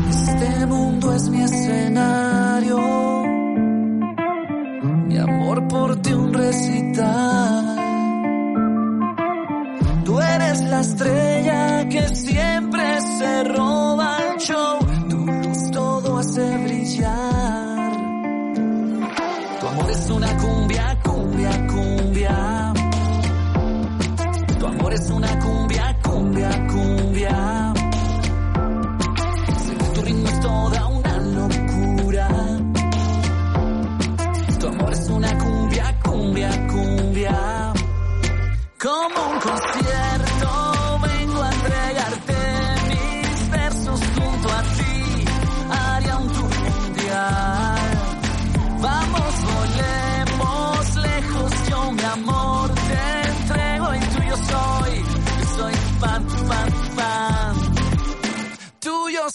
Este 0.09 0.65
mundo 0.65 1.13
es 1.13 1.29
mi 1.29 1.41
escenario, 1.41 2.77
mi 5.07 5.17
amor 5.17 5.67
por 5.67 6.01
ti 6.01 6.11
un 6.13 6.33
recital 6.33 7.70
eres 10.51 10.69
la 10.69 10.81
estrella 10.81 11.89
que 11.89 12.07
siempre 12.15 13.01
se 13.17 13.43
roba 13.45 14.17
el 14.31 14.37
show. 14.39 14.79
Tu 15.09 15.17
luz 15.25 15.71
todo 15.71 16.17
hace 16.17 16.57
brillar. 16.57 17.91
Tu 19.59 19.67
amor 19.67 19.91
es 19.91 20.09
una 20.09 20.37
cumbia, 20.37 20.97
cumbia, 21.03 21.67
cumbia. 21.67 22.73
Tu 24.59 24.67
amor 24.67 24.93
es 24.93 25.09
una 25.09 25.39
cumbia, 25.39 25.97
cumbia, 26.03 26.67
cumbia. 26.67 27.70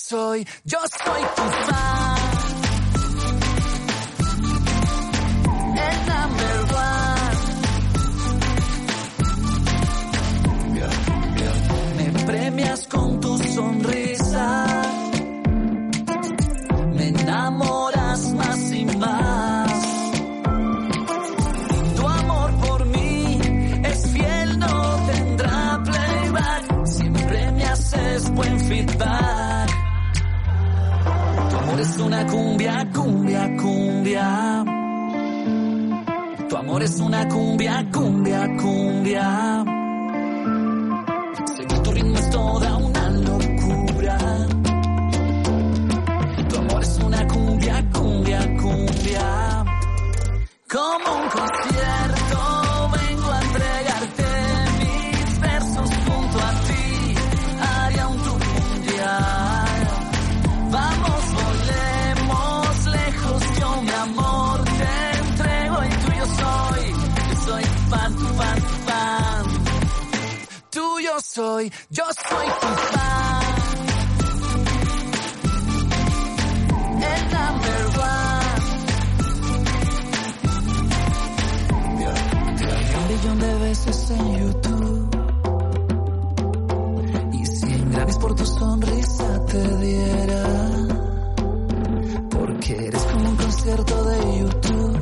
soy, 0.09 0.47
yo 0.65 0.79
soy 1.05 1.23
tu 1.35 1.43
fan. 1.43 1.96
una 32.17 32.27
cumbia, 32.27 32.89
cumbia, 32.95 33.57
cumbia. 33.61 34.65
Tu 36.49 36.57
amor 36.57 36.83
es 36.83 36.99
una 36.99 37.29
cumbia, 37.29 37.87
cumbia, 37.93 38.57
cumbia. 38.57 39.65
Seguir 41.57 41.79
tu 41.83 41.93
ritmo 41.93 42.17
es 42.17 42.31
toda 42.31 42.77
una 42.77 43.11
locura. 43.11 44.19
Tu 46.49 46.57
amor 46.57 46.83
es 46.83 46.99
una 47.05 47.27
cumbia, 47.29 47.85
cumbia, 47.93 48.41
cumbia. 48.63 49.65
Como 50.69 51.17
un 51.21 51.29
concierto. 51.29 52.06
yo 71.65 72.05
soy 72.05 72.47
tu 72.61 72.67
fan. 72.67 73.45
El 77.03 77.23
number 77.33 77.83
one. 77.97 78.47
Te 82.59 82.65
un 82.99 83.09
billón 83.09 83.39
de 83.39 83.55
veces 83.61 84.11
en 84.11 84.39
YouTube. 84.39 85.09
Y 87.33 87.47
cien 87.47 87.91
gracias 87.91 88.19
por 88.19 88.35
tu 88.35 88.45
sonrisa 88.47 89.47
te 89.47 89.77
diera. 89.79 90.45
Porque 92.31 92.73
eres 92.87 93.03
como 93.03 93.31
un 93.31 93.37
concierto 93.37 94.05
de 94.05 94.39
YouTube. 94.41 94.99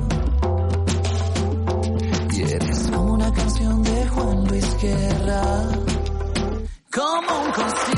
Y 2.33 2.43
eres 2.43 2.91
como 2.91 3.15
una 3.15 3.33
canción 3.33 3.83
de 3.83 4.09
Juan 4.09 4.45
Luis 4.45 4.77
Guerra. 4.81 5.74
come 7.05 7.93